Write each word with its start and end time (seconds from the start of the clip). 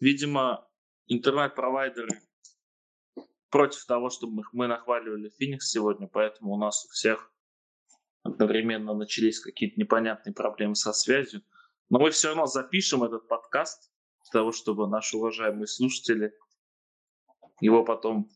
видимо, 0.00 0.68
интернет-провайдеры 1.06 2.20
против 3.50 3.84
того, 3.86 4.10
чтобы 4.10 4.42
мы 4.52 4.66
нахваливали 4.66 5.30
Феникс 5.38 5.70
сегодня, 5.70 6.06
поэтому 6.06 6.52
у 6.52 6.58
нас 6.58 6.84
у 6.84 6.88
всех 6.88 7.32
одновременно 8.22 8.94
начались 8.94 9.40
какие-то 9.40 9.80
непонятные 9.80 10.34
проблемы 10.34 10.74
со 10.74 10.92
связью. 10.92 11.42
Но 11.88 11.98
мы 11.98 12.10
все 12.10 12.28
равно 12.28 12.46
запишем 12.46 13.02
этот 13.04 13.26
подкаст 13.28 13.90
для 14.24 14.40
того, 14.40 14.52
чтобы 14.52 14.88
наши 14.88 15.16
уважаемые 15.16 15.66
слушатели 15.66 16.34
его 17.60 17.84
потом 17.84 18.30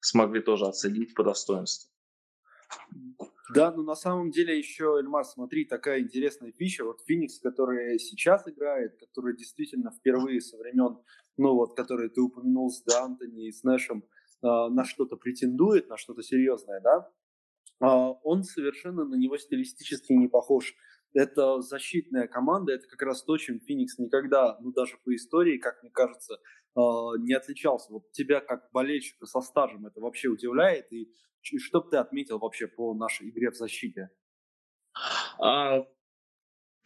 смогли 0.00 0.40
тоже 0.42 0.66
оценить 0.66 1.14
по 1.14 1.22
достоинству. 1.22 1.90
Да, 3.48 3.70
но 3.70 3.82
на 3.82 3.94
самом 3.94 4.30
деле 4.30 4.58
еще, 4.58 4.96
Эльмар, 4.98 5.24
смотри, 5.24 5.64
такая 5.64 6.00
интересная 6.00 6.52
фича. 6.52 6.84
Вот 6.84 7.00
Феникс, 7.06 7.38
который 7.38 7.98
сейчас 7.98 8.46
играет, 8.48 8.98
который 8.98 9.36
действительно 9.36 9.90
впервые 9.92 10.40
со 10.40 10.56
времен, 10.56 10.98
ну 11.36 11.54
вот, 11.54 11.76
который 11.76 12.08
ты 12.08 12.20
упомянул 12.20 12.70
с 12.70 12.82
Д'Антони 12.84 13.46
и 13.46 13.52
с 13.52 13.62
Нэшем, 13.62 14.02
э, 14.02 14.46
на 14.46 14.84
что-то 14.84 15.16
претендует, 15.16 15.88
на 15.88 15.96
что-то 15.96 16.22
серьезное, 16.22 16.80
да, 16.80 17.10
э, 17.80 18.14
он 18.24 18.42
совершенно 18.42 19.04
на 19.04 19.14
него 19.14 19.38
стилистически 19.38 20.12
не 20.12 20.28
похож. 20.28 20.74
Это 21.16 21.62
защитная 21.62 22.28
команда, 22.28 22.74
это 22.74 22.86
как 22.88 23.00
раз 23.00 23.24
то, 23.24 23.38
чем 23.38 23.58
Феникс 23.58 23.96
никогда, 23.96 24.58
ну 24.60 24.70
даже 24.72 24.98
по 25.02 25.14
истории, 25.14 25.56
как 25.56 25.82
мне 25.82 25.90
кажется, 25.90 26.34
э, 26.34 26.80
не 27.20 27.32
отличался. 27.32 27.90
Вот 27.90 28.12
тебя 28.12 28.40
как 28.40 28.70
болельщика 28.70 29.24
со 29.24 29.40
стажем 29.40 29.86
это 29.86 29.98
вообще 30.02 30.28
удивляет, 30.28 30.92
и 30.92 31.10
что 31.40 31.80
бы 31.80 31.88
ты 31.88 31.96
отметил 31.96 32.38
вообще 32.38 32.66
по 32.66 32.92
нашей 32.92 33.30
игре 33.30 33.50
в 33.50 33.54
защите? 33.54 34.10
А, 35.38 35.86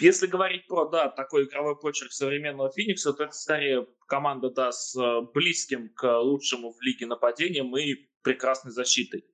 если 0.01 0.29
говорить 0.29 0.69
про, 0.69 0.89
да, 0.89 1.09
такой 1.09 1.47
игровой 1.47 1.77
почерк 1.77 2.13
современного 2.13 2.71
Феникса, 2.71 3.13
то 3.13 3.25
это 3.25 3.33
скорее 3.33 3.89
команда, 4.07 4.51
да, 4.51 4.71
с 4.71 4.97
э, 4.97 5.23
близким 5.35 5.89
к 5.89 6.21
лучшему 6.21 6.73
в 6.73 6.81
лиге 6.83 7.07
нападением 7.07 7.77
и 7.77 8.09
прекрасной 8.23 8.71
защитой. 8.71 9.25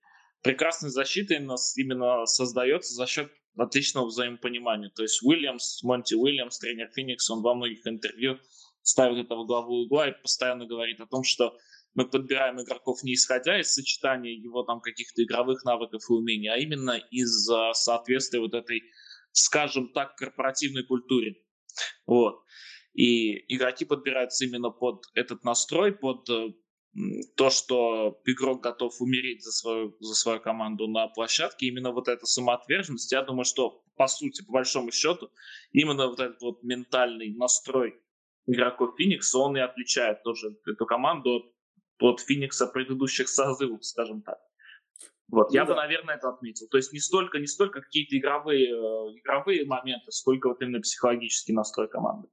Прекрасной 0.41 0.89
защитой 0.89 1.39
нас 1.39 1.77
именно 1.77 2.25
создается 2.25 2.95
за 2.95 3.05
счет 3.05 3.31
отличного 3.57 4.07
взаимопонимания. 4.07 4.91
То 4.91 5.03
есть 5.03 5.23
Уильямс, 5.23 5.83
Монти 5.83 6.15
Уильямс, 6.15 6.59
тренер 6.59 6.91
Феникс, 6.95 7.31
он 7.31 7.43
во 7.43 7.55
многих 7.55 7.87
интервью 7.87 8.39
ставит 8.83 9.25
это 9.25 9.35
в 9.35 9.47
главу 9.47 9.83
угла 9.83 10.09
и 10.09 10.23
постоянно 10.23 10.67
говорит 10.67 11.01
о 11.01 11.07
том, 11.07 11.25
что 11.25 11.57
мы 11.95 12.09
подбираем 12.09 12.61
игроков 12.61 13.03
не 13.03 13.15
исходя 13.15 13.59
из 13.59 13.73
сочетания 13.73 14.33
его 14.33 14.63
там 14.63 14.81
каких-то 14.81 15.25
игровых 15.25 15.65
навыков 15.65 16.03
и 16.09 16.13
умений, 16.13 16.49
а 16.49 16.57
именно 16.57 17.01
из 17.11 17.49
соответствия 17.73 18.41
вот 18.41 18.55
этой, 18.55 18.83
скажем 19.33 19.93
так, 19.93 20.15
корпоративной 20.17 20.85
культуре. 20.85 21.37
Вот. 22.07 22.43
И 22.93 23.55
игроки 23.55 23.85
подбираются 23.85 24.45
именно 24.45 24.71
под 24.71 25.05
этот 25.15 25.45
настрой, 25.45 25.93
под 25.93 26.29
э, 26.31 26.53
то, 27.37 27.51
что 27.51 28.21
игрок 28.25 28.63
готов 28.63 29.01
умереть 29.01 29.45
за 29.45 29.53
свою, 29.53 29.97
за 30.01 30.15
свою 30.15 30.41
команду 30.41 30.89
на 30.89 31.09
площадке, 31.09 31.67
именно 31.67 31.93
вот 31.93 32.09
эта 32.09 32.27
самоотверженность, 32.27 33.13
я 33.13 33.23
думаю, 33.23 33.45
что 33.45 33.83
по 33.97 34.07
сути, 34.07 34.45
по 34.45 34.53
большому 34.53 34.91
счету, 34.93 35.31
именно 35.73 36.09
вот 36.09 36.21
этот 36.21 36.41
вот 36.43 36.63
ментальный 36.63 37.35
настрой 37.35 38.01
игроков 38.47 38.95
Феникса, 38.97 39.39
он 39.39 39.57
и 39.57 39.61
отличает 39.61 40.23
тоже 40.23 40.57
эту 40.67 40.87
команду 40.87 41.37
от 41.37 41.57
от 42.01 42.21
Феникса 42.21 42.67
предыдущих 42.67 43.29
созывов, 43.29 43.85
скажем 43.85 44.23
так. 44.23 44.39
Вот, 45.29 45.49
ну, 45.49 45.55
я 45.55 45.65
да. 45.65 45.73
бы, 45.73 45.77
наверное, 45.77 46.17
это 46.17 46.29
отметил. 46.29 46.69
То 46.69 46.77
есть 46.77 46.93
не 46.93 47.01
столько, 47.01 47.39
не 47.39 47.47
столько 47.47 47.81
какие-то 47.81 48.17
игровые, 48.17 48.69
э, 48.69 49.19
игровые 49.19 49.67
моменты, 49.67 50.13
сколько 50.13 50.49
вот 50.49 50.63
именно 50.63 50.81
психологический 50.81 51.53
настрой 51.53 51.89
команды. 51.89 52.29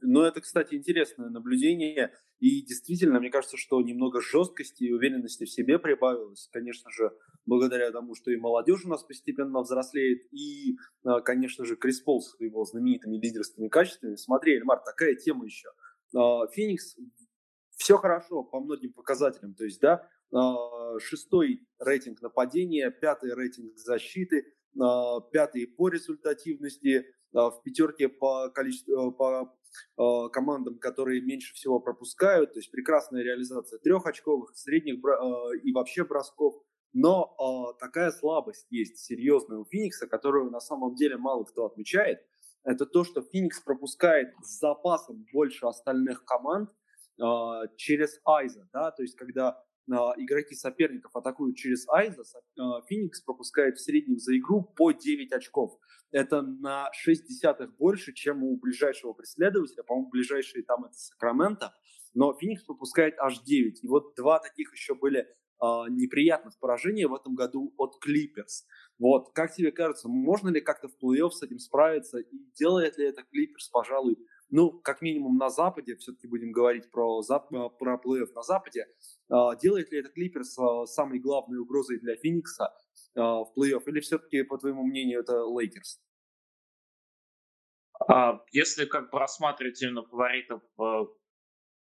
Ну, 0.00 0.22
это, 0.22 0.40
кстати, 0.40 0.74
интересное 0.74 1.30
наблюдение. 1.30 2.12
И 2.40 2.62
действительно, 2.62 3.20
мне 3.20 3.30
кажется, 3.30 3.56
что 3.56 3.80
немного 3.80 4.20
жесткости 4.20 4.84
и 4.84 4.92
уверенности 4.92 5.44
в 5.44 5.50
себе 5.50 5.78
прибавилось. 5.78 6.48
Конечно 6.52 6.90
же, 6.90 7.12
благодаря 7.46 7.90
тому, 7.90 8.14
что 8.14 8.30
и 8.30 8.36
молодежь 8.36 8.84
у 8.84 8.88
нас 8.88 9.02
постепенно 9.02 9.60
взрослеет, 9.60 10.22
и, 10.32 10.76
э, 11.04 11.20
конечно 11.24 11.64
же, 11.64 11.76
Крис 11.76 12.00
Пол 12.00 12.20
с 12.20 12.38
его 12.40 12.64
знаменитыми 12.64 13.16
лидерскими 13.16 13.68
качествами. 13.68 14.16
Смотри, 14.16 14.56
Эльмар, 14.56 14.80
такая 14.84 15.14
тема 15.14 15.46
еще. 15.46 15.68
Э, 16.14 16.46
Феникс 16.52 16.96
все 17.76 17.96
хорошо 17.96 18.42
по 18.44 18.60
многим 18.60 18.92
показателям. 18.92 19.54
То 19.54 19.64
есть, 19.64 19.80
да, 19.80 20.08
а, 20.32 20.98
шестой 20.98 21.66
рейтинг 21.78 22.22
нападения, 22.22 22.90
пятый 22.90 23.34
рейтинг 23.34 23.76
защиты, 23.76 24.46
а, 24.80 25.20
пятый 25.20 25.66
по 25.66 25.88
результативности, 25.88 27.06
а, 27.34 27.50
в 27.50 27.62
пятерке 27.62 28.08
по 28.08 28.48
количеству, 28.50 29.12
по 29.12 29.54
командам, 30.32 30.78
которые 30.78 31.20
меньше 31.22 31.54
всего 31.54 31.80
пропускают, 31.80 32.52
то 32.52 32.58
есть 32.58 32.70
прекрасная 32.70 33.22
реализация 33.22 33.78
трехочковых, 33.78 34.56
средних 34.56 34.96
и 35.62 35.72
вообще 35.72 36.04
бросков. 36.04 36.54
Но 36.92 37.74
такая 37.80 38.10
слабость 38.10 38.66
есть 38.70 38.98
серьезная 38.98 39.58
у 39.58 39.64
Феникса, 39.64 40.06
которую 40.06 40.50
на 40.50 40.60
самом 40.60 40.94
деле 40.94 41.16
мало 41.16 41.44
кто 41.44 41.64
отмечает. 41.64 42.20
Это 42.64 42.86
то, 42.86 43.02
что 43.02 43.22
Феникс 43.22 43.60
пропускает 43.60 44.34
с 44.42 44.60
запасом 44.60 45.26
больше 45.32 45.66
остальных 45.66 46.24
команд, 46.24 46.70
через 47.76 48.20
Айза, 48.24 48.68
да, 48.72 48.90
то 48.90 49.02
есть 49.02 49.16
когда 49.16 49.62
игроки 50.16 50.54
соперников 50.54 51.16
атакуют 51.16 51.56
через 51.56 51.88
Айза, 51.88 52.22
Феникс 52.88 53.20
пропускает 53.22 53.78
в 53.78 53.80
среднем 53.80 54.18
за 54.18 54.36
игру 54.38 54.62
по 54.62 54.92
9 54.92 55.32
очков. 55.32 55.78
Это 56.12 56.42
на 56.42 56.92
6 56.92 57.26
десятых 57.26 57.74
больше, 57.76 58.12
чем 58.12 58.44
у 58.44 58.56
ближайшего 58.58 59.14
преследователя. 59.14 59.82
По-моему, 59.82 60.10
ближайший 60.10 60.62
там 60.62 60.84
это 60.84 60.94
Сакраменто. 60.94 61.74
Но 62.14 62.34
Феникс 62.34 62.62
пропускает 62.64 63.18
аж 63.18 63.40
9. 63.40 63.82
И 63.82 63.88
вот 63.88 64.14
два 64.14 64.38
таких 64.38 64.72
еще 64.72 64.94
были 64.94 65.20
э, 65.20 65.26
неприятных 65.88 66.58
поражения 66.58 67.08
в 67.08 67.14
этом 67.14 67.34
году 67.34 67.72
от 67.78 67.98
Клиперс. 67.98 68.66
Вот, 68.98 69.32
как 69.32 69.54
тебе 69.54 69.72
кажется, 69.72 70.08
можно 70.08 70.50
ли 70.50 70.60
как-то 70.60 70.88
в 70.88 70.96
плей-офф 71.02 71.30
с 71.30 71.42
этим 71.42 71.58
справиться? 71.58 72.18
И 72.18 72.38
делает 72.54 72.98
ли 72.98 73.06
это 73.06 73.22
Клиперс, 73.22 73.68
пожалуй, 73.68 74.18
ну, 74.52 74.70
как 74.70 75.00
минимум 75.00 75.38
на 75.38 75.48
Западе, 75.48 75.96
все-таки 75.96 76.28
будем 76.28 76.52
говорить 76.52 76.90
про, 76.90 77.20
э, 77.22 77.68
про 77.78 77.98
плей 77.98 78.26
на 78.34 78.42
Западе, 78.42 78.86
а, 79.30 79.56
делает 79.56 79.90
ли 79.90 80.00
это 80.00 80.10
Клиперс 80.10 80.58
а, 80.58 80.84
самой 80.84 81.20
главной 81.20 81.58
угрозой 81.58 81.98
для 81.98 82.16
Феникса 82.16 82.70
а, 83.16 83.44
в 83.44 83.52
плей-офф, 83.56 83.82
или 83.86 84.00
все-таки, 84.00 84.42
по 84.42 84.58
твоему 84.58 84.84
мнению, 84.84 85.20
это 85.20 85.42
Лейкерс? 85.42 86.00
Если 88.50 88.84
как 88.84 89.10
бы 89.10 89.18
рассматривать 89.20 89.80
именно 89.80 90.02
фаворитов 90.02 90.60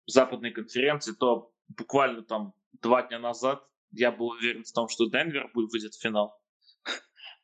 западной 0.06 0.50
конференции, 0.50 1.12
то 1.12 1.52
буквально 1.68 2.22
там 2.22 2.52
два 2.82 3.06
дня 3.06 3.20
назад 3.20 3.64
я 3.92 4.10
был 4.10 4.30
уверен 4.30 4.64
в 4.64 4.72
том, 4.72 4.88
что 4.88 5.08
Денвер 5.08 5.48
будет 5.54 5.70
выйдет 5.70 5.94
в 5.94 6.02
финал. 6.02 6.39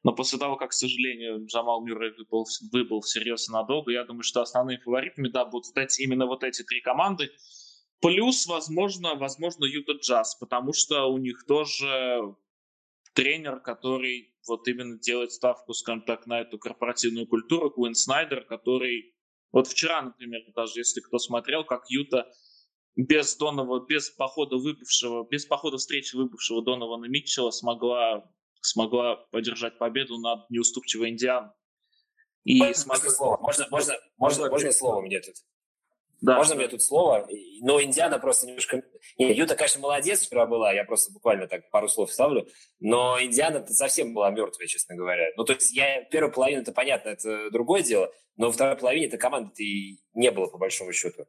Но 0.06 0.12
после 0.12 0.38
того, 0.38 0.54
как, 0.54 0.70
к 0.70 0.72
сожалению, 0.72 1.44
Джамал 1.46 1.84
Мюррей 1.84 2.12
выбыл, 2.12 2.46
выбыл 2.70 3.00
всерьез 3.00 3.48
и 3.48 3.52
надолго, 3.52 3.90
я 3.90 4.04
думаю, 4.04 4.22
что 4.22 4.40
основными 4.40 4.78
фаворитами, 4.78 5.26
да, 5.26 5.44
будут 5.44 5.66
вот 5.66 5.78
эти, 5.78 6.02
именно 6.02 6.26
вот 6.26 6.44
эти 6.44 6.62
три 6.62 6.80
команды. 6.80 7.32
Плюс, 8.00 8.46
возможно, 8.46 9.16
возможно, 9.16 9.64
Юта 9.64 9.94
Джаз, 9.94 10.36
потому 10.36 10.72
что 10.72 11.06
у 11.06 11.18
них 11.18 11.44
тоже 11.48 12.36
тренер, 13.14 13.58
который 13.58 14.32
вот 14.46 14.68
именно 14.68 14.96
делает 14.96 15.32
ставку, 15.32 15.72
скажем 15.74 16.02
так, 16.02 16.28
на 16.28 16.42
эту 16.42 16.56
корпоративную 16.56 17.26
культуру, 17.26 17.72
Куин 17.72 17.96
Снайдер, 17.96 18.44
который 18.44 19.12
вот 19.50 19.66
вчера, 19.66 20.02
например, 20.02 20.42
даже 20.54 20.78
если 20.78 21.00
кто 21.00 21.18
смотрел, 21.18 21.64
как 21.64 21.82
Юта 21.88 22.30
без 22.94 23.36
Донова, 23.36 23.84
без 23.84 24.10
похода 24.10 24.54
выбывшего, 24.54 25.26
без 25.28 25.46
похода 25.46 25.78
встречи 25.78 26.14
выбывшего 26.14 26.62
Донована 26.62 27.06
Митчелла 27.06 27.50
смогла 27.50 28.30
смогла 28.66 29.16
поддержать 29.30 29.78
победу 29.78 30.18
над 30.18 30.48
неуступчивой 30.50 31.10
Индианой. 31.10 31.50
И 32.44 32.58
можно, 32.58 32.74
смогла... 32.74 33.10
слово? 33.10 33.36
Можно, 33.38 33.66
можно, 33.70 33.94
можно, 34.16 34.50
можно 34.50 34.72
слово 34.72 35.00
мне 35.00 35.20
тут? 35.20 35.34
Да. 36.20 36.36
Можно 36.36 36.54
мне 36.54 36.68
тут 36.68 36.82
слово? 36.82 37.28
Но 37.60 37.80
Индиана 37.80 38.18
просто 38.18 38.46
немножко... 38.46 38.82
Не, 39.18 39.32
Юта, 39.34 39.54
конечно, 39.54 39.80
молодец 39.80 40.22
вчера 40.22 40.46
была, 40.46 40.72
я 40.72 40.84
просто 40.84 41.12
буквально 41.12 41.46
так 41.46 41.68
пару 41.70 41.88
слов 41.88 42.10
ставлю, 42.10 42.48
но 42.80 43.20
Индиана 43.20 43.66
совсем 43.66 44.14
была 44.14 44.30
мертвая, 44.30 44.66
честно 44.66 44.96
говоря. 44.96 45.28
Ну, 45.36 45.44
то 45.44 45.52
есть 45.52 45.72
я 45.72 46.02
первую 46.04 46.32
половину, 46.32 46.62
это 46.62 46.72
понятно, 46.72 47.10
это 47.10 47.50
другое 47.50 47.82
дело, 47.82 48.10
но 48.36 48.50
второй 48.50 48.76
половине 48.76 49.06
это 49.06 49.18
команды 49.18 49.62
и 49.62 50.00
не 50.14 50.30
было, 50.30 50.46
по 50.46 50.56
большому 50.56 50.92
счету. 50.92 51.26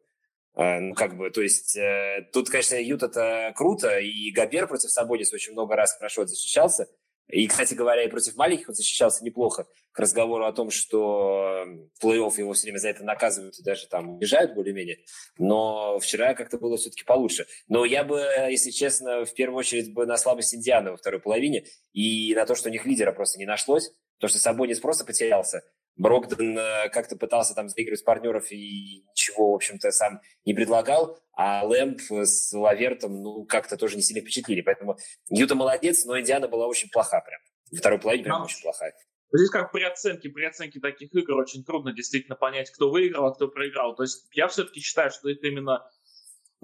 А, 0.53 0.79
ну, 0.79 0.95
как 0.95 1.17
бы, 1.17 1.29
то 1.31 1.41
есть 1.41 1.75
э, 1.75 2.27
тут, 2.31 2.49
конечно, 2.49 2.75
Юта-то 2.75 3.53
круто, 3.55 3.99
и 3.99 4.31
Габер 4.31 4.67
против 4.67 4.89
Сабониса 4.89 5.35
очень 5.35 5.53
много 5.53 5.75
раз 5.75 5.95
хорошо 5.97 6.25
защищался, 6.25 6.87
и, 7.29 7.47
кстати 7.47 7.73
говоря, 7.73 8.03
и 8.03 8.09
против 8.09 8.35
маленьких 8.35 8.69
он 8.69 8.75
защищался 8.75 9.23
неплохо. 9.23 9.67
К 9.91 9.99
разговору 9.99 10.45
о 10.45 10.53
том, 10.53 10.69
что 10.69 11.65
в 11.99 12.05
плей-офф 12.05 12.33
его 12.37 12.53
все 12.53 12.63
время 12.63 12.77
за 12.77 12.89
это 12.89 13.03
наказывают 13.03 13.57
и 13.59 13.63
даже 13.63 13.87
там 13.87 14.09
убежают 14.09 14.53
более-менее. 14.53 14.99
Но 15.37 15.99
вчера 15.99 16.33
как-то 16.35 16.57
было 16.57 16.77
все-таки 16.77 17.03
получше. 17.03 17.47
Но 17.67 17.83
я 17.83 18.03
бы, 18.03 18.19
если 18.49 18.71
честно, 18.71 19.25
в 19.25 19.33
первую 19.33 19.59
очередь 19.59 19.93
бы 19.93 20.05
на 20.05 20.17
слабость 20.17 20.55
Индианы 20.55 20.91
во 20.91 20.97
второй 20.97 21.19
половине 21.19 21.65
и 21.93 22.33
на 22.35 22.45
то, 22.45 22.55
что 22.55 22.69
у 22.69 22.71
них 22.71 22.85
лидера 22.85 23.11
просто 23.11 23.39
не 23.39 23.45
нашлось. 23.45 23.91
То, 24.19 24.27
что 24.27 24.39
Сабонис 24.39 24.79
просто 24.79 25.03
потерялся. 25.03 25.63
Брогден 25.97 26.57
э, 26.57 26.89
как-то 26.89 27.17
пытался 27.17 27.55
там 27.55 27.69
заигрывать 27.69 28.05
партнеров 28.05 28.51
и 28.51 29.03
ничего, 29.09 29.51
в 29.51 29.55
общем-то, 29.55 29.91
сам 29.91 30.21
не 30.45 30.53
предлагал, 30.53 31.19
а 31.33 31.65
Лэмп 31.65 31.99
с 32.09 32.53
Лавертом, 32.53 33.21
ну, 33.21 33.45
как-то 33.45 33.77
тоже 33.77 33.95
не 33.95 34.01
сильно 34.01 34.21
впечатлили. 34.21 34.61
Поэтому 34.61 34.97
Юта 35.29 35.55
молодец, 35.55 36.05
но 36.05 36.19
Индиана 36.19 36.47
была 36.47 36.67
очень 36.67 36.89
плоха 36.89 37.21
прям. 37.21 37.39
Во 37.71 37.77
второй 37.77 37.99
половине 37.99 38.23
прям 38.23 38.43
очень 38.43 38.61
плохая. 38.61 38.93
Здесь 39.33 39.49
как 39.49 39.71
при 39.71 39.83
оценке, 39.83 40.29
при 40.29 40.45
оценке 40.45 40.79
таких 40.79 41.13
игр 41.13 41.35
очень 41.35 41.63
трудно 41.65 41.91
действительно 41.91 42.35
понять, 42.35 42.71
кто 42.71 42.89
выиграл, 42.89 43.25
а 43.25 43.33
кто 43.33 43.49
проиграл. 43.49 43.95
То 43.95 44.03
есть 44.03 44.25
я 44.31 44.47
все-таки 44.47 44.79
считаю, 44.79 45.11
что 45.11 45.29
это 45.29 45.47
именно 45.47 45.83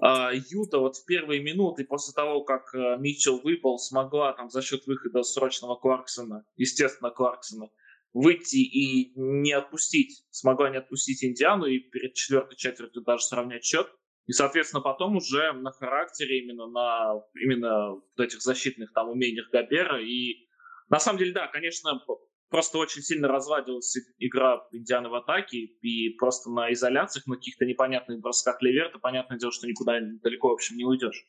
э, 0.02 0.30
Юта 0.48 0.78
вот 0.78 0.96
в 0.96 1.04
первые 1.04 1.42
минуты 1.42 1.84
после 1.84 2.14
того, 2.14 2.42
как 2.42 2.74
э, 2.74 2.96
Митчелл 2.98 3.40
выпал, 3.42 3.78
смогла 3.78 4.32
там 4.32 4.48
за 4.48 4.62
счет 4.62 4.86
выхода 4.86 5.22
срочного 5.24 5.76
Кларксона, 5.76 6.46
естественно, 6.56 7.10
Кларксона, 7.10 7.68
выйти 8.14 8.56
и 8.56 9.12
не 9.16 9.52
отпустить, 9.52 10.24
смогла 10.30 10.70
не 10.70 10.78
отпустить 10.78 11.22
Индиану 11.24 11.66
и 11.66 11.80
перед 11.80 12.14
четвертой 12.14 12.56
четвертью 12.56 13.02
даже 13.02 13.24
сравнять 13.24 13.64
счет. 13.64 13.88
И, 14.26 14.32
соответственно, 14.32 14.80
потом 14.80 15.16
уже 15.16 15.52
на 15.52 15.72
характере, 15.72 16.42
именно 16.42 16.66
на 16.66 17.20
именно 17.34 18.00
этих 18.16 18.40
защитных 18.40 18.92
там 18.94 19.10
умениях 19.10 19.50
Габера. 19.50 20.00
И 20.02 20.48
на 20.88 20.98
самом 20.98 21.18
деле, 21.18 21.32
да, 21.32 21.48
конечно, 21.48 22.00
просто 22.48 22.78
очень 22.78 23.02
сильно 23.02 23.28
развадилась 23.28 23.94
игра 24.18 24.66
Индианы 24.72 25.10
в 25.10 25.14
атаке, 25.14 25.58
и 25.58 26.10
просто 26.16 26.50
на 26.50 26.72
изоляциях, 26.72 27.26
на 27.26 27.34
каких-то 27.34 27.66
непонятных 27.66 28.20
бросках 28.20 28.62
Леверта, 28.62 28.98
понятное 28.98 29.38
дело, 29.38 29.52
что 29.52 29.66
никуда 29.66 29.98
далеко, 30.22 30.48
в 30.48 30.52
общем, 30.52 30.76
не 30.76 30.84
уйдешь. 30.84 31.26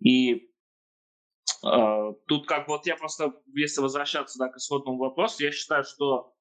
И 0.00 0.50
тут 1.60 2.46
как 2.46 2.68
вот 2.68 2.86
я 2.86 2.96
просто, 2.96 3.32
если 3.54 3.80
возвращаться 3.80 4.38
да, 4.38 4.48
к 4.48 4.56
исходному 4.56 4.98
вопросу, 4.98 5.42
я 5.42 5.50
считаю, 5.50 5.84
что 5.84 6.34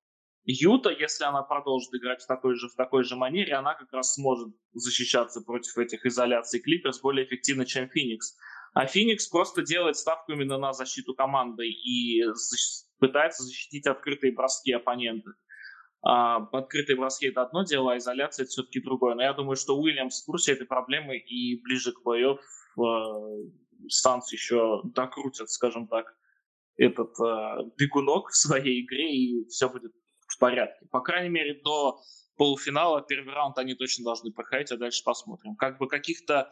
Юта, 0.50 0.90
если 0.92 1.26
она 1.26 1.44
продолжит 1.44 1.94
играть 1.94 2.22
в 2.22 2.28
такой 2.28 2.56
же, 2.56 2.70
в 2.70 2.76
такой 2.76 3.04
же 3.04 3.18
манере, 3.18 3.54
она 3.54 3.74
как 3.74 3.92
раз 3.92 4.14
сможет 4.14 4.54
защищаться 4.72 5.42
против 5.42 5.78
этих 5.78 6.06
изоляций 6.06 6.62
Клиперс 6.62 7.02
более 7.02 7.26
эффективно, 7.26 7.66
чем 7.66 7.90
Феникс. 7.90 8.38
А 8.74 8.86
Феникс 8.86 9.28
просто 9.28 9.64
делает 9.64 9.98
ставку 9.98 10.32
именно 10.32 10.58
на 10.58 10.72
защиту 10.72 11.14
команды 11.16 11.68
и 11.68 12.24
пытается 13.00 13.44
защитить 13.44 13.88
открытые 13.88 14.34
броски 14.34 14.72
оппонента. 14.72 15.32
А, 16.02 16.38
открытые 16.54 16.96
броски 16.96 17.28
это 17.28 17.42
одно 17.42 17.64
дело, 17.64 17.94
а 17.94 17.98
изоляция 17.98 18.44
это 18.44 18.52
все-таки 18.52 18.80
другое. 18.80 19.16
Но 19.16 19.24
я 19.24 19.34
думаю, 19.34 19.58
что 19.58 19.78
Уильямс 19.78 20.22
в 20.22 20.26
курсе 20.26 20.54
этой 20.54 20.66
проблемы 20.68 21.18
и 21.18 21.62
ближе 21.62 21.92
к 21.92 22.06
плей-офф 22.06 22.38
э, 22.38 23.52
Санс 23.88 24.32
еще 24.32 24.82
докрутят, 24.84 25.50
скажем 25.50 25.88
так, 25.88 26.06
этот 26.78 27.20
э, 27.20 27.72
бегунок 27.78 28.30
в 28.30 28.36
своей 28.36 28.86
игре, 28.86 29.12
и 29.12 29.48
все 29.48 29.70
будет 29.70 29.94
в 30.28 30.38
порядке. 30.38 30.86
По 30.92 31.02
крайней 31.02 31.30
мере, 31.30 31.60
до 31.64 32.00
полуфинала 32.36 33.02
первый 33.02 33.34
раунд 33.34 33.58
они 33.58 33.74
точно 33.74 34.06
должны 34.06 34.32
проходить, 34.32 34.72
а 34.72 34.78
дальше 34.78 35.04
посмотрим. 35.04 35.56
Как 35.56 35.80
бы 35.80 35.88
каких-то 35.88 36.52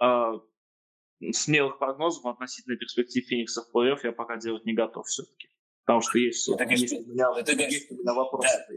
э, 0.00 0.32
смелых 1.32 1.78
прогнозов 1.78 2.26
относительно 2.26 2.76
перспектив 2.76 3.24
Феникса 3.26 3.62
в 3.62 3.74
плей-офф 3.74 4.00
я 4.02 4.12
пока 4.12 4.36
делать 4.36 4.64
не 4.64 4.74
готов 4.74 5.06
все-таки. 5.06 5.48
Потому 5.84 6.00
что 6.00 6.18
есть, 6.18 6.48
ну, 6.48 6.58
есть, 6.68 6.82
есть, 6.82 7.08
у 7.08 7.10
меня, 7.10 7.32
ты 7.42 7.52
есть 7.52 7.90
у 7.90 7.94
меня 7.94 8.14
вопросы. 8.14 8.48
Да. 8.68 8.74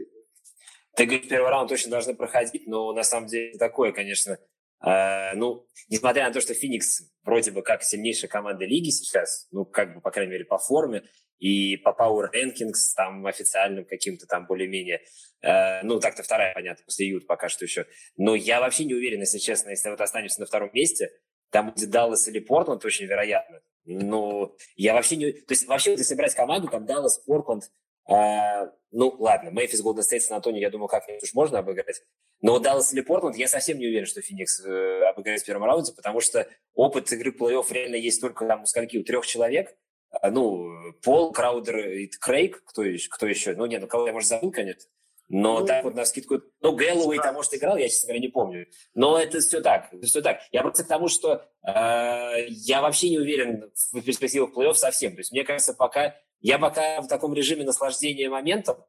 Ты 0.96 1.04
говоришь, 1.06 1.28
первый 1.28 1.50
раунд 1.50 1.68
точно 1.68 1.90
должны 1.90 2.14
проходить, 2.14 2.66
но 2.66 2.92
на 2.92 3.02
самом 3.02 3.28
деле 3.28 3.56
такое, 3.58 3.92
конечно, 3.92 4.38
ну, 4.80 5.66
несмотря 5.88 6.26
на 6.26 6.32
то, 6.32 6.40
что 6.40 6.54
Феникс 6.54 7.02
вроде 7.22 7.50
бы 7.50 7.62
как 7.62 7.82
сильнейшая 7.82 8.30
команда 8.30 8.64
лиги 8.64 8.90
сейчас, 8.90 9.48
ну, 9.50 9.64
как 9.64 9.94
бы, 9.94 10.00
по 10.00 10.10
крайней 10.10 10.32
мере, 10.32 10.44
по 10.44 10.58
форме, 10.58 11.02
и 11.38 11.76
по 11.76 11.90
Power 11.90 12.28
Rankings, 12.32 12.94
там, 12.96 13.26
официальным 13.26 13.84
каким-то 13.84 14.26
там 14.26 14.46
более-менее, 14.46 15.02
э, 15.42 15.82
ну, 15.82 16.00
так-то 16.00 16.22
вторая, 16.22 16.54
понятно, 16.54 16.84
после 16.84 17.08
Ют 17.08 17.26
пока 17.26 17.48
что 17.48 17.64
еще. 17.64 17.86
Но 18.16 18.34
я 18.34 18.60
вообще 18.60 18.84
не 18.84 18.94
уверен, 18.94 19.20
если 19.20 19.38
честно, 19.38 19.70
если 19.70 19.90
вот 19.90 20.00
останемся 20.00 20.40
на 20.40 20.46
втором 20.46 20.70
месте, 20.72 21.10
там 21.50 21.72
будет 21.72 21.90
Даллас 21.90 22.26
или 22.28 22.38
Портленд, 22.38 22.84
очень 22.84 23.06
вероятно. 23.06 23.60
Ну, 23.84 24.56
я 24.76 24.94
вообще 24.94 25.16
не... 25.16 25.32
То 25.32 25.52
есть, 25.52 25.66
вообще, 25.66 25.92
если 25.92 26.14
брать 26.14 26.34
команду, 26.34 26.68
там 26.68 26.86
Даллас, 26.86 27.18
Портленд, 27.18 27.64
э, 28.08 28.70
ну, 28.92 29.14
ладно, 29.18 29.50
Мемфис, 29.50 29.82
Голден 29.82 30.02
Стейт, 30.02 30.22
Сан 30.22 30.36
Антонио, 30.36 30.60
я 30.60 30.70
думаю, 30.70 30.88
как-нибудь 30.88 31.22
уж 31.22 31.34
можно 31.34 31.58
обыграть. 31.58 32.02
Но 32.40 32.58
Даллас 32.58 32.92
или 32.92 33.00
Портленд, 33.00 33.36
я 33.36 33.48
совсем 33.48 33.78
не 33.78 33.86
уверен, 33.86 34.06
что 34.06 34.22
Феникс 34.22 34.64
э, 34.64 35.02
обыграет 35.08 35.42
в 35.42 35.44
первом 35.44 35.64
раунде, 35.64 35.92
потому 35.92 36.20
что 36.20 36.46
опыт 36.74 37.10
игры 37.12 37.30
плей-офф 37.30 37.66
реально 37.70 37.96
есть 37.96 38.20
только 38.20 38.46
там 38.46 38.62
у 38.62 38.66
скольки, 38.66 38.98
у 38.98 39.04
трех 39.04 39.26
человек. 39.26 39.76
А, 40.10 40.30
ну, 40.30 40.92
Пол, 41.02 41.32
Краудер 41.32 41.78
и 41.88 42.06
Крейг, 42.06 42.62
кто 42.64 42.82
еще, 42.82 43.08
кто 43.10 43.26
еще? 43.26 43.54
Ну, 43.54 43.66
нет, 43.66 43.80
ну, 43.80 43.86
кого 43.86 44.06
я, 44.06 44.12
может, 44.12 44.28
забыл, 44.28 44.50
конечно. 44.50 44.88
Но 45.28 45.60
ну, 45.60 45.66
так 45.66 45.82
вот 45.82 45.94
на 45.94 46.04
скидку... 46.04 46.40
Ну, 46.60 46.76
Гэллоуэй 46.76 47.18
там, 47.18 47.34
может, 47.34 47.52
играл, 47.54 47.76
я, 47.76 47.88
честно 47.88 48.08
говоря, 48.08 48.20
не 48.20 48.28
помню. 48.28 48.66
Но 48.94 49.18
это 49.18 49.40
все 49.40 49.60
так. 49.60 49.92
Это 49.92 50.06
все 50.06 50.22
так. 50.22 50.40
Я 50.52 50.62
просто 50.62 50.84
к 50.84 50.88
тому, 50.88 51.08
что 51.08 51.44
э, 51.66 52.46
я 52.48 52.80
вообще 52.80 53.10
не 53.10 53.18
уверен 53.18 53.72
в 53.92 54.02
перспективах 54.02 54.56
плей-офф 54.56 54.74
совсем. 54.74 55.12
То 55.12 55.18
есть, 55.18 55.32
мне 55.32 55.44
кажется, 55.44 55.74
пока... 55.74 56.14
Я 56.40 56.58
пока 56.58 57.00
в 57.00 57.08
таком 57.08 57.34
режиме 57.34 57.64
наслаждения 57.64 58.28
моментом 58.28 58.84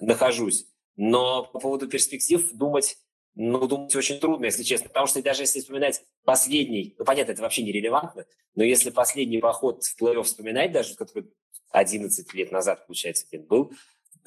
нахожусь. 0.00 0.66
Но 0.96 1.44
по 1.44 1.58
поводу 1.58 1.88
перспектив 1.88 2.52
думать, 2.52 2.96
ну, 3.34 3.66
думать 3.66 3.94
очень 3.96 4.20
трудно, 4.20 4.46
если 4.46 4.62
честно. 4.62 4.88
Потому 4.88 5.06
что 5.06 5.22
даже 5.22 5.42
если 5.42 5.60
вспоминать 5.60 6.02
последний... 6.24 6.94
Ну, 6.98 7.04
понятно, 7.04 7.32
это 7.32 7.42
вообще 7.42 7.62
нерелевантно. 7.62 8.26
Но 8.54 8.62
если 8.62 8.90
последний 8.90 9.38
поход 9.38 9.82
в 9.82 10.00
плей-офф 10.00 10.22
вспоминать 10.22 10.72
даже, 10.72 10.94
который 10.94 11.32
11 11.70 12.32
лет 12.34 12.52
назад, 12.52 12.86
получается, 12.86 13.26
был, 13.38 13.72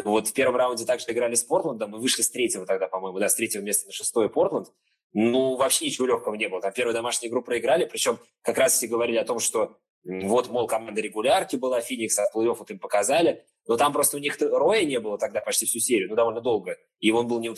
вот 0.04 0.28
в 0.28 0.34
первом 0.34 0.58
раунде 0.58 0.86
также 0.86 1.06
играли 1.10 1.36
с 1.36 1.44
Портландом, 1.44 1.92
мы 1.92 2.00
вышли 2.00 2.22
с 2.22 2.30
третьего 2.30 2.66
тогда, 2.66 2.88
по-моему, 2.88 3.19
да, 3.19 3.30
с 3.30 3.36
третьего 3.36 3.62
места 3.62 3.88
на 3.88 3.94
шестое 3.94 4.30
Портланд. 4.30 4.72
Ну, 5.14 5.56
вообще 5.56 5.86
ничего 5.86 6.06
легкого 6.06 6.36
не 6.36 6.50
было. 6.50 6.62
Там 6.62 6.74
первую 6.74 6.94
домашнюю 6.94 7.31
игру 7.31 7.42
проиграли, 7.42 7.86
причем 7.86 8.19
как 8.42 8.58
раз 8.58 8.74
все 8.74 8.88
говорили 8.88 9.18
о 9.18 9.25
том, 9.25 9.40
что 9.40 9.78
вот, 10.07 10.50
мол, 10.50 10.68
команда 10.68 11.01
регулярки 11.01 11.56
была, 11.57 11.81
Феникс, 11.81 12.18
от 12.18 12.33
плей-офф 12.33 12.56
вот 12.56 12.71
им 12.71 12.80
показали. 12.80 13.45
Но 13.68 13.75
там 13.75 13.92
просто 13.92 14.18
у 14.18 14.19
них 14.19 14.38
Роя 14.39 14.86
не 14.86 15.00
было 15.00 15.18
тогда 15.18 15.42
почти 15.42 15.65
всю 15.65 15.80
серию, 15.80 16.09
ну, 16.09 16.15
довольно 16.15 16.39
долго. 16.39 16.77
И 17.00 17.12
он 17.12 17.27
был 17.27 17.39
не. 17.39 17.50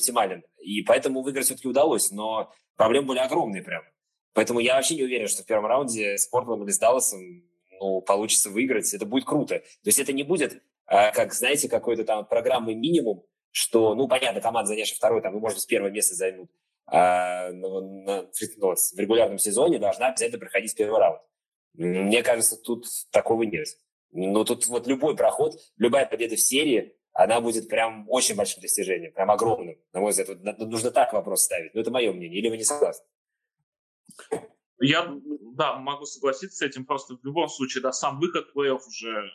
И 0.60 0.82
поэтому 0.82 1.22
выиграть 1.22 1.46
все-таки 1.46 1.68
удалось. 1.68 2.10
Но 2.12 2.52
проблемы 2.76 3.10
были 3.10 3.20
огромные 3.20 3.62
прям. 3.62 3.84
Поэтому 4.34 4.60
я 4.60 4.76
вообще 4.76 4.96
не 4.96 5.04
уверен, 5.04 5.28
что 5.28 5.44
в 5.44 5.46
первом 5.46 5.68
раунде 5.68 6.18
с 6.18 6.28
Портландом 6.28 6.66
или 6.66 6.72
с 6.72 6.80
Далласом 6.80 7.44
ну, 7.80 8.02
получится 8.02 8.50
выиграть. 8.50 8.94
Это 8.94 9.06
будет 9.06 9.26
круто. 9.26 9.60
То 9.60 9.66
есть 9.86 10.00
это 10.00 10.12
не 10.12 10.24
будет 10.24 10.62
а, 10.90 11.12
как, 11.12 11.34
знаете, 11.34 11.70
какой-то 11.70 12.04
там 12.04 12.26
программы 12.26 12.74
минимум, 12.74 13.24
что, 13.52 13.94
ну, 13.94 14.08
понятно, 14.08 14.42
команда, 14.42 14.70
занявшая 14.70 14.98
второй, 14.98 15.22
там, 15.22 15.34
ну, 15.34 15.40
может, 15.40 15.60
с 15.60 15.66
первого 15.66 15.92
места 15.92 16.16
займут, 16.16 16.50
а, 16.88 17.52
на, 17.52 17.82
на, 17.82 18.22
ну, 18.58 18.76
в 18.76 19.00
регулярном 19.00 19.38
сезоне 19.38 19.78
должна 19.78 20.08
обязательно 20.08 20.40
проходить 20.40 20.76
первый 20.76 21.00
раунд. 21.00 21.22
Мне 21.74 22.24
кажется, 22.24 22.58
тут 22.58 22.86
такого 23.12 23.44
нет. 23.44 23.68
Ну, 24.12 24.44
тут 24.44 24.68
вот 24.68 24.88
любой 24.88 25.16
проход, 25.16 25.54
любая 25.78 26.06
победа 26.06 26.36
в 26.36 26.40
серии, 26.40 26.96
она 27.14 27.42
будет 27.42 27.68
прям 27.68 28.06
очень 28.10 28.36
большим 28.36 28.62
достижением, 28.62 29.14
прям 29.14 29.30
огромным. 29.30 29.78
На 29.94 30.00
мой 30.00 30.12
взгляд, 30.12 30.30
вот, 30.30 30.60
нужно 30.60 30.92
так 30.92 31.14
вопрос 31.14 31.44
ставить. 31.44 31.74
Но 31.74 31.82
это 31.82 31.92
мое 31.92 32.12
мнение. 32.14 32.40
Или 32.40 32.50
вы 32.50 32.58
не 32.58 32.64
согласны? 32.64 33.06
Я, 34.80 35.14
да, 35.56 35.76
могу 35.78 36.06
согласиться 36.06 36.58
с 36.58 36.62
этим. 36.62 36.86
Просто 36.86 37.18
в 37.18 37.26
любом 37.26 37.50
случае, 37.50 37.82
да, 37.82 37.92
сам 37.92 38.20
выход 38.20 38.50
в 38.50 38.58
плей-офф 38.58 38.80
уже 38.88 39.32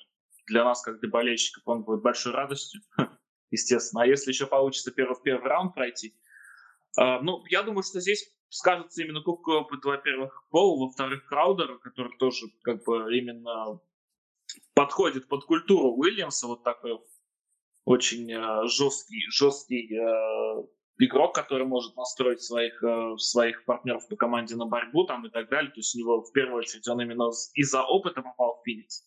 для 0.46 0.64
нас, 0.64 0.82
как 0.82 1.00
для 1.00 1.10
болельщиков, 1.10 1.62
он 1.66 1.84
будет 1.84 2.02
большой 2.02 2.32
радостью, 2.32 2.80
естественно. 3.50 4.02
А 4.02 4.06
если 4.06 4.30
еще 4.30 4.46
получится 4.46 4.90
первый, 4.90 5.14
в 5.14 5.22
первый 5.22 5.46
раунд 5.48 5.74
пройти, 5.74 6.16
э, 6.98 7.20
ну, 7.20 7.44
я 7.48 7.62
думаю, 7.62 7.82
что 7.82 8.00
здесь 8.00 8.34
скажется 8.54 9.02
именно 9.02 9.20
кубковый 9.20 9.60
опыт, 9.60 9.84
во-первых, 9.84 10.46
Пола, 10.50 10.86
во-вторых, 10.86 11.26
Краудера, 11.26 11.76
который 11.78 12.16
тоже 12.18 12.46
как 12.62 12.84
бы 12.84 13.16
именно 13.16 13.80
подходит 14.74 15.26
под 15.28 15.44
культуру 15.44 15.92
Уильямса, 15.96 16.46
вот 16.46 16.62
такой 16.62 17.00
очень 17.84 18.30
э, 18.32 18.68
жесткий, 18.68 19.28
жесткий 19.30 19.92
э, 19.92 20.64
игрок, 20.98 21.34
который 21.34 21.66
может 21.66 21.96
настроить 21.96 22.42
своих, 22.42 22.80
э, 22.82 23.16
своих 23.18 23.64
партнеров 23.64 24.06
по 24.08 24.16
команде 24.16 24.54
на 24.54 24.66
борьбу 24.66 25.04
там 25.04 25.26
и 25.26 25.30
так 25.30 25.48
далее. 25.50 25.70
То 25.72 25.80
есть 25.80 25.94
у 25.96 25.98
него 25.98 26.22
в 26.22 26.32
первую 26.32 26.58
очередь 26.58 26.86
он 26.86 27.00
именно 27.00 27.30
из-за 27.54 27.82
опыта 27.82 28.22
попал 28.22 28.60
в 28.60 28.64
Феникс 28.64 29.04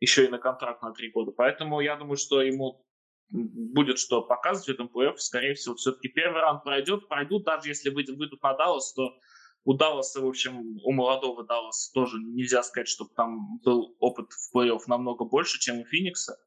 еще 0.00 0.24
и 0.24 0.28
на 0.28 0.38
контракт 0.38 0.82
на 0.82 0.92
три 0.92 1.10
года. 1.10 1.32
Поэтому 1.32 1.80
я 1.80 1.96
думаю, 1.96 2.16
что 2.16 2.40
ему 2.40 2.86
будет 3.30 3.98
что 3.98 4.22
показывать 4.22 4.68
в 4.68 4.72
этом 4.72 4.86
плей-офф. 4.86 5.16
Скорее 5.18 5.54
всего, 5.54 5.74
все-таки 5.74 6.08
первый 6.08 6.40
раунд 6.40 6.64
пройдет. 6.64 7.08
Пройдут, 7.08 7.44
даже 7.44 7.68
если 7.68 7.90
выйдут, 7.90 8.42
на 8.42 8.54
Даллас, 8.54 8.92
то 8.94 9.18
у 9.64 9.74
Далласа, 9.74 10.20
в 10.20 10.26
общем, 10.26 10.78
у 10.82 10.92
молодого 10.92 11.44
Далласа 11.44 11.92
тоже 11.92 12.16
нельзя 12.18 12.62
сказать, 12.62 12.88
чтобы 12.88 13.10
там 13.14 13.58
был 13.58 13.96
опыт 13.98 14.32
в 14.32 14.56
плей-офф 14.56 14.80
намного 14.86 15.24
больше, 15.24 15.58
чем 15.58 15.80
у 15.80 15.84
Феникса. 15.84 16.38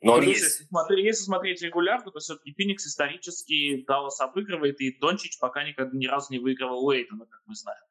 Но 0.00 0.16
Плюс, 0.16 0.28
есть. 0.28 0.42
Если, 0.42 0.64
смотреть, 0.64 1.04
если 1.04 1.24
смотреть 1.24 1.62
регулярно, 1.62 2.10
то 2.10 2.18
все-таки 2.20 2.52
Феникс 2.52 2.86
исторически 2.86 3.84
Даллас 3.84 4.20
обыгрывает, 4.20 4.80
и 4.80 4.96
Дончич 4.98 5.38
пока 5.38 5.66
никогда 5.66 5.96
ни 5.96 6.06
разу 6.06 6.32
не 6.32 6.38
выигрывал 6.38 6.86
Уэйтона, 6.86 7.26
как 7.26 7.42
мы 7.46 7.54
знаем. 7.54 7.82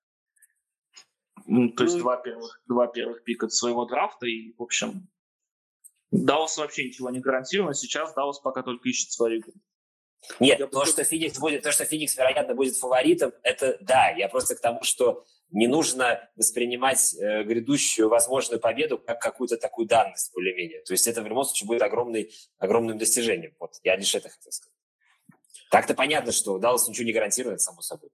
Ну, 1.46 1.72
то 1.72 1.84
есть 1.84 1.96
ну, 1.96 2.02
два 2.02 2.18
первых, 2.18 2.62
два 2.68 2.88
первых 2.88 3.24
пика 3.24 3.48
своего 3.50 3.86
драфта, 3.86 4.26
и, 4.26 4.54
в 4.58 4.62
общем, 4.62 5.10
Даллас 6.12 6.58
вообще 6.58 6.86
ничего 6.86 7.10
не 7.10 7.20
гарантировано. 7.20 7.74
Сейчас 7.74 8.14
Даллас 8.14 8.40
пока 8.40 8.64
только 8.64 8.88
ищет 8.90 9.12
свою 9.12 9.40
игру. 9.40 9.54
Нет, 10.40 10.60
я 10.60 10.68
то, 10.68 10.86
что 10.86 11.04
Феникс 11.04 11.40
будет, 11.40 11.64
то, 11.64 11.72
что 11.72 11.86
Феникс, 11.86 12.18
вероятно, 12.18 12.56
будет 12.56 12.76
фаворитом, 12.76 13.34
это 13.44 13.78
да. 13.82 14.10
Я 14.10 14.28
просто 14.30 14.56
к 14.56 14.62
тому, 14.62 14.84
что 14.84 15.26
не 15.50 15.68
нужно 15.68 16.30
воспринимать 16.36 17.16
э, 17.16 17.44
грядущую 17.44 18.10
возможную 18.10 18.60
победу 18.60 18.98
как 18.98 19.22
какую-то 19.22 19.58
такую 19.58 19.88
данность 19.88 20.34
более-менее. 20.34 20.82
То 20.84 20.94
есть 20.94 21.08
это 21.08 21.22
в 21.22 21.28
любом 21.28 21.46
случае 21.46 21.68
будет 21.68 21.82
огромный, 21.82 22.34
огромным 22.58 22.98
достижением. 22.98 23.56
Вот, 23.60 23.76
я 23.84 23.96
лишь 23.96 24.14
это 24.16 24.30
хотел 24.30 24.52
сказать. 24.52 24.74
Так-то 25.72 25.94
понятно, 25.94 26.32
что 26.32 26.58
Даллас 26.58 26.88
ничего 26.88 27.06
не 27.06 27.14
гарантирует, 27.14 27.62
само 27.62 27.82
собой. 27.82 28.10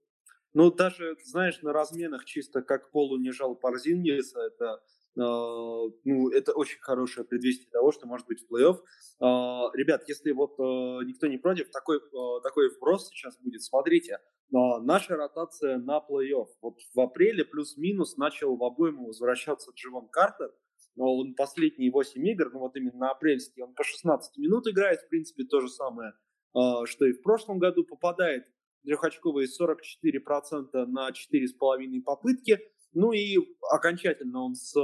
Ну, 0.52 0.70
даже, 0.70 1.16
знаешь, 1.24 1.60
на 1.62 1.72
разменах 1.72 2.24
чисто 2.24 2.62
как 2.62 2.90
полу 2.90 3.18
не 3.18 3.32
жал 3.32 3.56
Парзингиса, 3.56 4.40
это 4.40 4.80
ну, 5.16 6.28
это 6.30 6.52
очень 6.52 6.80
хорошее 6.80 7.26
предвестие 7.26 7.70
того, 7.70 7.92
что 7.92 8.06
может 8.06 8.26
быть 8.26 8.40
в 8.40 8.52
плей-офф. 8.52 8.76
Uh, 9.22 9.70
ребят, 9.74 10.02
если 10.08 10.32
вот 10.32 10.58
uh, 10.58 11.04
никто 11.04 11.28
не 11.28 11.38
против, 11.38 11.70
такой, 11.70 12.00
такой 12.42 12.68
вброс 12.74 13.08
сейчас 13.08 13.38
будет. 13.38 13.62
Смотрите, 13.62 14.18
наша 14.50 15.16
ротация 15.16 15.78
на 15.78 15.98
плей-офф. 15.98 16.48
Вот 16.60 16.78
в 16.94 17.00
апреле 17.00 17.44
плюс-минус 17.44 18.16
начал 18.16 18.56
в 18.56 18.64
обойму 18.64 19.06
возвращаться 19.06 19.70
Дживон 19.74 20.08
Картер. 20.08 20.52
Он 20.96 21.34
последние 21.34 21.90
8 21.90 22.26
игр, 22.28 22.50
ну 22.52 22.60
вот 22.60 22.76
именно 22.76 23.10
апрельский, 23.10 23.62
он 23.62 23.74
по 23.74 23.82
16 23.82 24.36
минут 24.38 24.68
играет, 24.68 25.00
в 25.00 25.08
принципе, 25.08 25.42
то 25.42 25.60
же 25.60 25.68
самое, 25.68 26.12
что 26.52 27.06
и 27.06 27.12
в 27.12 27.22
прошлом 27.22 27.58
году. 27.58 27.84
Попадает 27.84 28.44
трехочковые 28.84 29.48
44% 29.48 30.86
на 30.86 31.10
4,5 31.10 32.02
попытки. 32.04 32.60
Ну 32.94 33.12
и 33.12 33.36
окончательно 33.70 34.44
он 34.44 34.54
с 34.54 34.74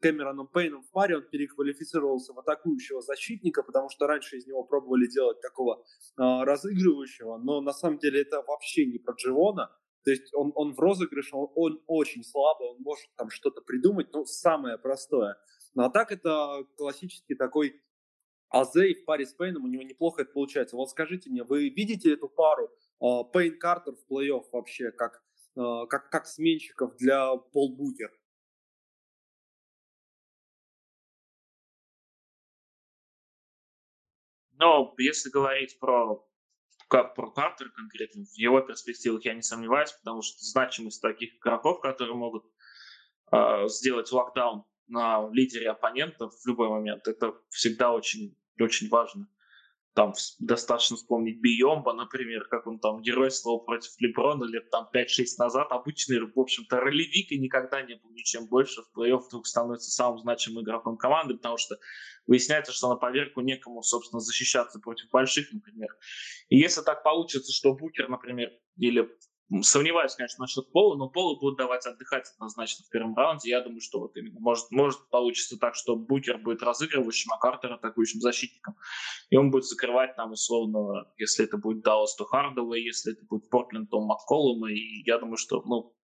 Кэмероном 0.00 0.48
Пейном 0.48 0.82
в 0.82 0.90
паре, 0.90 1.16
он 1.16 1.22
переквалифицировался 1.30 2.32
в 2.32 2.38
атакующего 2.38 3.02
защитника, 3.02 3.62
потому 3.62 3.88
что 3.90 4.06
раньше 4.06 4.36
из 4.36 4.46
него 4.46 4.64
пробовали 4.64 5.06
делать 5.06 5.40
такого 5.40 5.76
э, 5.76 5.82
разыгрывающего, 6.16 7.38
но 7.38 7.60
на 7.60 7.72
самом 7.72 7.98
деле 7.98 8.22
это 8.22 8.42
вообще 8.42 8.86
не 8.86 8.98
про 8.98 9.14
Дживона. 9.14 9.70
То 10.04 10.10
есть 10.10 10.34
он, 10.34 10.52
он 10.54 10.72
в 10.74 10.78
розыгрыше, 10.78 11.36
он, 11.36 11.48
он 11.54 11.82
очень 11.86 12.24
слабый, 12.24 12.68
он 12.68 12.78
может 12.80 13.06
там 13.16 13.28
что-то 13.28 13.60
придумать, 13.60 14.12
но 14.12 14.24
самое 14.24 14.78
простое. 14.78 15.36
Ну 15.74 15.84
а 15.84 15.90
так 15.90 16.10
это 16.10 16.64
классический 16.76 17.34
такой 17.34 17.74
Азей 18.50 18.94
в 18.94 19.04
паре 19.04 19.26
с 19.26 19.32
Пейном, 19.32 19.64
у 19.64 19.68
него 19.68 19.82
неплохо 19.82 20.22
это 20.22 20.32
получается. 20.32 20.76
Вот 20.76 20.90
скажите 20.90 21.30
мне, 21.30 21.44
вы 21.44 21.68
видите 21.68 22.12
эту 22.12 22.28
пару 22.28 22.70
а, 23.00 23.22
Пейн 23.24 23.58
Картер 23.58 23.94
в 23.94 24.12
плей-офф 24.12 24.44
вообще 24.52 24.90
как, 24.90 25.12
а, 25.12 25.29
как, 25.54 26.10
как 26.10 26.26
сменщиков 26.26 26.96
для 26.96 27.36
Пол 27.36 27.76
Букер. 27.76 28.10
Но 34.52 34.94
если 34.98 35.30
говорить 35.30 35.78
про 35.78 36.26
как 36.88 37.14
про 37.14 37.30
Картер 37.30 37.70
конкретно, 37.70 38.24
в 38.24 38.36
его 38.36 38.60
перспективах 38.60 39.24
я 39.24 39.34
не 39.34 39.42
сомневаюсь, 39.42 39.92
потому 39.92 40.22
что 40.22 40.44
значимость 40.44 41.00
таких 41.00 41.36
игроков, 41.36 41.80
которые 41.80 42.16
могут 42.16 42.44
э, 43.30 43.68
сделать 43.68 44.10
локдаун 44.10 44.64
на 44.88 45.28
лидере 45.30 45.70
оппонентов 45.70 46.34
в 46.34 46.46
любой 46.48 46.68
момент, 46.68 47.06
это 47.06 47.32
всегда 47.50 47.92
очень, 47.92 48.36
очень 48.58 48.88
важно 48.88 49.28
там 49.94 50.14
достаточно 50.38 50.96
вспомнить 50.96 51.40
Биомба, 51.40 51.92
например, 51.92 52.46
как 52.48 52.66
он 52.66 52.78
там 52.78 53.02
геройствовал 53.02 53.60
против 53.60 53.90
Леброна 53.98 54.44
лет 54.44 54.70
там 54.70 54.88
5-6 54.94 55.24
назад. 55.38 55.68
Обычный, 55.70 56.20
в 56.20 56.38
общем-то, 56.38 56.80
ролевик 56.80 57.32
и 57.32 57.38
никогда 57.38 57.82
не 57.82 57.96
был 57.96 58.10
ничем 58.10 58.46
больше. 58.46 58.82
В 58.82 58.98
плей-офф 58.98 59.20
вдруг 59.26 59.46
становится 59.46 59.90
самым 59.90 60.18
значимым 60.18 60.62
игроком 60.62 60.96
команды, 60.96 61.34
потому 61.34 61.56
что 61.56 61.76
выясняется, 62.26 62.72
что 62.72 62.88
на 62.88 62.96
поверку 62.96 63.40
некому, 63.40 63.82
собственно, 63.82 64.20
защищаться 64.20 64.78
против 64.78 65.10
больших, 65.10 65.52
например. 65.52 65.88
И 66.48 66.56
если 66.56 66.82
так 66.82 67.02
получится, 67.02 67.52
что 67.52 67.74
Букер, 67.74 68.08
например, 68.08 68.50
или 68.76 69.08
Сомневаюсь, 69.62 70.14
конечно, 70.14 70.42
насчет 70.42 70.70
Пола, 70.70 70.96
но 70.96 71.08
Пола 71.08 71.36
будут 71.36 71.58
давать 71.58 71.84
отдыхать 71.84 72.30
однозначно 72.34 72.84
в 72.84 72.88
первом 72.88 73.16
раунде. 73.16 73.50
Я 73.50 73.60
думаю, 73.60 73.80
что 73.80 73.98
вот 73.98 74.16
именно 74.16 74.38
может, 74.38 74.70
может 74.70 75.10
получиться 75.10 75.58
так, 75.58 75.74
что 75.74 75.96
Букер 75.96 76.38
будет 76.38 76.62
разыгрывающим, 76.62 77.32
а 77.32 77.38
Картер 77.38 77.72
атакующим 77.72 78.20
защитником. 78.20 78.76
И 79.28 79.36
он 79.36 79.50
будет 79.50 79.64
закрывать 79.64 80.16
нам 80.16 80.32
условно, 80.32 81.10
если 81.18 81.44
это 81.44 81.56
будет 81.56 81.82
Даллас, 81.82 82.14
то 82.14 82.24
Хардовый, 82.26 82.84
если 82.84 83.12
это 83.12 83.24
будет 83.26 83.50
Портленд, 83.50 83.90
то 83.90 84.00
Макколума. 84.00 84.70
И 84.70 85.02
я 85.04 85.18
думаю, 85.18 85.36
что, 85.36 85.62
ну, 85.62 85.96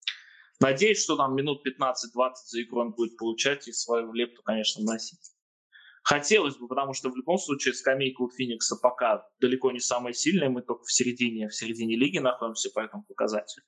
надеюсь, 0.60 1.02
что 1.04 1.16
нам 1.16 1.34
минут 1.34 1.66
15-20 1.66 2.32
за 2.46 2.62
игру 2.62 2.80
он 2.80 2.92
будет 2.92 3.18
получать 3.18 3.68
и 3.68 3.72
свою 3.72 4.10
лепту, 4.14 4.42
конечно, 4.42 4.82
вносить. 4.82 5.33
Хотелось 6.04 6.56
бы, 6.58 6.68
потому 6.68 6.92
что 6.92 7.08
в 7.08 7.16
любом 7.16 7.38
случае 7.38 7.73
скамейка 7.73 8.20
у 8.20 8.30
Феникса 8.30 8.76
пока 8.76 9.26
далеко 9.40 9.73
не 9.73 9.80
самая 9.80 10.12
сильная, 10.12 10.50
мы 10.50 10.61
только 10.61 10.84
в 10.84 10.92
середине, 10.92 11.49
в 11.49 11.54
середине 11.54 11.96
лиги 11.96 12.18
находимся 12.18 12.70
по 12.75 12.80
этому 12.80 13.04
показателю. 13.04 13.64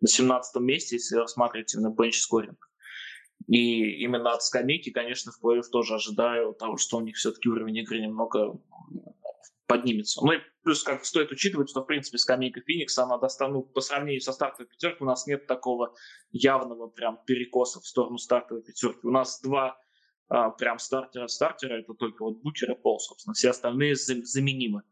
На 0.00 0.08
17 0.08 0.60
месте, 0.60 0.96
если 0.96 1.14
рассматривать 1.16 1.72
именно 1.74 1.90
бенч-скоринг. 1.90 2.58
И 3.46 4.02
именно 4.02 4.32
от 4.32 4.42
скамейки, 4.42 4.90
конечно, 4.90 5.30
в 5.30 5.40
плей 5.40 5.62
тоже 5.70 5.94
ожидаю 5.94 6.52
того, 6.52 6.78
что 6.78 6.96
у 6.96 7.00
них 7.00 7.14
все-таки 7.14 7.48
уровень 7.48 7.76
игры 7.76 8.00
немного 8.00 8.60
поднимется. 9.68 10.20
Ну 10.24 10.32
и 10.32 10.38
плюс 10.64 10.82
как 10.82 11.04
стоит 11.04 11.30
учитывать, 11.30 11.70
что 11.70 11.82
в 11.82 11.86
принципе 11.86 12.18
скамейка 12.18 12.60
Феникса, 12.60 13.04
она 13.04 13.18
достану 13.18 13.62
по 13.62 13.80
сравнению 13.80 14.20
со 14.20 14.32
стартовой 14.32 14.68
пятеркой, 14.68 15.06
у 15.06 15.08
нас 15.08 15.28
нет 15.28 15.46
такого 15.46 15.94
явного 16.32 16.88
прям 16.88 17.20
перекоса 17.24 17.78
в 17.78 17.86
сторону 17.86 18.18
стартовой 18.18 18.64
пятерки. 18.64 19.06
У 19.06 19.10
нас 19.10 19.40
два 19.40 19.78
а, 20.28 20.50
прям 20.50 20.78
стартера-стартера, 20.78 21.80
это 21.80 21.94
только 21.94 22.22
вот 22.22 22.42
Букер 22.42 22.72
и 22.72 22.74
Пол, 22.74 23.00
собственно. 23.00 23.34
Все 23.34 23.50
остальные 23.50 23.96
заменимы. 23.96 24.82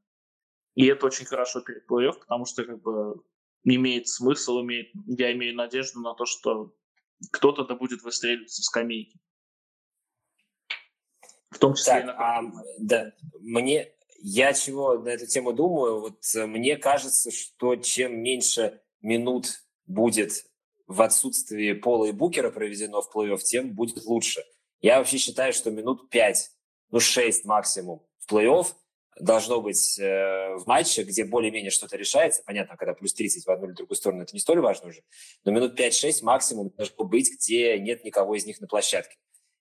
И 0.75 0.87
это 0.87 1.07
очень 1.07 1.27
хорошо 1.27 1.61
перед 1.61 1.87
плей 1.87 2.13
потому 2.13 2.45
что 2.45 2.65
как 2.65 2.81
бы 2.83 3.23
имеет 3.65 4.09
смысл, 4.09 4.61
имеет, 4.63 4.91
я 5.07 5.33
имею 5.33 5.55
надежду 5.55 6.01
на 6.01 6.15
то, 6.15 6.25
что 6.25 6.75
кто-то 7.33 7.65
да 7.65 7.75
будет 7.75 8.03
выстреливать 8.03 8.51
со 8.51 8.63
скамейки. 8.63 9.19
В 11.51 11.59
том 11.59 11.75
числе 11.75 11.95
так, 11.95 12.03
и 12.03 12.07
на... 12.07 12.13
а, 12.13 12.43
да, 12.79 13.13
мне, 13.41 13.93
я 14.21 14.53
чего 14.53 14.99
на 14.99 15.09
эту 15.09 15.27
тему 15.27 15.53
думаю, 15.53 16.01
вот 16.01 16.19
э, 16.35 16.47
мне 16.47 16.77
кажется, 16.77 17.31
что 17.31 17.77
чем 17.77 18.21
меньше 18.21 18.83
минут 19.01 19.63
будет 19.87 20.45
в 20.87 21.01
отсутствии 21.03 21.73
Пола 21.73 22.07
и 22.07 22.13
Букера 22.13 22.51
проведено 22.51 23.01
в 23.01 23.15
плей-офф, 23.15 23.39
тем 23.39 23.75
будет 23.75 24.05
лучше. 24.05 24.45
Я 24.81 24.99
вообще 24.99 25.19
считаю, 25.19 25.53
что 25.53 25.71
минут 25.71 26.11
5, 26.11 26.51
ну 26.91 27.01
6 27.01 27.45
максимум 27.45 28.07
в 28.19 28.33
плей-офф 28.33 28.67
должно 29.19 29.61
быть 29.63 29.99
э, 29.99 30.57
в 30.57 30.67
матче, 30.67 31.03
где 31.03 31.25
более-менее 31.25 31.71
что-то 31.71 31.97
решается. 31.97 32.43
Понятно, 32.45 32.77
когда 32.77 32.93
плюс 32.95 33.15
30 33.15 33.47
в 33.47 33.51
одну 33.51 33.67
или 33.67 33.75
другую 33.75 33.97
сторону, 33.97 34.23
это 34.23 34.35
не 34.35 34.41
столь 34.41 34.61
важно 34.61 34.89
уже. 34.89 35.03
Но 35.45 35.53
минут 35.53 35.79
5-6 35.79 36.23
максимум 36.23 36.71
должно 36.71 37.05
быть, 37.05 37.31
где 37.33 37.79
нет 37.79 38.05
никого 38.05 38.35
из 38.35 38.45
них 38.45 38.61
на 38.61 38.67
площадке. 38.67 39.17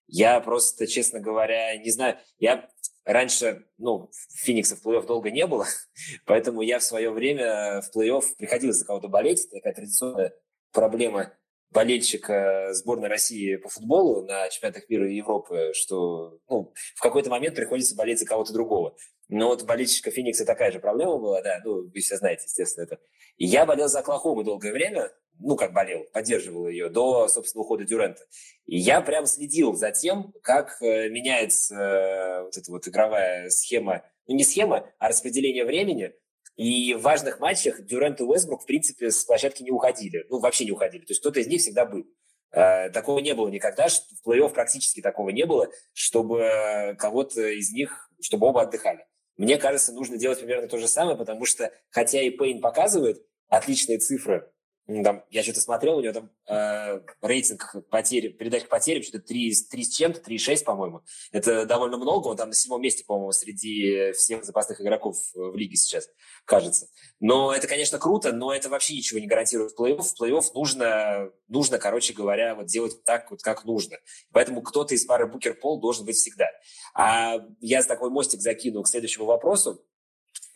Я 0.06 0.40
просто, 0.40 0.86
честно 0.86 1.20
говоря, 1.20 1.76
не 1.78 1.90
знаю. 1.90 2.18
Я 2.38 2.68
раньше, 3.04 3.66
ну, 3.78 4.10
Феникса 4.34 4.76
в 4.76 4.84
плей-офф 4.84 5.06
долго 5.06 5.30
не 5.30 5.46
было, 5.46 5.66
поэтому 6.26 6.60
я 6.60 6.78
в 6.78 6.84
свое 6.84 7.10
время 7.10 7.80
в 7.80 7.96
плей-офф 7.96 8.24
приходил 8.36 8.72
за 8.72 8.84
кого-то 8.84 9.08
болеть. 9.08 9.40
Это 9.46 9.56
такая 9.56 9.74
традиционная 9.74 10.34
проблема 10.72 11.32
болельщика 11.76 12.70
сборной 12.72 13.10
России 13.10 13.56
по 13.56 13.68
футболу 13.68 14.22
на 14.22 14.48
чемпионатах 14.48 14.88
мира 14.88 15.10
и 15.10 15.16
Европы, 15.16 15.72
что 15.74 16.38
ну, 16.48 16.72
в 16.94 17.00
какой-то 17.02 17.28
момент 17.28 17.54
приходится 17.54 17.94
болеть 17.94 18.18
за 18.18 18.24
кого-то 18.24 18.54
другого. 18.54 18.96
Но 19.28 19.48
вот 19.48 19.64
болельщика 19.64 20.10
Феникса 20.10 20.46
такая 20.46 20.72
же 20.72 20.80
проблема 20.80 21.18
была, 21.18 21.42
да, 21.42 21.60
ну, 21.62 21.82
вы 21.82 22.00
все 22.00 22.16
знаете, 22.16 22.44
естественно, 22.46 22.84
это. 22.84 22.98
Я 23.36 23.66
болел 23.66 23.88
за 23.88 23.98
Оклахому 23.98 24.42
долгое 24.42 24.72
время, 24.72 25.12
ну, 25.38 25.54
как 25.54 25.74
болел, 25.74 26.06
поддерживал 26.14 26.66
ее 26.66 26.88
до, 26.88 27.28
собственно, 27.28 27.62
ухода 27.62 27.84
Дюрента. 27.84 28.22
И 28.64 28.78
я 28.78 29.02
прям 29.02 29.26
следил 29.26 29.74
за 29.74 29.90
тем, 29.90 30.32
как 30.42 30.80
э, 30.80 31.10
меняется 31.10 31.74
э, 31.74 32.42
вот 32.44 32.56
эта 32.56 32.72
вот 32.72 32.88
игровая 32.88 33.50
схема, 33.50 34.02
ну, 34.26 34.34
не 34.34 34.44
схема, 34.44 34.90
а 34.98 35.08
распределение 35.08 35.66
времени– 35.66 36.14
и 36.56 36.94
в 36.94 37.02
важных 37.02 37.38
матчах 37.38 37.82
Дюрент 37.82 38.20
и 38.20 38.24
Уэсбрук, 38.24 38.62
в 38.62 38.66
принципе, 38.66 39.10
с 39.10 39.24
площадки 39.24 39.62
не 39.62 39.70
уходили. 39.70 40.26
Ну, 40.30 40.40
вообще 40.40 40.64
не 40.64 40.72
уходили. 40.72 41.04
То 41.04 41.10
есть 41.10 41.20
кто-то 41.20 41.40
из 41.40 41.46
них 41.46 41.60
всегда 41.60 41.84
был. 41.84 42.06
Э, 42.50 42.88
такого 42.90 43.18
не 43.18 43.34
было 43.34 43.48
никогда. 43.48 43.88
В 43.88 44.28
плей-офф 44.28 44.50
практически 44.50 45.02
такого 45.02 45.30
не 45.30 45.44
было, 45.44 45.68
чтобы 45.92 46.96
кого-то 46.98 47.46
из 47.46 47.72
них, 47.72 48.10
чтобы 48.22 48.46
оба 48.46 48.62
отдыхали. 48.62 49.06
Мне 49.36 49.58
кажется, 49.58 49.92
нужно 49.92 50.16
делать 50.16 50.38
примерно 50.38 50.66
то 50.66 50.78
же 50.78 50.88
самое, 50.88 51.18
потому 51.18 51.44
что, 51.44 51.70
хотя 51.90 52.22
и 52.22 52.30
Пейн 52.30 52.62
показывает 52.62 53.22
отличные 53.48 53.98
цифры 53.98 54.50
там, 54.86 55.24
я 55.30 55.42
что-то 55.42 55.60
смотрел, 55.60 55.98
у 55.98 56.00
него 56.00 56.12
там 56.12 56.30
э, 56.48 57.00
рейтинг 57.20 57.74
потери, 57.90 58.28
передач 58.28 58.64
к 58.64 58.68
потерям, 58.68 59.02
что-то 59.02 59.26
3, 59.26 59.52
3 59.68 59.84
с 59.84 59.96
чем-то, 59.96 60.20
3,6, 60.20 60.64
по-моему. 60.64 61.02
Это 61.32 61.66
довольно 61.66 61.96
много, 61.96 62.28
он 62.28 62.36
там 62.36 62.50
на 62.50 62.54
седьмом 62.54 62.82
месте, 62.82 63.04
по-моему, 63.04 63.32
среди 63.32 64.12
всех 64.12 64.44
запасных 64.44 64.80
игроков 64.80 65.16
в 65.34 65.56
лиге 65.56 65.76
сейчас, 65.76 66.08
кажется. 66.44 66.88
Но 67.18 67.52
это, 67.52 67.66
конечно, 67.66 67.98
круто, 67.98 68.32
но 68.32 68.54
это 68.54 68.68
вообще 68.68 68.94
ничего 68.94 69.18
не 69.18 69.26
гарантирует 69.26 69.76
плей-офф. 69.78 70.02
В 70.02 70.22
плей-офф 70.22 70.44
нужно, 70.54 71.30
нужно, 71.48 71.78
короче 71.78 72.12
говоря, 72.12 72.54
вот 72.54 72.66
делать 72.66 73.02
так, 73.04 73.30
вот 73.32 73.42
как 73.42 73.64
нужно. 73.64 73.96
Поэтому 74.32 74.62
кто-то 74.62 74.94
из 74.94 75.04
пары 75.04 75.26
Букер-Пол 75.26 75.80
должен 75.80 76.06
быть 76.06 76.16
всегда. 76.16 76.46
А 76.94 77.38
я 77.60 77.82
за 77.82 77.88
такой 77.88 78.10
мостик 78.10 78.40
закину 78.40 78.82
к 78.84 78.88
следующему 78.88 79.24
вопросу. 79.24 79.84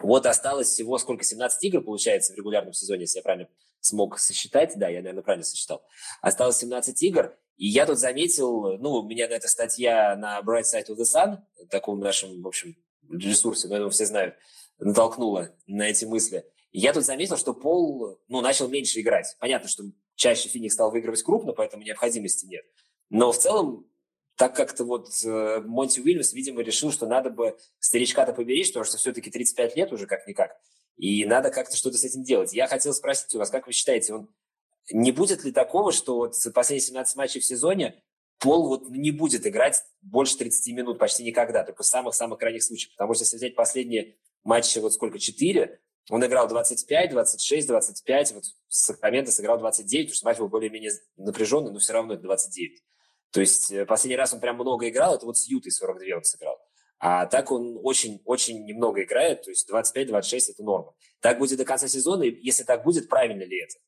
Вот 0.01 0.27
осталось 0.27 0.69
всего 0.69 0.99
сколько, 0.99 1.25
17 1.25 1.63
игр, 1.65 1.83
получается, 1.83 2.33
в 2.33 2.37
регулярном 2.37 2.73
сезоне, 2.73 3.03
если 3.03 3.19
я 3.19 3.23
правильно 3.23 3.49
смог 3.81 4.19
сосчитать. 4.19 4.73
Да, 4.77 4.89
я, 4.89 5.01
наверное, 5.01 5.23
правильно 5.23 5.45
сосчитал. 5.45 5.83
Осталось 6.21 6.59
17 6.59 7.03
игр, 7.03 7.37
и 7.57 7.67
я 7.69 7.87
тут 7.87 7.99
заметил, 7.99 8.79
ну, 8.79 8.93
у 8.93 9.09
меня 9.09 9.27
эта 9.27 9.49
статья 9.49 10.17
на 10.17 10.41
Bright 10.41 10.63
Side 10.63 10.87
of 10.89 10.97
the 10.97 11.05
Sun, 11.05 11.39
таком 11.69 12.01
нашем, 12.01 12.43
в 12.43 12.47
общем, 12.47 12.75
ресурсе, 13.11 13.69
но 13.69 13.77
его 13.77 13.91
все 13.91 14.07
знают, 14.07 14.37
натолкнула 14.79 15.55
на 15.67 15.89
эти 15.89 16.05
мысли. 16.05 16.45
И 16.73 16.79
я 16.79 16.93
тут 16.93 17.05
заметил, 17.05 17.37
что 17.37 17.53
Пол, 17.53 18.19
ну, 18.29 18.41
начал 18.41 18.69
меньше 18.69 19.01
играть. 19.01 19.37
Понятно, 19.41 19.69
что 19.69 19.85
чаще 20.15 20.49
Феникс 20.49 20.75
стал 20.75 20.91
выигрывать 20.91 21.23
крупно, 21.23 21.53
поэтому 21.53 21.83
необходимости 21.83 22.47
нет. 22.47 22.65
Но 23.11 23.33
в 23.33 23.39
целом 23.39 23.90
так 24.41 24.57
как-то 24.57 24.85
вот 24.85 25.11
э, 25.23 25.61
Монти 25.67 26.01
Уильямс, 26.01 26.33
видимо, 26.33 26.63
решил, 26.63 26.91
что 26.91 27.07
надо 27.07 27.29
бы 27.29 27.59
старичка-то 27.79 28.33
поберечь, 28.33 28.69
потому 28.69 28.87
что 28.87 28.97
все-таки 28.97 29.31
35 29.31 29.77
лет 29.77 29.93
уже 29.93 30.07
как-никак, 30.07 30.57
и 30.97 31.27
надо 31.27 31.51
как-то 31.51 31.77
что-то 31.77 31.99
с 31.99 32.05
этим 32.05 32.25
делать. 32.25 32.55
Я 32.55 32.67
хотел 32.67 32.95
спросить 32.95 33.35
у 33.35 33.39
вас, 33.39 33.51
как 33.51 33.67
вы 33.67 33.75
считаете, 33.75 34.15
он 34.15 34.31
не 34.91 35.13
будет 35.13 35.45
ли 35.45 35.53
такого, 35.53 35.93
что 35.93 36.17
вот 36.17 36.37
последние 36.55 36.87
17 36.87 37.17
матчей 37.17 37.41
в 37.41 37.45
сезоне 37.45 38.03
Пол 38.39 38.69
вот 38.69 38.89
не 38.89 39.11
будет 39.11 39.47
играть 39.47 39.83
больше 40.01 40.39
30 40.39 40.75
минут 40.75 40.99
почти 40.99 41.23
никогда, 41.23 41.63
только 41.63 41.83
в 41.83 41.87
самых-самых 41.87 42.39
крайних 42.39 42.63
случаях. 42.63 42.95
Потому 42.95 43.13
что 43.13 43.25
если 43.25 43.37
взять 43.37 43.55
последние 43.55 44.17
матчи, 44.43 44.79
вот 44.79 44.95
сколько, 44.95 45.19
4, 45.19 45.79
он 46.09 46.25
играл 46.25 46.49
25, 46.49 47.11
26, 47.11 47.69
25, 47.69 48.33
вот 48.33 48.45
Сакраменто 48.69 49.33
сыграл 49.33 49.59
29, 49.59 50.07
потому 50.07 50.15
что 50.15 50.27
матч 50.27 50.39
был 50.39 50.49
более-менее 50.49 50.93
напряженный, 51.19 51.71
но 51.71 51.79
все 51.79 51.93
равно 51.93 52.15
это 52.15 52.23
29. 52.23 52.83
То 53.31 53.41
есть 53.41 53.71
э, 53.71 53.87
последний 53.87 54.17
раз 54.17 54.33
он 54.33 54.41
прям 54.41 54.57
много 54.57 54.89
играл, 54.89 55.15
это 55.15 55.27
вот 55.27 55.39
с 55.39 55.47
Ютой 55.47 55.73
42 55.73 56.17
он 56.17 56.25
сыграл. 56.25 56.59
А 56.99 57.27
так 57.27 57.51
он 57.51 57.79
очень-очень 57.83 58.65
немного 58.67 59.03
играет, 59.03 59.43
то 59.43 59.51
есть 59.51 59.71
25-26 59.71 60.53
это 60.53 60.63
норма. 60.63 60.95
Так 61.21 61.39
будет 61.39 61.59
до 61.59 61.65
конца 61.65 61.89
сезона, 61.89 62.25
и 62.25 62.45
если 62.45 62.65
так 62.65 62.85
будет, 62.85 63.09
правильно 63.09 63.43
ли 63.43 63.63
это? 63.63 63.79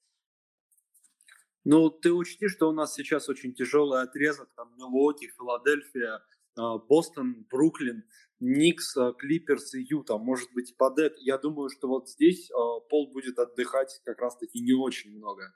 Ну, 1.65 1.91
ты 1.91 2.13
учти, 2.13 2.49
что 2.49 2.71
у 2.71 2.73
нас 2.73 2.95
сейчас 2.95 3.29
очень 3.29 3.55
тяжелый 3.55 4.03
отрезок, 4.03 4.49
там 4.57 4.75
Милуоки, 4.77 5.31
Филадельфия, 5.37 6.23
а, 6.57 6.79
Бостон, 6.79 7.47
Бруклин, 7.51 8.05
Никс, 8.41 8.97
а, 8.97 9.13
Клиперс 9.13 9.75
и 9.75 9.83
Юта, 9.83 10.19
может 10.19 10.53
быть, 10.53 10.77
Падет. 10.77 11.15
Я 11.19 11.39
думаю, 11.39 11.69
что 11.69 11.89
вот 11.89 12.09
здесь 12.09 12.51
а, 12.51 12.81
Пол 12.81 13.13
будет 13.13 13.39
отдыхать 13.39 14.01
как 14.05 14.21
раз-таки 14.21 14.61
не 14.61 14.73
очень 14.73 15.17
много. 15.17 15.55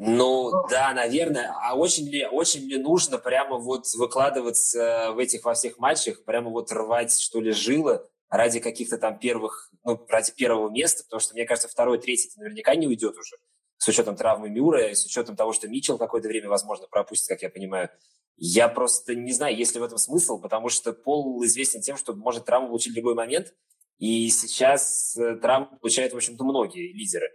Ну, 0.00 0.52
да, 0.70 0.94
наверное. 0.94 1.52
А 1.60 1.76
очень 1.76 2.08
ли, 2.08 2.24
очень 2.24 2.62
ли 2.68 2.78
нужно 2.78 3.18
прямо 3.18 3.58
вот 3.58 3.92
выкладываться 3.94 5.10
в 5.12 5.18
этих 5.18 5.44
во 5.44 5.54
всех 5.54 5.78
матчах, 5.78 6.24
прямо 6.24 6.50
вот 6.50 6.70
рвать, 6.70 7.18
что 7.18 7.40
ли, 7.40 7.50
жилы 7.50 8.06
ради 8.30 8.60
каких-то 8.60 8.96
там 8.96 9.18
первых, 9.18 9.72
ну, 9.84 10.00
ради 10.08 10.32
первого 10.32 10.70
места, 10.70 11.02
потому 11.02 11.18
что, 11.18 11.34
мне 11.34 11.46
кажется, 11.46 11.68
второй, 11.68 11.98
третий 11.98 12.30
наверняка 12.36 12.76
не 12.76 12.86
уйдет 12.86 13.16
уже, 13.16 13.36
с 13.78 13.88
учетом 13.88 14.14
травмы 14.14 14.50
Мюра, 14.50 14.94
с 14.94 15.04
учетом 15.04 15.34
того, 15.34 15.52
что 15.52 15.66
Митчелл 15.66 15.98
какое-то 15.98 16.28
время, 16.28 16.48
возможно, 16.48 16.86
пропустит, 16.88 17.26
как 17.26 17.42
я 17.42 17.50
понимаю. 17.50 17.90
Я 18.36 18.68
просто 18.68 19.16
не 19.16 19.32
знаю, 19.32 19.56
есть 19.56 19.74
ли 19.74 19.80
в 19.80 19.84
этом 19.84 19.98
смысл, 19.98 20.40
потому 20.40 20.68
что 20.68 20.92
Пол 20.92 21.44
известен 21.44 21.80
тем, 21.80 21.96
что 21.96 22.14
может 22.14 22.44
травму 22.44 22.68
получить 22.68 22.92
в 22.92 22.96
любой 22.96 23.14
момент, 23.14 23.52
и 23.98 24.28
сейчас 24.28 25.16
э, 25.16 25.34
травму 25.36 25.76
получают, 25.78 26.12
в 26.12 26.16
общем-то, 26.16 26.44
многие 26.44 26.92
лидеры. 26.92 27.32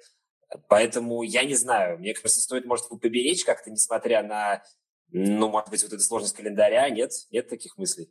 Поэтому 0.68 1.24
я 1.24 1.44
не 1.44 1.56
знаю, 1.56 2.00
мне 2.00 2.14
кажется, 2.14 2.42
стоит, 2.42 2.66
может, 2.66 2.90
поберечь 2.90 3.46
как-то, 3.46 3.72
несмотря 3.72 4.24
на, 4.24 4.64
ну, 5.10 5.50
может 5.50 5.70
быть, 5.70 5.84
вот 5.84 5.94
эту 5.94 6.02
сложность 6.02 6.36
календаря, 6.36 6.90
нет? 6.90 7.12
Нет 7.32 7.48
таких 7.48 7.78
мыслей? 7.78 8.10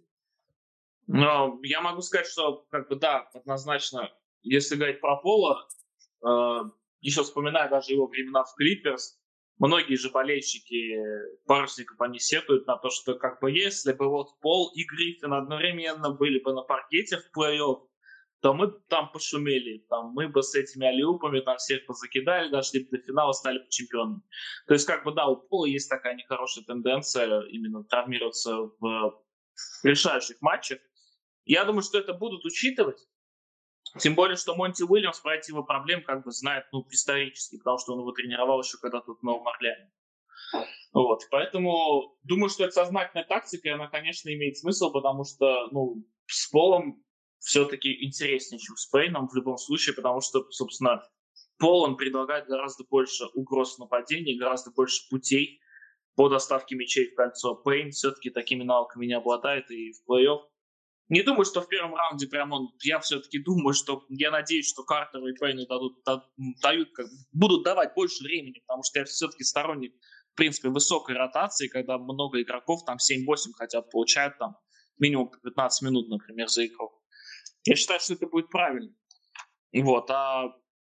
Ну, 1.06 1.61
я 1.62 1.80
могу 1.80 2.00
сказать, 2.00 2.26
что, 2.26 2.64
как 2.70 2.88
бы, 2.88 2.96
да, 2.96 3.28
однозначно, 3.34 4.11
если 4.42 4.76
говорить 4.76 5.00
про 5.00 5.16
Пола, 5.16 5.68
э, 6.25 6.61
еще 7.00 7.22
вспоминая 7.22 7.68
даже 7.68 7.92
его 7.92 8.06
времена 8.06 8.44
в 8.44 8.54
Клиперс, 8.54 9.20
многие 9.58 9.96
же 9.96 10.11
болельщики 10.11 10.96
парусников, 11.46 12.00
они 12.00 12.18
сетуют 12.18 12.66
на 12.66 12.76
то, 12.76 12.90
что, 12.90 13.14
как 13.14 13.40
бы, 13.40 13.50
если 13.50 13.92
бы 13.92 14.09
вот 14.09 14.38
Пол 14.40 14.72
и 14.74 14.85
Гриффин 14.85 15.33
одновременно 15.33 16.11
были 16.11 16.38
бы 16.40 16.52
на 16.52 16.62
паркете 16.62 17.18
в 17.18 17.37
плей-офф, 17.37 17.87
то 18.42 18.52
мы 18.55 18.72
там 18.88 19.11
пошумели, 19.12 19.87
там 19.88 20.12
мы 20.12 20.28
бы 20.28 20.42
с 20.42 20.57
этими 20.57 20.85
алиупами 20.85 21.38
там 21.40 21.59
всех 21.59 21.87
позакидали, 21.87 22.50
дошли 22.50 22.85
до 22.90 22.98
финала, 22.98 23.33
стали 23.33 23.59
бы 23.59 23.68
чемпионами. 23.70 24.20
То 24.66 24.74
есть, 24.74 24.85
как 24.85 25.05
бы, 25.05 25.12
да, 25.12 25.28
у 25.28 25.37
Пола 25.37 25.66
есть 25.66 25.88
такая 25.88 26.16
нехорошая 26.16 26.64
тенденция 26.64 27.42
именно 27.42 27.85
травмироваться 27.85 28.70
в 28.81 29.22
решающих 29.85 30.38
матчах. 30.40 30.81
Я 31.44 31.64
думаю, 31.64 31.83
что 31.83 31.98
это 31.98 32.14
будут 32.14 32.44
учитывать. 32.44 32.98
Тем 34.00 34.16
более, 34.16 34.37
что 34.37 34.57
Монти 34.57 34.83
Уильямс 34.83 35.20
про 35.20 35.37
эти 35.37 35.50
его 35.50 35.62
проблем 35.62 36.02
как 36.02 36.24
бы 36.24 36.33
знает, 36.33 36.64
ну, 36.72 36.85
исторически, 36.90 37.59
потому 37.59 37.78
что 37.78 37.92
он 37.92 38.00
его 38.00 38.11
тренировал 38.11 38.61
еще 38.61 38.76
когда 38.78 39.00
тут 39.00 39.20
в 39.20 39.22
Новом 39.22 39.46
Орлеане. 39.46 39.92
Вот, 40.92 41.22
поэтому 41.31 42.18
думаю, 42.24 42.50
что 42.50 42.64
это 42.64 42.72
сознательная 42.72 43.24
тактика, 43.24 43.68
и 43.68 43.72
она, 43.72 43.87
конечно, 43.87 44.35
имеет 44.35 44.59
смысл, 44.59 44.90
потому 44.90 45.24
что, 45.24 45.68
ну, 45.70 46.05
с 46.26 46.50
Полом 46.50 47.05
все-таки 47.42 48.05
интереснее, 48.05 48.59
чем 48.59 48.76
с 48.76 48.87
Пейном 48.87 49.28
в 49.28 49.35
любом 49.35 49.59
случае, 49.59 49.94
потому 49.94 50.20
что, 50.20 50.48
собственно, 50.50 51.02
Пол 51.59 51.83
он 51.83 51.96
предлагает 51.96 52.46
гораздо 52.46 52.85
больше 52.85 53.24
угроз 53.35 53.78
нападения, 53.78 54.38
гораздо 54.38 54.70
больше 54.70 55.09
путей 55.11 55.61
по 56.16 56.28
доставке 56.28 56.74
мячей 56.74 57.11
в 57.11 57.14
кольцо. 57.14 57.55
Пейн 57.55 57.90
все-таки 57.90 58.31
такими 58.31 58.64
навыками 58.64 59.07
не 59.07 59.14
обладает 59.14 59.70
и 59.70 59.92
в 59.92 60.11
плей-офф 60.11 60.40
не 61.09 61.22
думаю, 61.22 61.44
что 61.44 61.61
в 61.61 61.68
первом 61.68 61.94
раунде 61.94 62.26
прям 62.26 62.52
он... 62.52 62.70
Я 62.83 62.98
все-таки 63.00 63.38
думаю, 63.38 63.74
что... 63.74 64.02
Я 64.09 64.31
надеюсь, 64.31 64.66
что 64.66 64.83
Картеру 64.83 65.26
и 65.26 65.35
Пейну 65.35 65.66
дадут, 65.66 66.02
дают, 66.62 66.90
как, 66.94 67.07
будут 67.33 67.64
давать 67.64 67.94
больше 67.94 68.24
времени, 68.24 68.62
потому 68.66 68.83
что 68.83 69.00
я 69.00 69.05
все-таки 69.05 69.44
сторонник, 69.44 69.92
в 70.33 70.37
принципе, 70.37 70.70
высокой 70.70 71.16
ротации, 71.16 71.68
когда 71.68 71.98
много 71.98 72.40
игроков, 72.40 72.85
там 72.87 72.96
7-8 72.96 73.52
хотят 73.55 73.90
получают 73.90 74.38
там 74.38 74.57
минимум 74.98 75.31
15 75.42 75.83
минут, 75.83 76.09
например, 76.09 76.48
за 76.48 76.66
игру. 76.66 77.01
Я 77.64 77.77
считаю, 77.77 78.01
что 78.01 78.14
это 78.14 78.27
будет 78.27 78.48
правильно. 78.51 78.94
Вот, 79.72 80.11
а 80.11 80.55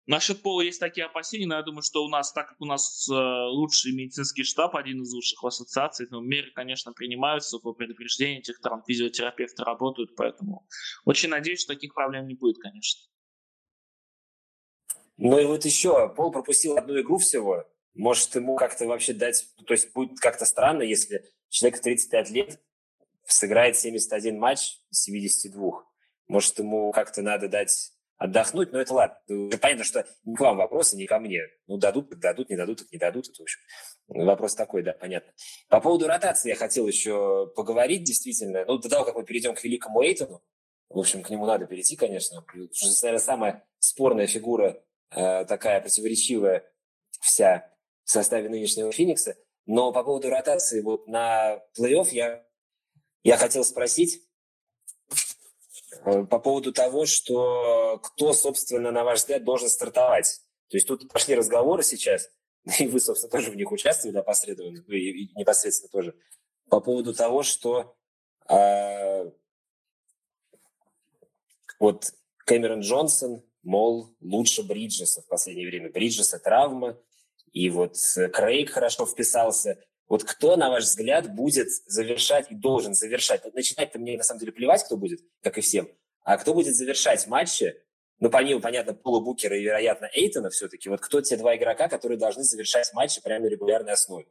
Насчет 0.07 0.43
пола 0.43 0.61
есть 0.61 0.79
такие 0.79 1.07
опасения, 1.07 1.47
но 1.47 1.55
я 1.55 1.63
думаю, 1.63 1.81
что 1.81 2.05
у 2.05 2.09
нас, 2.09 2.31
так 2.31 2.49
как 2.49 2.61
у 2.61 2.65
нас 2.65 3.09
э, 3.09 3.13
лучший 3.13 3.91
медицинский 3.91 4.43
штаб, 4.43 4.75
один 4.75 5.01
из 5.01 5.11
лучших 5.11 5.41
в 5.41 5.47
ассоциации, 5.47 6.05
то 6.05 6.19
меры, 6.19 6.51
конечно, 6.53 6.93
принимаются 6.93 7.57
по 7.57 7.73
предупреждению, 7.73 8.43
тех 8.43 8.59
там 8.59 8.83
физиотерапевты 8.85 9.63
работают, 9.63 10.15
поэтому 10.15 10.67
очень 11.05 11.29
надеюсь, 11.29 11.61
что 11.61 11.73
таких 11.73 11.95
проблем 11.95 12.27
не 12.27 12.35
будет, 12.35 12.59
конечно. 12.59 13.01
Ну 15.17 15.39
и 15.39 15.45
вот 15.45 15.65
еще, 15.65 16.13
Пол 16.13 16.31
пропустил 16.31 16.77
одну 16.77 16.99
игру 17.01 17.17
всего. 17.17 17.65
Может, 17.95 18.35
ему 18.35 18.57
как-то 18.57 18.85
вообще 18.85 19.13
дать... 19.13 19.43
То 19.65 19.73
есть 19.73 19.91
будет 19.93 20.19
как-то 20.19 20.45
странно, 20.45 20.83
если 20.83 21.25
человек 21.49 21.79
в 21.79 21.81
35 21.81 22.29
лет 22.29 22.61
сыграет 23.25 23.75
71 23.75 24.37
матч 24.37 24.81
из 24.91 25.01
72. 25.03 25.83
Может, 26.27 26.59
ему 26.59 26.91
как-то 26.91 27.21
надо 27.21 27.47
дать 27.47 27.91
отдохнуть, 28.17 28.71
но 28.71 28.79
это 28.79 28.93
ладно. 28.93 29.17
Понятно, 29.61 29.83
что 29.83 30.05
не 30.23 30.35
к 30.35 30.39
вам 30.39 30.57
вопросы, 30.57 30.95
не 30.95 31.05
ко 31.05 31.19
мне. 31.19 31.41
Ну, 31.67 31.77
дадут, 31.77 32.09
так 32.09 32.19
дадут, 32.19 32.49
не 32.49 32.55
дадут, 32.55 32.79
так 32.79 32.91
не 32.91 32.97
дадут. 32.97 33.27
Это, 33.27 33.39
в 33.39 33.41
общем, 33.41 33.59
вопрос 34.07 34.55
такой, 34.55 34.83
да, 34.83 34.93
понятно. 34.93 35.33
По 35.69 35.81
поводу 35.81 36.07
ротации 36.07 36.49
я 36.49 36.55
хотел 36.55 36.87
еще 36.87 37.51
поговорить, 37.55 38.03
действительно. 38.03 38.65
Ну, 38.65 38.77
до 38.77 38.89
того, 38.89 39.05
как 39.05 39.15
мы 39.15 39.25
перейдем 39.25 39.53
к 39.53 39.63
великому 39.63 40.01
Эйтону, 40.01 40.41
в 40.89 40.99
общем, 40.99 41.23
к 41.23 41.29
нему 41.29 41.45
надо 41.45 41.65
перейти, 41.65 41.95
конечно. 41.95 42.45
Это, 42.53 42.87
наверное, 43.01 43.19
самая 43.19 43.67
спорная 43.79 44.27
фигура, 44.27 44.81
э, 45.11 45.45
такая 45.45 45.81
противоречивая 45.81 46.63
вся 47.19 47.69
в 48.03 48.11
составе 48.11 48.49
нынешнего 48.49 48.91
Феникса. 48.91 49.35
Но 49.65 49.91
по 49.91 50.03
поводу 50.03 50.29
ротации 50.29 50.81
вот 50.81 51.07
на 51.07 51.59
плей-офф 51.77 52.09
я, 52.11 52.45
я 53.23 53.37
хотел 53.37 53.65
спросить, 53.65 54.21
по 56.03 56.39
поводу 56.39 56.73
того, 56.73 57.05
что 57.05 57.99
кто, 58.03 58.33
собственно, 58.33 58.91
на 58.91 59.03
ваш 59.03 59.19
взгляд, 59.19 59.43
должен 59.43 59.69
стартовать. 59.69 60.41
То 60.69 60.77
есть 60.77 60.87
тут 60.87 61.07
пошли 61.11 61.35
разговоры 61.35 61.83
сейчас, 61.83 62.29
и 62.79 62.87
вы, 62.87 62.99
собственно, 62.99 63.31
тоже 63.31 63.51
в 63.51 63.55
них 63.55 63.71
участвовали 63.71 64.17
опосредованно, 64.17 64.83
и, 64.89 65.23
и 65.23 65.35
непосредственно 65.35 65.89
тоже, 65.89 66.15
по 66.69 66.79
поводу 66.79 67.13
того, 67.13 67.43
что 67.43 67.95
э, 68.49 69.31
вот 71.79 72.13
Кэмерон 72.45 72.81
Джонсон, 72.81 73.43
мол, 73.63 74.15
лучше 74.21 74.63
Бриджеса 74.63 75.21
в 75.21 75.27
последнее 75.27 75.67
время. 75.67 75.91
Бриджеса 75.91 76.39
травма, 76.39 76.99
и 77.51 77.69
вот 77.69 77.95
Крейг 78.33 78.71
хорошо 78.71 79.05
вписался. 79.05 79.79
Вот 80.07 80.23
кто, 80.23 80.55
на 80.55 80.69
ваш 80.69 80.83
взгляд, 80.83 81.33
будет 81.33 81.69
завершать 81.87 82.51
и 82.51 82.55
должен 82.55 82.93
завершать? 82.93 83.41
Начинать-то 83.53 83.97
мне 83.97 84.17
на 84.17 84.23
самом 84.23 84.39
деле 84.39 84.51
плевать, 84.51 84.83
кто 84.83 84.97
будет, 84.97 85.21
как 85.41 85.57
и 85.57 85.61
всем. 85.61 85.89
А 86.23 86.37
кто 86.37 86.53
будет 86.53 86.75
завершать 86.75 87.25
матчи? 87.27 87.75
Ну, 88.19 88.29
помимо, 88.29 88.61
понятно, 88.61 88.93
Пола 88.93 89.19
Букера 89.19 89.57
и, 89.57 89.63
вероятно, 89.63 90.09
Эйтона 90.13 90.49
все-таки. 90.49 90.89
Вот 90.89 91.01
кто 91.01 91.21
те 91.21 91.37
два 91.37 91.55
игрока, 91.55 91.89
которые 91.89 92.17
должны 92.17 92.43
завершать 92.43 92.91
матчи 92.93 93.21
прямо 93.21 93.45
на 93.45 93.49
регулярной 93.49 93.93
основе? 93.93 94.27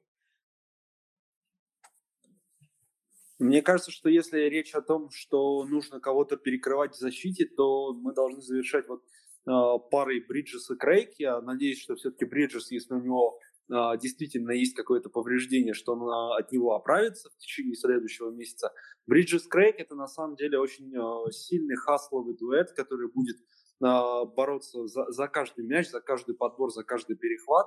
Мне 3.38 3.60
кажется, 3.62 3.90
что 3.90 4.08
если 4.08 4.38
речь 4.42 4.74
о 4.74 4.80
том, 4.80 5.10
что 5.10 5.64
нужно 5.64 6.00
кого-то 6.00 6.36
перекрывать 6.36 6.94
в 6.94 6.98
защите, 6.98 7.46
то 7.46 7.92
мы 7.92 8.14
должны 8.14 8.40
завершать 8.40 8.86
вот 8.88 9.02
э, 9.46 9.78
парой 9.90 10.20
Бриджес 10.20 10.70
и 10.70 10.76
Крейг. 10.76 11.14
Я 11.18 11.40
надеюсь, 11.40 11.82
что 11.82 11.96
все-таки 11.96 12.24
Бриджес, 12.24 12.70
если 12.70 12.94
у 12.94 13.00
него 13.00 13.40
действительно 13.68 14.52
есть 14.52 14.74
какое-то 14.74 15.08
повреждение, 15.08 15.74
что 15.74 15.92
он 15.94 16.02
э, 16.02 16.40
от 16.40 16.52
него 16.52 16.74
оправится 16.74 17.30
в 17.30 17.38
течение 17.38 17.74
следующего 17.74 18.30
месяца. 18.30 18.72
Бриджес 19.06 19.46
Крейг 19.46 19.76
это 19.78 19.94
на 19.94 20.06
самом 20.06 20.36
деле 20.36 20.58
очень 20.58 20.94
э, 20.94 21.30
сильный 21.30 21.76
хасловый 21.76 22.36
дуэт, 22.36 22.72
который 22.72 23.10
будет 23.10 23.36
э, 23.36 23.44
бороться 23.80 24.86
за, 24.86 25.10
за 25.10 25.28
каждый 25.28 25.64
мяч, 25.66 25.88
за 25.88 26.00
каждый 26.00 26.34
подбор, 26.34 26.70
за 26.70 26.84
каждый 26.84 27.16
перехват. 27.16 27.66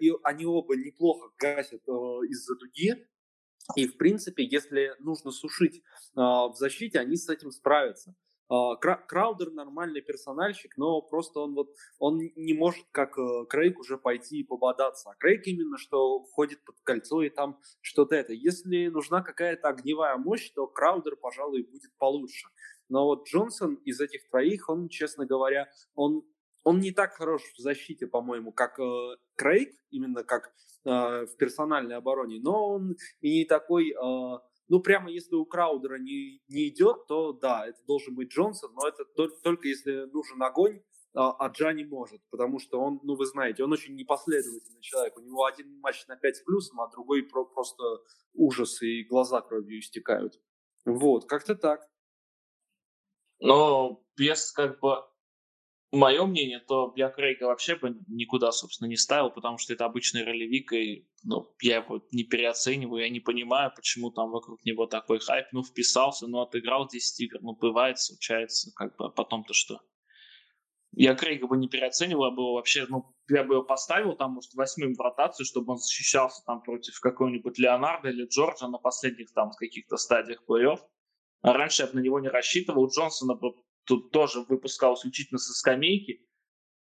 И 0.00 0.10
они 0.22 0.46
оба 0.46 0.74
неплохо 0.74 1.30
гасят 1.38 1.82
из-за 1.82 2.54
дуги, 2.56 3.06
и, 3.76 3.86
в 3.86 3.98
принципе, 3.98 4.42
если 4.42 4.94
нужно 5.00 5.32
сушить 5.32 5.82
в 6.14 6.54
защите, 6.54 6.98
они 6.98 7.16
с 7.16 7.28
этим 7.28 7.50
справятся. 7.50 8.14
Э, 8.50 8.76
Краудер 8.80 9.50
нормальный 9.50 10.00
персональщик, 10.00 10.76
но 10.76 11.02
просто 11.02 11.40
он 11.40 11.54
вот 11.54 11.74
он 11.98 12.18
не 12.36 12.54
может, 12.54 12.86
как 12.92 13.18
э, 13.18 13.44
Крейг, 13.48 13.78
уже 13.78 13.98
пойти 13.98 14.40
и 14.40 14.44
пободаться. 14.44 15.10
А 15.10 15.14
Крейг 15.16 15.46
именно 15.46 15.76
что 15.78 16.24
ходит 16.32 16.64
под 16.64 16.76
кольцо 16.82 17.22
и 17.22 17.28
там 17.28 17.60
что-то 17.80 18.16
это. 18.16 18.32
Если 18.32 18.88
нужна 18.88 19.22
какая-то 19.22 19.68
огневая 19.68 20.16
мощь, 20.16 20.50
то 20.50 20.66
Краудер, 20.66 21.16
пожалуй, 21.16 21.62
будет 21.62 21.92
получше. 21.98 22.48
Но 22.88 23.04
вот 23.04 23.28
Джонсон 23.28 23.74
из 23.84 24.00
этих 24.00 24.28
троих, 24.30 24.68
он, 24.68 24.88
честно 24.88 25.26
говоря, 25.26 25.68
он 25.94 26.24
он 26.64 26.80
не 26.80 26.92
так 26.92 27.14
хорош 27.14 27.42
в 27.56 27.58
защите, 27.58 28.06
по-моему, 28.06 28.52
как 28.52 28.78
э, 28.78 29.16
Крейг, 29.36 29.70
именно 29.90 30.22
как 30.22 30.52
э, 30.84 30.90
в 31.24 31.36
персональной 31.38 31.96
обороне, 31.96 32.40
но 32.42 32.68
он 32.68 32.96
и 33.20 33.38
не 33.38 33.44
такой, 33.46 33.90
э, 33.90 34.38
ну 34.68 34.80
прямо 34.80 35.10
если 35.10 35.34
у 35.34 35.44
Краудера 35.44 35.98
не, 35.98 36.42
не 36.48 36.68
идет, 36.68 37.06
то 37.06 37.32
да, 37.32 37.66
это 37.66 37.78
должен 37.86 38.14
быть 38.14 38.30
Джонсон, 38.30 38.72
но 38.74 38.86
это 38.86 39.04
только 39.42 39.68
если 39.68 40.04
нужен 40.12 40.42
огонь, 40.42 40.82
а, 41.14 41.32
а 41.32 41.48
Джа 41.48 41.72
не 41.72 41.84
может, 41.84 42.20
потому 42.30 42.58
что 42.58 42.80
он, 42.80 43.00
ну 43.02 43.16
вы 43.16 43.26
знаете, 43.26 43.64
он 43.64 43.72
очень 43.72 43.96
непоследовательный 43.96 44.80
человек. 44.80 45.16
У 45.16 45.20
него 45.20 45.44
один 45.44 45.80
матч 45.80 46.06
на 46.06 46.16
5 46.16 46.36
с 46.36 46.40
плюсом, 46.42 46.80
а 46.80 46.90
другой 46.90 47.22
про 47.22 47.44
просто 47.44 47.82
ужас 48.34 48.82
и 48.82 49.04
глаза 49.04 49.40
кровью 49.40 49.80
истекают. 49.80 50.38
Вот, 50.84 51.26
как-то 51.26 51.54
так. 51.54 51.80
Но 53.40 54.04
без 54.16 54.52
как 54.52 54.80
бы 54.80 54.96
мое 55.92 56.24
мнение, 56.26 56.60
то 56.60 56.92
я 56.96 57.08
Крейга 57.08 57.44
вообще 57.44 57.76
бы 57.76 57.96
никуда, 58.08 58.52
собственно, 58.52 58.88
не 58.88 58.96
ставил, 58.96 59.30
потому 59.30 59.58
что 59.58 59.72
это 59.72 59.84
обычный 59.84 60.24
ролевик, 60.24 60.72
и 60.72 61.08
ну, 61.24 61.46
я 61.62 61.76
его 61.76 62.02
не 62.12 62.24
переоцениваю, 62.24 63.04
я 63.04 63.10
не 63.10 63.20
понимаю, 63.20 63.72
почему 63.74 64.10
там 64.10 64.30
вокруг 64.30 64.64
него 64.64 64.86
такой 64.86 65.18
хайп. 65.18 65.46
Ну, 65.52 65.62
вписался, 65.62 66.26
ну, 66.26 66.40
отыграл 66.40 66.88
10 66.88 67.20
игр, 67.20 67.38
ну, 67.40 67.56
бывает, 67.56 67.98
случается, 67.98 68.70
как 68.74 68.96
бы, 68.96 69.06
а 69.06 69.08
потом-то 69.10 69.54
что? 69.54 69.80
Я 70.92 71.14
Крейга 71.14 71.46
бы 71.46 71.56
не 71.56 71.68
переоценивал, 71.68 72.26
я 72.26 72.30
бы 72.30 72.42
его 72.42 72.54
вообще, 72.54 72.86
ну, 72.88 73.14
я 73.28 73.44
бы 73.44 73.54
его 73.54 73.62
поставил 73.62 74.16
там, 74.16 74.32
может, 74.32 74.54
восьмым 74.54 74.94
в 74.94 75.00
ротацию, 75.00 75.44
чтобы 75.44 75.72
он 75.72 75.78
защищался 75.78 76.42
там 76.46 76.62
против 76.62 76.98
какого-нибудь 77.00 77.58
Леонарда 77.58 78.08
или 78.08 78.26
Джорджа 78.26 78.68
на 78.68 78.78
последних 78.78 79.32
там 79.32 79.50
каких-то 79.50 79.96
стадиях 79.96 80.42
плей-офф. 80.48 80.78
А 81.42 81.52
раньше 81.52 81.82
я 81.82 81.88
бы 81.88 81.94
на 81.94 82.00
него 82.00 82.20
не 82.20 82.28
рассчитывал. 82.28 82.88
Джонсона 82.88 83.34
бы 83.34 83.54
тут 83.88 84.12
тоже 84.12 84.42
выпускал 84.42 84.94
исключительно 84.94 85.38
со 85.38 85.52
скамейки, 85.52 86.24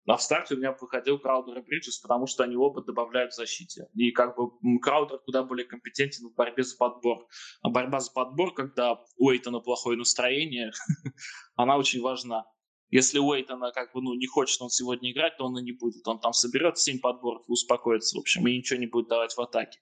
а 0.08 0.16
в 0.16 0.22
старте 0.22 0.56
у 0.56 0.58
меня 0.58 0.72
выходил 0.80 1.20
Краудер 1.20 1.58
и 1.60 1.62
Бриджес, 1.62 2.00
потому 2.00 2.28
что 2.28 2.44
они 2.44 2.56
оба 2.56 2.82
добавляют 2.82 3.34
в 3.34 3.36
защите. 3.36 3.88
И 3.94 4.12
как 4.12 4.38
бы 4.38 4.52
Краудер 4.80 5.20
куда 5.20 5.44
более 5.44 5.66
компетентен 5.66 6.30
в 6.30 6.34
борьбе 6.34 6.64
за 6.64 6.78
подбор. 6.78 7.28
А 7.62 7.70
борьба 7.70 8.00
за 8.00 8.12
подбор, 8.14 8.54
когда 8.54 9.04
у 9.18 9.32
Эйтона 9.32 9.60
плохое 9.60 9.98
настроение, 9.98 10.72
она 11.56 11.78
очень 11.78 12.02
важна. 12.02 12.46
Если 12.90 13.20
Уэйтона 13.20 13.72
как 13.72 13.94
бы, 13.94 14.02
ну, 14.02 14.14
не 14.14 14.28
хочет 14.28 14.62
он 14.62 14.70
сегодня 14.70 15.12
играть, 15.12 15.36
то 15.38 15.46
он 15.46 15.60
и 15.60 15.62
не 15.62 15.74
будет. 15.74 16.08
Он 16.08 16.22
там 16.22 16.32
соберет 16.32 16.78
7 16.78 17.00
подборов 17.02 17.44
успокоится, 17.48 18.18
в 18.18 18.22
общем, 18.22 18.48
и 18.48 18.58
ничего 18.58 18.80
не 18.80 18.88
будет 18.88 19.10
давать 19.10 19.36
в 19.36 19.42
атаке. 19.42 19.78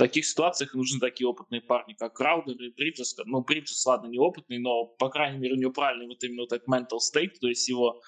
Таких 0.00 0.24
ситуациях 0.24 0.72
нужны 0.72 0.98
такие 0.98 1.28
опытные 1.28 1.60
парни, 1.60 1.92
как 1.92 2.14
Краудер 2.14 2.56
и 2.62 2.70
Бриджес. 2.70 3.14
Ну, 3.26 3.42
Бриджес, 3.42 3.84
ладно, 3.84 4.06
не 4.06 4.18
опытный, 4.18 4.56
но, 4.56 4.86
по 4.86 5.10
крайней 5.10 5.36
мере, 5.36 5.56
у 5.56 5.58
него 5.58 5.72
правильный 5.72 6.06
вот 6.06 6.24
именно 6.24 6.44
вот 6.44 6.52
этот 6.52 6.66
mental 6.66 7.00
state, 7.00 7.34
то 7.38 7.48
есть 7.48 7.68
его 7.68 8.00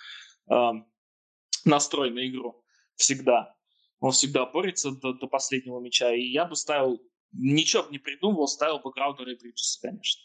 э, 0.50 0.70
настрой 1.66 2.10
на 2.10 2.26
игру 2.26 2.64
всегда. 2.96 3.54
Он 4.00 4.12
всегда 4.12 4.46
борется 4.46 4.92
до, 4.92 5.12
до 5.12 5.26
последнего 5.26 5.80
мяча. 5.80 6.14
И 6.14 6.22
я 6.22 6.46
бы 6.46 6.56
ставил, 6.56 6.98
ничего 7.32 7.82
бы 7.82 7.90
не 7.90 7.98
придумывал, 7.98 8.48
ставил 8.48 8.78
бы 8.78 8.90
Краудера 8.90 9.30
и 9.30 9.38
Бриджеса, 9.38 9.78
конечно. 9.82 10.22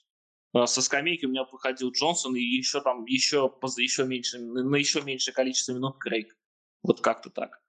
Э, 0.54 0.68
со 0.68 0.82
скамейки 0.82 1.26
у 1.26 1.30
меня 1.30 1.44
выходил 1.44 1.92
Джонсон 1.92 2.38
и 2.38 2.40
еще 2.40 2.80
там 2.80 3.04
еще, 3.04 3.54
еще 3.76 4.06
меньше, 4.06 4.40
на 4.40 4.78
еще 4.78 5.02
меньшее 5.02 5.34
количество 5.34 5.74
минут 5.74 5.98
Крейг. 5.98 6.34
Вот 6.82 7.02
как-то 7.02 7.30
так. 7.30 7.62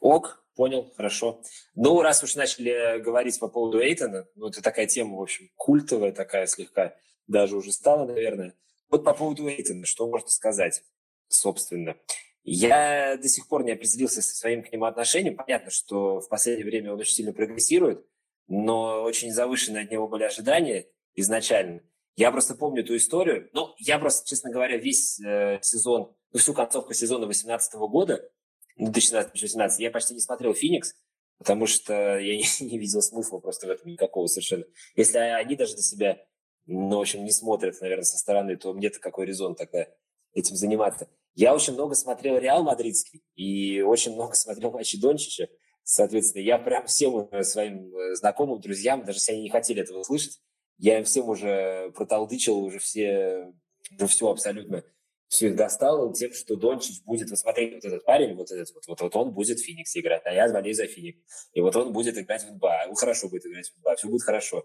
Ок, 0.00 0.45
понял, 0.56 0.92
хорошо. 0.96 1.42
Ну, 1.74 2.00
раз 2.00 2.22
уж 2.24 2.34
начали 2.34 2.98
говорить 3.00 3.38
по 3.38 3.48
поводу 3.48 3.80
Эйтона, 3.80 4.26
ну, 4.34 4.48
это 4.48 4.62
такая 4.62 4.86
тема, 4.86 5.18
в 5.18 5.22
общем, 5.22 5.50
культовая 5.54 6.12
такая 6.12 6.46
слегка, 6.46 6.96
даже 7.26 7.56
уже 7.56 7.72
стала, 7.72 8.06
наверное. 8.06 8.54
Вот 8.88 9.04
по 9.04 9.14
поводу 9.14 9.48
Эйтона, 9.48 9.86
что 9.86 10.08
можно 10.08 10.28
сказать, 10.28 10.82
собственно? 11.28 11.96
Я 12.42 13.16
до 13.16 13.28
сих 13.28 13.48
пор 13.48 13.64
не 13.64 13.72
определился 13.72 14.22
со 14.22 14.34
своим 14.34 14.62
к 14.62 14.72
нему 14.72 14.84
отношением. 14.84 15.36
Понятно, 15.36 15.70
что 15.70 16.20
в 16.20 16.28
последнее 16.28 16.64
время 16.64 16.92
он 16.92 17.00
очень 17.00 17.14
сильно 17.14 17.32
прогрессирует, 17.32 18.06
но 18.46 19.02
очень 19.02 19.32
завышенные 19.32 19.84
от 19.84 19.90
него 19.90 20.06
были 20.06 20.22
ожидания 20.22 20.86
изначально. 21.16 21.82
Я 22.14 22.30
просто 22.30 22.54
помню 22.54 22.82
эту 22.82 22.96
историю. 22.96 23.50
Ну, 23.52 23.74
я 23.78 23.98
просто, 23.98 24.26
честно 24.26 24.50
говоря, 24.50 24.76
весь 24.76 25.20
э, 25.20 25.58
сезон, 25.60 26.14
ну, 26.32 26.38
всю 26.38 26.54
концовку 26.54 26.94
сезона 26.94 27.26
2018 27.26 27.74
года, 27.74 28.30
2017-2018, 28.80 29.70
я 29.78 29.90
почти 29.90 30.14
не 30.14 30.20
смотрел 30.20 30.54
«Феникс», 30.54 30.94
потому 31.38 31.66
что 31.66 32.18
я 32.18 32.36
не, 32.36 32.44
не 32.60 32.78
видел 32.78 33.02
смысла 33.02 33.38
просто 33.38 33.66
в 33.66 33.70
этом 33.70 33.90
никакого 33.90 34.26
совершенно. 34.26 34.64
Если 34.94 35.18
они 35.18 35.56
даже 35.56 35.76
на 35.76 35.82
себя, 35.82 36.18
ну, 36.66 36.98
в 36.98 37.00
общем, 37.00 37.24
не 37.24 37.32
смотрят, 37.32 37.80
наверное, 37.80 38.04
со 38.04 38.18
стороны, 38.18 38.56
то 38.56 38.72
мне-то 38.72 39.00
какой 39.00 39.26
резон 39.26 39.54
тогда 39.54 39.86
этим 40.34 40.56
заниматься? 40.56 41.08
Я 41.34 41.54
очень 41.54 41.74
много 41.74 41.94
смотрел 41.94 42.38
«Реал 42.38 42.62
Мадридский» 42.62 43.22
и 43.34 43.82
очень 43.82 44.14
много 44.14 44.34
смотрел 44.34 44.72
матчи 44.72 45.00
Дончича. 45.00 45.48
Соответственно, 45.84 46.42
я 46.42 46.58
прям 46.58 46.86
всем 46.86 47.28
своим 47.44 47.94
э, 47.94 48.16
знакомым, 48.16 48.60
друзьям, 48.60 49.04
даже 49.04 49.18
если 49.18 49.32
они 49.32 49.42
не 49.42 49.50
хотели 49.50 49.82
этого 49.82 50.02
слышать, 50.02 50.40
я 50.78 50.98
им 50.98 51.04
всем 51.04 51.28
уже 51.28 51.92
проталдычил, 51.94 52.58
уже 52.58 52.80
все, 52.80 53.52
уже 53.92 54.06
все 54.08 54.28
абсолютно, 54.28 54.82
все 55.28 55.48
их 55.48 55.56
достал 55.56 56.12
тем, 56.12 56.32
что 56.32 56.56
Дончич 56.56 57.02
будет, 57.04 57.30
вот 57.30 57.38
смотреть, 57.38 57.74
вот 57.74 57.84
этот 57.84 58.04
парень, 58.04 58.34
вот 58.34 58.50
этот 58.50 58.72
вот, 58.74 58.86
вот, 58.86 59.00
вот 59.00 59.16
он 59.16 59.32
будет 59.32 59.58
в 59.58 59.64
Фениксе 59.64 60.00
играть, 60.00 60.22
а 60.24 60.32
я 60.32 60.48
болею 60.52 60.74
за 60.74 60.86
Феникс. 60.86 61.18
И 61.52 61.60
вот 61.60 61.74
он 61.76 61.92
будет 61.92 62.16
играть 62.16 62.44
в 62.44 62.52
НБА, 62.52 62.86
он 62.88 62.94
хорошо 62.94 63.28
будет 63.28 63.46
играть 63.46 63.68
в 63.68 63.78
НБА, 63.78 63.96
все 63.96 64.08
будет 64.08 64.22
хорошо. 64.22 64.64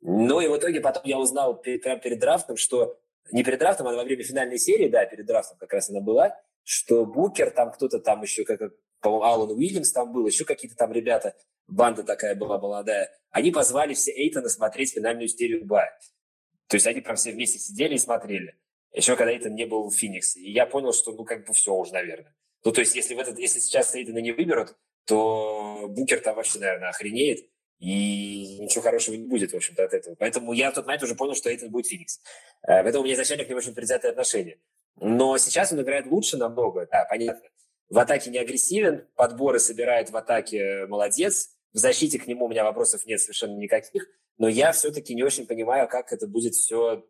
Ну 0.00 0.40
и 0.40 0.48
в 0.48 0.56
итоге 0.56 0.80
потом 0.80 1.04
я 1.06 1.18
узнал 1.18 1.60
прямо 1.60 2.00
перед 2.00 2.18
драфтом, 2.18 2.56
что 2.56 2.98
не 3.30 3.44
перед 3.44 3.58
драфтом, 3.60 3.86
а 3.88 3.94
во 3.94 4.04
время 4.04 4.24
финальной 4.24 4.58
серии, 4.58 4.88
да, 4.88 5.06
перед 5.06 5.26
драфтом 5.26 5.56
как 5.58 5.72
раз 5.72 5.88
она 5.88 6.00
была, 6.00 6.36
что 6.64 7.06
Букер, 7.06 7.50
там 7.50 7.70
кто-то 7.70 7.98
там 8.00 8.22
еще, 8.22 8.44
как, 8.44 8.60
по-моему, 9.00 9.24
Алан 9.24 9.50
Уильямс 9.52 9.92
там 9.92 10.12
был, 10.12 10.26
еще 10.26 10.44
какие-то 10.44 10.76
там 10.76 10.92
ребята, 10.92 11.34
банда 11.68 12.02
такая 12.02 12.34
была 12.34 12.58
молодая, 12.58 13.10
они 13.30 13.50
позвали 13.50 13.94
все 13.94 14.12
Эйтона 14.12 14.48
смотреть 14.48 14.92
финальную 14.92 15.28
серию 15.28 15.64
Ба. 15.64 15.88
То 16.66 16.76
есть 16.76 16.86
они 16.86 17.00
прям 17.00 17.16
все 17.16 17.32
вместе 17.32 17.58
сидели 17.58 17.94
и 17.94 17.98
смотрели. 17.98 18.56
Еще 18.92 19.16
когда 19.16 19.32
Эйтон 19.32 19.54
не 19.54 19.64
был 19.64 19.88
в 19.88 19.94
Фениксе. 19.94 20.40
И 20.40 20.52
я 20.52 20.66
понял, 20.66 20.92
что 20.92 21.12
ну 21.12 21.24
как 21.24 21.46
бы 21.46 21.52
все 21.52 21.74
уже, 21.74 21.92
наверное. 21.92 22.34
Ну 22.64 22.72
то 22.72 22.80
есть 22.80 22.94
если, 22.94 23.14
в 23.14 23.18
этот, 23.18 23.38
если 23.38 23.58
сейчас 23.58 23.94
Эйтона 23.94 24.18
не 24.18 24.32
выберут, 24.32 24.76
то 25.06 25.86
Букер 25.88 26.20
там 26.20 26.36
вообще, 26.36 26.58
наверное, 26.58 26.90
охренеет. 26.90 27.48
И 27.78 28.58
ничего 28.60 28.82
хорошего 28.82 29.16
не 29.16 29.26
будет, 29.26 29.52
в 29.52 29.56
общем-то, 29.56 29.84
от 29.84 29.92
этого. 29.92 30.14
Поэтому 30.14 30.52
я 30.52 30.70
в 30.70 30.74
тот 30.74 30.86
момент 30.86 31.02
уже 31.02 31.16
понял, 31.16 31.34
что 31.34 31.50
Эйтон 31.50 31.70
будет 31.70 31.88
Феникс. 31.88 32.20
Э, 32.62 32.84
поэтому 32.84 33.00
у 33.00 33.04
меня 33.04 33.14
изначально 33.14 33.44
к 33.44 33.48
нему 33.48 33.58
очень 33.58 33.74
предвзятое 33.74 34.12
отношение. 34.12 34.60
Но 35.00 35.36
сейчас 35.36 35.72
он 35.72 35.80
играет 35.80 36.06
лучше 36.06 36.36
намного, 36.36 36.86
да, 36.86 37.04
понятно. 37.10 37.48
В 37.88 37.98
атаке 37.98 38.30
не 38.30 38.38
агрессивен, 38.38 39.08
подборы 39.16 39.58
собирает 39.58 40.10
в 40.10 40.16
атаке 40.16 40.86
молодец. 40.86 41.56
В 41.72 41.78
защите 41.78 42.20
к 42.20 42.28
нему 42.28 42.44
у 42.44 42.48
меня 42.48 42.62
вопросов 42.62 43.04
нет 43.04 43.20
совершенно 43.20 43.56
никаких. 43.56 44.06
Но 44.38 44.48
я 44.48 44.70
все-таки 44.70 45.14
не 45.14 45.24
очень 45.24 45.46
понимаю, 45.46 45.88
как 45.88 46.12
это 46.12 46.28
будет 46.28 46.54
все 46.54 47.04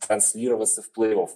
транслироваться 0.00 0.82
в 0.82 0.90
плей-офф. 0.96 1.30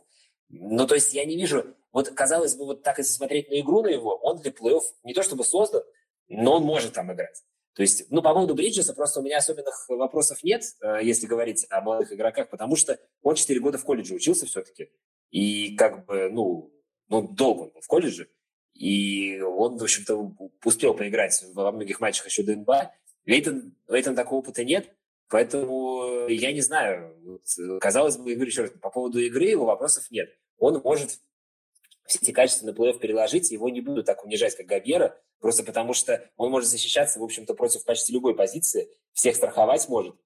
Ну, 0.51 0.87
то 0.87 0.95
есть 0.95 1.13
я 1.13 1.25
не 1.25 1.37
вижу... 1.37 1.75
Вот, 1.93 2.11
казалось 2.11 2.55
бы, 2.55 2.67
вот 2.67 2.83
так 2.83 2.99
если 2.99 3.13
смотреть 3.13 3.51
на 3.51 3.61
игру 3.61 3.83
на 3.83 3.89
его, 3.89 4.17
он 4.17 4.39
для 4.39 4.51
плей-офф 4.51 4.83
не 5.05 5.15
то 5.15 5.23
чтобы 5.23 5.45
создан, 5.45 5.83
но 6.29 6.57
он 6.57 6.63
может 6.63 6.93
там 6.93 7.13
играть. 7.13 7.43
То 7.75 7.83
есть, 7.83 8.11
ну, 8.11 8.23
по 8.23 8.35
поводу 8.35 8.55
Бриджеса 8.55 8.93
просто 8.93 9.21
у 9.21 9.23
меня 9.23 9.39
особенных 9.39 9.89
вопросов 9.89 10.43
нет, 10.43 10.65
э, 10.83 10.99
если 11.03 11.27
говорить 11.27 11.65
о 11.71 11.81
молодых 11.81 12.13
игроках, 12.13 12.51
потому 12.51 12.75
что 12.75 12.99
он 13.23 13.37
4 13.37 13.61
года 13.61 13.79
в 13.79 13.85
колледже 13.85 14.15
учился 14.15 14.47
все-таки. 14.47 14.91
И 15.31 15.77
как 15.77 16.05
бы, 16.07 16.29
ну, 16.29 16.73
ну 17.09 17.23
долго 17.29 17.63
он 17.63 17.71
был 17.71 17.81
в 17.81 17.87
колледже. 17.87 18.29
И 18.75 19.41
он, 19.41 19.77
в 19.77 19.83
общем-то, 19.83 20.35
успел 20.65 20.95
поиграть 20.95 21.41
во 21.55 21.71
многих 21.71 22.01
матчах 22.01 22.27
еще 22.27 22.43
до 22.43 22.57
НБА. 22.57 22.93
У 23.27 23.31
Эйтон 23.31 24.17
такого 24.17 24.41
опыта 24.41 24.65
нет, 24.65 24.93
поэтому 25.29 26.27
я 26.29 26.53
не 26.53 26.61
знаю. 26.61 27.41
Казалось 27.81 28.17
бы, 28.17 28.33
еще 28.33 28.63
раз, 28.63 28.71
по 28.81 28.91
поводу 28.91 29.19
игры 29.21 29.45
его 29.45 29.65
вопросов 29.65 30.11
нет. 30.11 30.31
Он 30.59 30.81
может 30.83 31.21
все 32.07 32.19
эти 32.23 32.31
качества 32.31 32.67
на 32.67 32.71
плей-офф 32.71 32.99
переложить, 32.99 33.51
его 33.51 33.69
не 33.69 33.81
будут 33.81 34.07
так 34.07 34.25
унижать, 34.25 34.57
как 34.57 34.67
Габера, 34.67 35.21
просто 35.41 35.63
потому 35.63 35.93
что 35.93 36.29
он 36.37 36.51
может 36.51 36.69
защищаться, 36.69 37.21
в 37.21 37.23
общем-то, 37.23 37.55
против 37.55 37.85
почти 37.85 38.13
любой 38.13 38.35
позиции, 38.35 38.89
всех 39.13 39.37
страховать 39.37 39.89
может. 39.89 40.17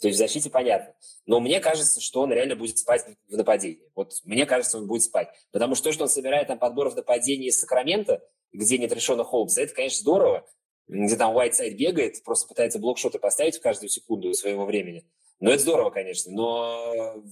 То 0.00 0.08
есть 0.08 0.16
в 0.16 0.22
защите 0.22 0.48
понятно. 0.50 0.94
Но 1.26 1.40
мне 1.40 1.60
кажется, 1.60 2.00
что 2.00 2.22
он 2.22 2.32
реально 2.32 2.56
будет 2.56 2.78
спать 2.78 3.04
в 3.28 3.36
нападении. 3.36 3.90
Вот 3.94 4.14
мне 4.24 4.46
кажется, 4.46 4.78
он 4.78 4.86
будет 4.86 5.02
спать. 5.02 5.28
Потому 5.50 5.74
что 5.74 5.84
то, 5.84 5.92
что 5.92 6.04
он 6.04 6.08
собирает 6.08 6.48
там 6.48 6.58
подборов 6.58 6.96
нападений 6.96 7.48
из 7.48 7.60
Сакрамента, 7.60 8.22
где 8.52 8.78
нет 8.78 8.92
решена 8.92 9.24
Холмса, 9.24 9.62
это, 9.62 9.74
конечно, 9.74 10.00
здорово. 10.00 10.46
Где 10.90 11.16
там 11.16 11.36
Уайтсайд 11.36 11.76
бегает, 11.76 12.20
просто 12.24 12.48
пытается 12.48 12.80
блокшоты 12.80 13.20
поставить 13.20 13.56
в 13.56 13.62
каждую 13.62 13.88
секунду 13.88 14.34
своего 14.34 14.66
времени. 14.66 15.08
Но 15.38 15.52
это 15.52 15.62
здорово, 15.62 15.90
конечно. 15.90 16.32
Но 16.32 17.22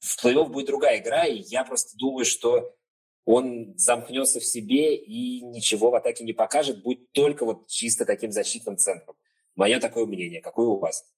в 0.00 0.22
плей-офф 0.22 0.48
будет 0.48 0.66
другая 0.66 1.00
игра, 1.00 1.24
и 1.24 1.38
я 1.38 1.64
просто 1.64 1.96
думаю, 1.96 2.26
что 2.26 2.76
он 3.24 3.72
замкнется 3.78 4.38
в 4.38 4.44
себе 4.44 4.96
и 4.96 5.40
ничего 5.40 5.90
в 5.90 5.94
атаке 5.94 6.24
не 6.24 6.34
покажет, 6.34 6.82
будет 6.82 7.10
только 7.12 7.46
вот 7.46 7.68
чисто 7.68 8.04
таким 8.04 8.32
защитным 8.32 8.76
центром. 8.76 9.16
Мое 9.54 9.80
такое 9.80 10.04
мнение. 10.04 10.42
Какое 10.42 10.66
у 10.66 10.78
вас? 10.78 11.10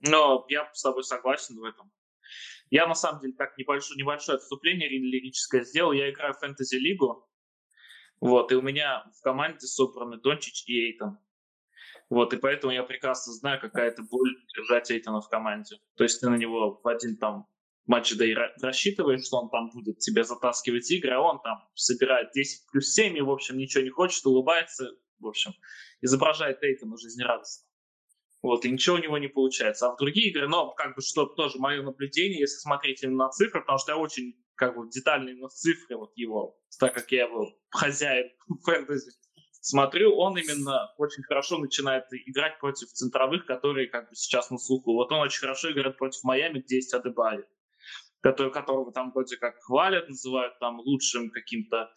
Но 0.00 0.44
я 0.50 0.70
с 0.74 0.82
тобой 0.82 1.04
согласен 1.04 1.58
в 1.58 1.64
этом. 1.64 1.90
Я, 2.68 2.86
на 2.86 2.94
самом 2.94 3.22
деле, 3.22 3.32
так 3.32 3.56
небольшое, 3.56 3.96
небольшое 3.96 4.36
отступление 4.36 4.90
лирическое 4.90 5.64
сделал. 5.64 5.92
Я 5.92 6.10
играю 6.10 6.34
в 6.34 6.38
фэнтези-лигу, 6.38 7.26
вот, 8.20 8.52
и 8.52 8.54
у 8.54 8.62
меня 8.62 9.04
в 9.18 9.22
команде 9.22 9.66
собраны 9.66 10.18
Дончич 10.18 10.64
и 10.66 10.90
Эйтон. 10.90 11.18
Вот, 12.08 12.32
и 12.32 12.36
поэтому 12.36 12.72
я 12.72 12.82
прекрасно 12.82 13.32
знаю, 13.32 13.60
какая 13.60 13.88
это 13.88 14.02
боль 14.02 14.36
держать 14.56 14.90
Эйтона 14.90 15.20
в 15.20 15.28
команде. 15.28 15.76
То 15.96 16.04
есть 16.04 16.20
ты 16.20 16.30
на 16.30 16.36
него 16.36 16.80
в 16.82 16.88
один 16.88 17.16
там 17.16 17.46
матч 17.86 18.14
да 18.16 18.24
и 18.24 18.34
рассчитываешь, 18.34 19.24
что 19.24 19.38
он 19.38 19.50
там 19.50 19.70
будет 19.70 19.98
тебе 19.98 20.24
затаскивать 20.24 20.90
игры, 20.90 21.12
а 21.12 21.20
он 21.20 21.40
там 21.42 21.68
собирает 21.74 22.30
10 22.32 22.70
плюс 22.70 22.92
7 22.92 23.16
и, 23.16 23.20
в 23.20 23.30
общем, 23.30 23.58
ничего 23.58 23.82
не 23.82 23.90
хочет, 23.90 24.24
улыбается, 24.24 24.90
в 25.18 25.26
общем, 25.26 25.52
изображает 26.00 26.62
Эйтона 26.62 26.96
жизнерадостно. 26.96 27.66
Вот, 28.42 28.64
и 28.64 28.70
ничего 28.70 28.96
у 28.96 29.00
него 29.00 29.18
не 29.18 29.28
получается. 29.28 29.88
А 29.88 29.94
в 29.94 29.96
другие 29.98 30.30
игры, 30.30 30.46
но 30.46 30.72
как 30.72 30.94
бы 30.94 31.02
что 31.02 31.26
тоже 31.26 31.58
мое 31.58 31.82
наблюдение, 31.82 32.40
если 32.40 32.58
смотреть 32.58 33.02
именно 33.02 33.24
на 33.24 33.30
цифры, 33.30 33.60
потому 33.60 33.78
что 33.78 33.92
я 33.92 33.98
очень 33.98 34.36
как 34.56 34.76
бы 34.76 34.88
детальный 34.90 35.34
на 35.34 35.48
цифры 35.48 35.96
вот 35.96 36.12
его, 36.16 36.58
так 36.78 36.94
как 36.94 37.10
я 37.12 37.24
его 37.24 37.52
хозяин 37.70 38.30
фэнтези, 38.64 39.12
смотрю, 39.60 40.16
он 40.16 40.36
именно 40.38 40.92
очень 40.96 41.22
хорошо 41.24 41.58
начинает 41.58 42.04
играть 42.12 42.58
против 42.58 42.88
центровых, 42.88 43.46
которые 43.46 43.88
как 43.88 44.08
бы 44.08 44.14
сейчас 44.14 44.50
на 44.50 44.58
слуху. 44.58 44.94
Вот 44.94 45.12
он 45.12 45.20
очень 45.20 45.40
хорошо 45.40 45.70
играет 45.72 45.96
против 45.98 46.22
Майами, 46.24 46.60
где 46.60 46.76
есть 46.76 46.94
Адебай, 46.94 47.44
который, 48.20 48.52
которого 48.52 48.92
там 48.92 49.12
вроде 49.12 49.36
как 49.36 49.56
хвалят, 49.62 50.08
называют 50.08 50.58
там 50.58 50.78
лучшим 50.80 51.30
каким-то 51.30 51.90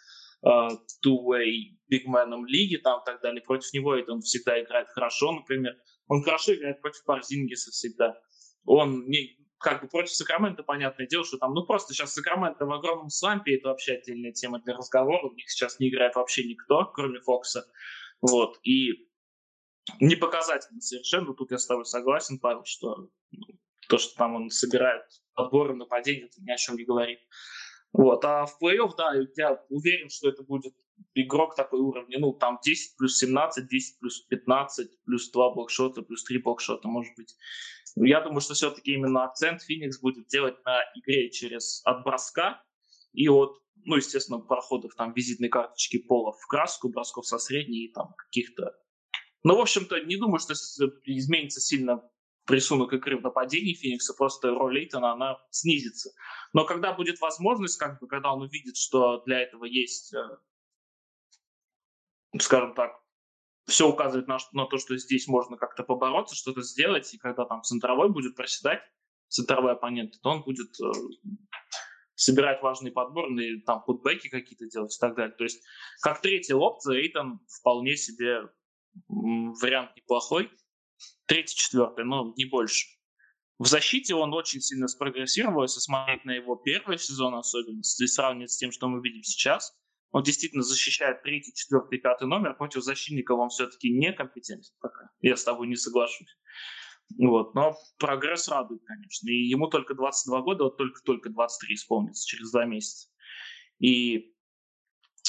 uh, 0.45 0.69
two-way 1.06 1.78
бигменом 1.88 2.45
лиги 2.45 2.78
там 2.78 3.02
и 3.02 3.06
так 3.06 3.22
далее. 3.22 3.41
Против 3.41 3.72
него 3.74 3.95
это 3.95 4.13
он 4.13 4.22
всегда 4.22 4.62
играет 4.62 4.89
хорошо, 4.89 5.32
например. 5.32 5.74
Он 6.08 6.24
хорошо 6.24 6.56
играет 6.56 6.82
против 6.82 7.04
Парзингиса 7.06 7.72
всегда. 7.72 8.19
Он 8.65 9.06
не, 9.08 9.38
как 9.60 9.82
бы 9.82 9.88
против 9.88 10.13
Сакрамента, 10.13 10.63
понятное 10.63 11.06
дело, 11.06 11.24
что 11.24 11.38
там, 11.38 11.54
ну 11.54 11.65
просто 11.65 11.93
сейчас 11.93 12.13
Сакраменто 12.13 12.65
в 12.65 12.72
огромном 12.72 13.10
слампе, 13.10 13.58
это 13.58 13.69
вообще 13.69 13.93
отдельная 13.93 14.32
тема 14.32 14.60
для 14.60 14.76
разговора, 14.76 15.28
у 15.28 15.34
них 15.34 15.50
сейчас 15.50 15.80
не 15.80 15.89
играет 15.89 16.15
вообще 16.15 16.43
никто, 16.45 16.86
кроме 16.86 17.19
Фокса. 17.19 17.65
Вот, 18.22 18.60
и 18.63 19.10
не 20.00 20.15
показательно 20.15 20.82
совершенно, 20.82 21.34
тут 21.34 21.52
я 21.52 21.58
с 21.58 21.67
тобой 21.67 21.86
согласен, 21.86 22.39
Павел, 22.39 22.63
что 22.65 23.10
ну, 23.32 23.48
то, 23.88 23.98
что 23.98 24.15
там 24.15 24.36
он 24.36 24.50
собирает 24.50 25.04
подборы 25.34 25.76
нападения, 25.76 26.26
это 26.26 26.41
ни 26.41 26.52
о 26.52 26.58
чем 26.58 26.76
не 26.76 26.86
говорит. 26.86 27.19
Вот. 27.91 28.24
А 28.24 28.45
в 28.45 28.58
плей-офф, 28.62 28.91
да, 28.98 29.13
я 29.36 29.65
уверен, 29.69 30.10
что 30.10 30.30
это 30.30 30.43
будет 30.43 30.74
игрок 31.15 31.56
такой 31.56 31.80
уровня, 31.80 32.19
ну, 32.19 32.34
там 32.34 32.60
10 32.63 32.98
плюс 32.98 33.17
17, 33.17 33.67
10 33.67 34.00
плюс 34.00 34.22
15, 34.22 35.04
плюс 35.06 35.32
2 35.32 35.54
блокшота, 35.54 36.02
плюс 36.02 36.24
3 36.24 36.39
блокшота, 36.39 36.88
может 36.88 37.15
быть. 37.15 37.36
Я 37.95 38.21
думаю, 38.21 38.41
что 38.41 38.54
все-таки 38.54 38.93
именно 38.93 39.23
акцент 39.23 39.62
Феникс 39.62 39.99
будет 39.99 40.28
делать 40.28 40.63
на 40.65 40.80
игре 40.95 41.30
через 41.32 41.82
от 41.86 42.04
броска 42.04 42.63
и 43.13 43.28
от, 43.30 43.60
ну, 43.86 43.95
естественно, 43.95 44.39
проходов 44.39 44.95
там 44.95 45.13
визитной 45.13 45.49
карточки 45.49 45.97
пола 45.99 46.34
в 46.34 46.45
краску, 46.47 46.89
бросков 46.89 47.25
со 47.25 47.38
средней 47.38 47.86
и 47.86 47.91
там 47.91 48.13
каких-то... 48.17 48.75
Ну, 49.43 49.56
в 49.56 49.62
общем-то, 49.62 50.02
не 50.02 50.17
думаю, 50.17 50.39
что 50.39 50.54
изменится 51.06 51.62
сильно 51.62 52.02
рисунок 52.49 52.93
игры 52.93 53.17
в 53.17 53.21
нападении 53.21 53.73
Феникса, 53.73 54.13
просто 54.13 54.49
роль 54.49 54.80
Эйтона, 54.80 55.13
она 55.13 55.38
снизится. 55.52 56.12
Но 56.54 56.65
когда 56.65 56.93
будет 56.93 57.19
возможность, 57.21 57.78
как 57.78 57.99
бы, 57.99 58.08
когда 58.08 58.34
он 58.34 58.41
увидит, 58.41 58.75
что 58.75 59.21
для 59.25 59.41
этого 59.41 59.65
есть, 59.65 60.13
э, 60.13 60.38
скажем 62.39 62.73
так, 62.73 62.98
все 63.69 63.88
указывает 63.88 64.27
на, 64.27 64.38
на 64.53 64.65
то, 64.65 64.77
что 64.77 64.97
здесь 64.97 65.27
можно 65.27 65.58
как-то 65.58 65.84
побороться, 65.84 66.36
что-то 66.36 66.62
сделать, 66.62 67.13
и 67.13 67.17
когда 67.17 67.45
там 67.45 67.62
центровой 67.63 68.10
будет 68.10 68.36
проседать, 68.36 68.82
центровой 69.27 69.73
оппонент, 69.73 70.19
то 70.21 70.29
он 70.29 70.43
будет 70.43 70.69
э, 70.82 70.91
собирать 72.15 72.62
важные 72.62 72.91
подборные, 72.91 73.62
там, 73.62 73.84
путбеки 73.84 74.27
какие-то 74.27 74.67
делать 74.67 74.95
и 74.95 74.99
так 74.99 75.15
далее. 75.15 75.36
То 75.36 75.43
есть, 75.43 75.63
как 76.01 76.21
третья 76.21 76.55
опция, 76.55 76.97
Эйтон 76.97 77.39
вполне 77.47 77.95
себе 77.95 78.49
вариант 79.08 79.95
неплохой. 79.95 80.51
Третий, 81.27 81.55
четвертый, 81.55 82.03
но 82.03 82.34
не 82.36 82.45
больше. 82.45 82.88
В 83.60 83.67
защите 83.67 84.15
он 84.15 84.34
очень 84.34 84.62
сильно 84.62 84.88
спрогрессировал, 84.88 85.63
если 85.63 85.79
смотреть 85.79 86.25
на 86.25 86.32
его 86.32 86.55
первый 86.55 86.97
сезон 86.97 87.36
особенно, 87.36 87.77
если 87.77 88.05
сравнивать 88.05 88.51
с 88.51 88.58
тем, 88.58 88.71
что 88.71 88.88
мы 88.88 89.01
видим 89.01 89.23
сейчас. 89.23 89.73
Он 90.12 90.24
действительно 90.24 90.63
защищает 90.63 91.22
третий, 91.22 91.54
четвертый, 91.54 92.00
пятый 92.00 92.28
номер. 92.28 92.56
Против 92.56 92.82
защитников 92.82 93.39
он 93.39 93.50
все-таки 93.50 93.89
некомпетентен 93.91 94.74
пока. 94.80 95.10
Я 95.22 95.36
с 95.36 95.43
тобой 95.43 95.67
не 95.67 95.76
соглашусь. 95.76 96.36
Вот. 97.17 97.54
Но 97.56 97.76
прогресс 97.98 98.48
радует, 98.48 98.82
конечно. 98.86 99.30
И 99.30 99.48
ему 99.48 99.67
только 99.67 99.93
22 99.93 100.41
года, 100.41 100.63
вот 100.65 100.78
только-только 100.78 101.30
23 101.30 101.76
исполнится 101.76 102.28
через 102.28 102.52
два 102.52 102.65
месяца. 102.65 103.10
И 103.80 104.34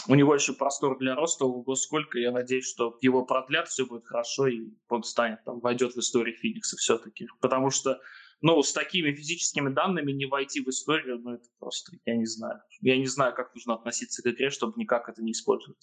у 0.09 0.15
него 0.15 0.35
еще 0.35 0.55
простор 0.55 0.99
для 0.99 1.15
роста, 1.15 1.45
ого 1.45 1.75
сколько. 1.75 2.19
Я 2.19 2.33
надеюсь, 2.33 2.67
что 2.67 2.97
его 3.01 3.25
продлят, 3.25 3.69
все 3.69 3.87
будет 3.87 4.07
хорошо, 4.07 4.47
и 4.47 4.71
он 4.89 5.03
станет, 5.03 5.45
там, 5.45 5.61
войдет 5.61 5.95
в 5.95 5.99
историю 5.99 6.37
Феникса 6.37 6.77
все-таки. 6.77 7.27
Потому 7.41 7.71
что, 7.71 8.01
ну, 8.43 8.63
с 8.63 8.73
такими 8.73 9.13
физическими 9.13 9.73
данными 9.73 10.13
не 10.13 10.27
войти 10.27 10.61
в 10.63 10.69
историю, 10.69 11.19
ну, 11.19 11.35
это 11.35 11.49
просто, 11.59 11.93
я 12.05 12.17
не 12.17 12.27
знаю. 12.27 12.61
Я 12.81 12.97
не 12.97 13.07
знаю, 13.07 13.35
как 13.35 13.55
нужно 13.55 13.75
относиться 13.75 14.23
к 14.23 14.27
игре, 14.27 14.51
чтобы 14.51 14.75
никак 14.77 15.09
это 15.09 15.23
не 15.23 15.33
использовать. 15.33 15.79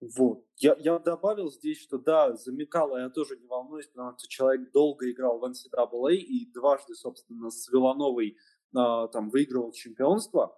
Вот. 0.00 0.44
Я, 0.56 0.76
я 0.78 0.98
добавил 1.00 1.50
здесь, 1.50 1.82
что 1.82 1.98
да, 1.98 2.36
за 2.36 2.52
Микала 2.52 2.98
я 2.98 3.10
тоже 3.10 3.36
не 3.36 3.46
волнуюсь, 3.46 3.88
потому 3.88 4.16
что 4.16 4.28
человек 4.28 4.70
долго 4.70 5.10
играл 5.10 5.40
в 5.40 5.44
NCAA 5.44 6.14
и 6.14 6.50
дважды, 6.52 6.94
собственно, 6.94 7.50
с 7.50 7.68
Вилановой 7.68 8.36
а, 8.74 9.08
там 9.08 9.28
выигрывал 9.30 9.72
чемпионство. 9.72 10.56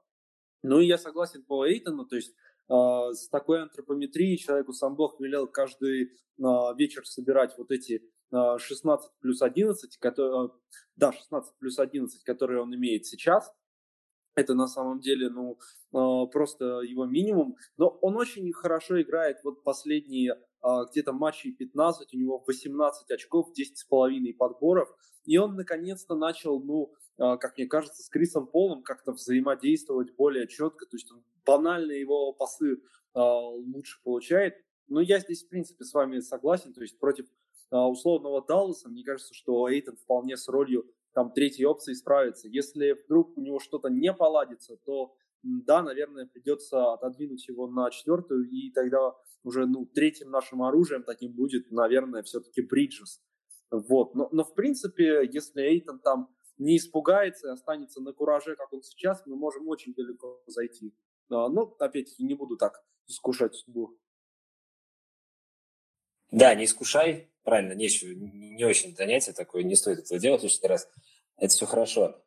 Ну 0.63 0.81
и 0.81 0.87
я 0.87 0.99
согласен 0.99 1.43
по 1.43 1.67
Эйтону, 1.67 2.05
то 2.05 2.17
есть 2.17 2.35
э, 2.69 2.75
с 3.13 3.31
такой 3.31 3.63
антропометрией 3.63 4.37
человеку 4.37 4.75
сам 4.75 4.95
Бог 4.95 5.19
велел 5.19 5.47
каждый 5.47 6.03
э, 6.03 6.09
вечер 6.77 7.07
собирать 7.07 7.57
вот 7.57 7.71
эти 7.71 7.95
э, 7.95 8.01
16 8.33 9.11
плюс 9.21 9.43
11, 9.43 9.97
которые, 9.99 10.51
да, 10.97 11.13
16 11.13 11.55
плюс 11.59 11.79
11, 11.79 12.23
которые 12.23 12.63
он 12.63 12.75
имеет 12.75 13.07
сейчас. 13.07 13.53
Это 14.37 14.55
на 14.55 14.69
самом 14.69 15.01
деле, 15.01 15.29
ну, 15.29 15.59
э, 15.93 16.31
просто 16.31 16.81
его 16.83 17.05
минимум. 17.05 17.57
Но 17.77 17.89
он 17.89 18.17
очень 18.17 18.51
хорошо 18.53 19.03
играет 19.03 19.39
вот 19.43 19.65
последние 19.65 20.35
э, 20.35 20.69
где-то 20.91 21.13
матчи 21.13 21.51
15, 21.51 22.15
у 22.15 22.17
него 22.17 22.43
18 22.47 23.11
очков, 23.11 23.49
10,5 23.59 24.33
подборов. 24.35 24.89
И 25.25 25.37
он 25.37 25.57
наконец-то 25.57 26.15
начал, 26.15 26.63
ну, 26.63 26.93
а, 27.21 27.37
как 27.37 27.57
мне 27.59 27.67
кажется, 27.67 28.03
с 28.03 28.09
Крисом 28.09 28.47
Полом 28.47 28.83
как-то 28.83 29.13
взаимодействовать 29.13 30.15
более 30.17 30.49
четко. 30.49 30.87
То 30.87 30.97
есть 30.97 31.13
он 31.13 31.23
банально 31.45 31.93
его 31.93 32.33
пасы 32.33 32.83
а, 33.13 33.41
лучше 33.41 34.03
получает. 34.03 34.55
Но 34.89 35.01
я 35.01 35.21
здесь, 35.21 35.45
в 35.45 35.49
принципе, 35.49 35.85
с 35.85 35.93
вами 35.93 36.21
согласен. 36.21 36.73
То 36.73 36.81
есть 36.81 36.99
против 36.99 37.27
а, 37.27 37.40
условного 37.79 38.45
Далласа, 38.45 38.89
мне 38.89 39.05
кажется, 39.05 39.35
что 39.35 39.71
Эйтон 39.71 39.97
вполне 39.97 40.37
с 40.37 40.49
ролью 40.49 40.85
там 41.13 41.33
третьей 41.33 41.67
опции 41.67 41.95
справится. 41.95 42.49
Если 42.49 42.97
вдруг 43.05 43.37
у 43.37 43.41
него 43.41 43.59
что-то 43.59 43.89
не 43.89 44.13
поладится, 44.13 44.77
то 44.85 45.15
да, 45.43 45.83
наверное, 45.83 46.27
придется 46.27 46.93
отодвинуть 46.93 47.49
его 47.49 47.67
на 47.67 47.91
четвертую, 47.91 48.49
и 48.51 48.71
тогда 48.71 49.15
уже 49.43 49.67
ну, 49.67 49.87
третьим 49.87 50.31
нашим 50.31 50.63
оружием 50.63 51.03
таким 51.03 51.33
будет, 51.33 51.71
наверное, 51.71 52.23
все-таки 52.23 52.61
Бриджес. 52.61 53.23
Вот. 53.71 54.15
Но, 54.15 54.29
но 54.33 54.45
в 54.45 54.55
принципе, 54.55 55.29
если 55.33 55.63
Эйтон 55.63 56.01
там 56.01 56.29
не 56.59 56.77
испугается 56.77 57.49
и 57.49 57.53
останется 57.53 58.03
на 58.03 58.13
кураже, 58.13 58.55
как 58.57 58.73
он 58.73 58.83
сейчас, 58.83 59.23
мы 59.27 59.37
можем 59.37 59.67
очень 59.69 59.95
далеко 59.95 60.43
зайти. 60.47 60.95
Но, 61.29 61.77
опять-таки, 61.79 62.25
не 62.25 62.35
буду 62.35 62.57
так 62.57 62.85
искушать 63.07 63.55
судьбу. 63.55 63.97
Да, 66.31 66.55
не 66.55 66.65
искушай, 66.65 67.30
правильно, 67.45 67.73
не, 67.73 67.89
не 68.57 68.65
очень 68.65 68.95
занятие 68.95 69.33
такое, 69.33 69.63
не 69.63 69.77
стоит 69.77 70.01
этого 70.01 70.21
делать 70.21 70.43
лишний 70.43 70.69
раз. 70.69 70.89
Это 71.37 71.53
все 71.53 71.67
хорошо. 71.67 72.23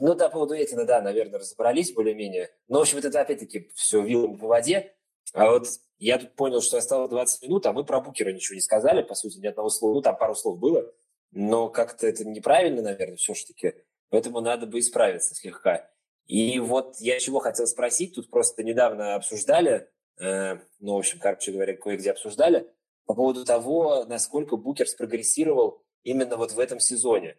Ну, 0.00 0.14
да, 0.14 0.28
по 0.28 0.34
поводу 0.34 0.54
Этина, 0.54 0.84
да, 0.84 1.02
наверное, 1.02 1.40
разобрались 1.40 1.92
более-менее. 1.92 2.50
Но, 2.68 2.78
в 2.78 2.82
общем, 2.82 2.98
это 2.98 3.20
опять-таки 3.20 3.70
все 3.74 4.02
вилами 4.02 4.36
по 4.36 4.46
воде. 4.46 4.94
А 5.32 5.50
вот 5.50 5.68
я 5.98 6.18
тут 6.18 6.34
понял, 6.34 6.62
что 6.62 6.78
осталось 6.78 7.10
20 7.10 7.42
минут, 7.42 7.66
а 7.66 7.72
мы 7.72 7.84
про 7.84 8.00
Букера 8.00 8.32
ничего 8.32 8.54
не 8.54 8.62
сказали, 8.62 9.02
по 9.02 9.14
сути, 9.14 9.38
ни 9.38 9.46
одного 9.46 9.68
слова. 9.68 9.94
Ну, 9.94 10.02
там 10.02 10.16
пару 10.16 10.34
слов 10.34 10.58
было, 10.58 10.90
но 11.30 11.68
как-то 11.68 12.06
это 12.06 12.24
неправильно, 12.24 12.82
наверное, 12.82 13.16
все-таки. 13.16 13.74
Поэтому 14.08 14.40
надо 14.40 14.66
бы 14.66 14.78
исправиться 14.78 15.34
слегка. 15.34 15.88
И 16.26 16.58
вот 16.58 16.96
я 17.00 17.18
чего 17.18 17.40
хотел 17.40 17.66
спросить, 17.66 18.14
тут 18.14 18.30
просто 18.30 18.62
недавно 18.62 19.14
обсуждали, 19.14 19.88
э, 20.20 20.58
ну, 20.78 20.94
в 20.94 20.98
общем, 20.98 21.18
короче 21.18 21.52
говоря, 21.52 21.76
кое-где 21.76 22.12
обсуждали, 22.12 22.66
по 23.10 23.14
поводу 23.14 23.44
того, 23.44 24.04
насколько 24.04 24.56
Букер 24.56 24.86
спрогрессировал 24.86 25.82
именно 26.04 26.36
вот 26.36 26.52
в 26.52 26.60
этом 26.60 26.78
сезоне. 26.78 27.36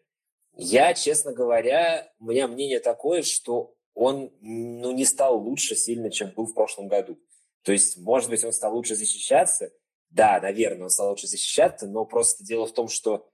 Я, 0.57 0.93
честно 0.93 1.31
говоря, 1.31 2.11
у 2.19 2.25
меня 2.25 2.49
мнение 2.49 2.81
такое, 2.81 3.21
что 3.21 3.73
он 3.93 4.33
ну, 4.41 4.91
не 4.91 5.05
стал 5.05 5.39
лучше 5.39 5.77
сильно, 5.77 6.11
чем 6.11 6.31
был 6.31 6.45
в 6.45 6.53
прошлом 6.53 6.89
году. 6.89 7.17
То 7.63 7.71
есть, 7.71 7.97
может 7.99 8.29
быть, 8.29 8.43
он 8.43 8.51
стал 8.51 8.75
лучше 8.75 8.95
защищаться. 8.95 9.71
Да, 10.09 10.41
наверное, 10.41 10.83
он 10.83 10.89
стал 10.89 11.11
лучше 11.11 11.27
защищаться, 11.27 11.87
но 11.87 12.03
просто 12.03 12.43
дело 12.43 12.67
в 12.67 12.73
том, 12.73 12.89
что 12.89 13.29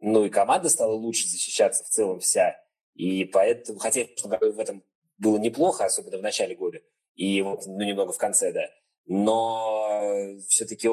ну 0.00 0.24
и 0.24 0.28
команда 0.28 0.68
стала 0.70 0.94
лучше 0.94 1.28
защищаться 1.28 1.84
в 1.84 1.88
целом 1.88 2.18
вся. 2.18 2.60
И 2.94 3.24
поэтому, 3.26 3.78
хотя 3.78 4.06
в 4.24 4.58
этом 4.58 4.82
было 5.18 5.38
неплохо, 5.38 5.84
особенно 5.84 6.18
в 6.18 6.22
начале 6.22 6.56
года, 6.56 6.80
и 7.14 7.40
вот, 7.42 7.64
ну, 7.64 7.84
немного 7.84 8.12
в 8.12 8.18
конце, 8.18 8.50
да, 8.50 8.68
но 9.04 10.36
все-таки 10.48 10.88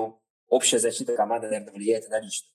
общая 0.47 0.79
защита 0.79 1.15
команды, 1.15 1.47
наверное, 1.47 1.73
влияет 1.73 2.05
и 2.05 2.09
на 2.09 2.19
личную. 2.19 2.53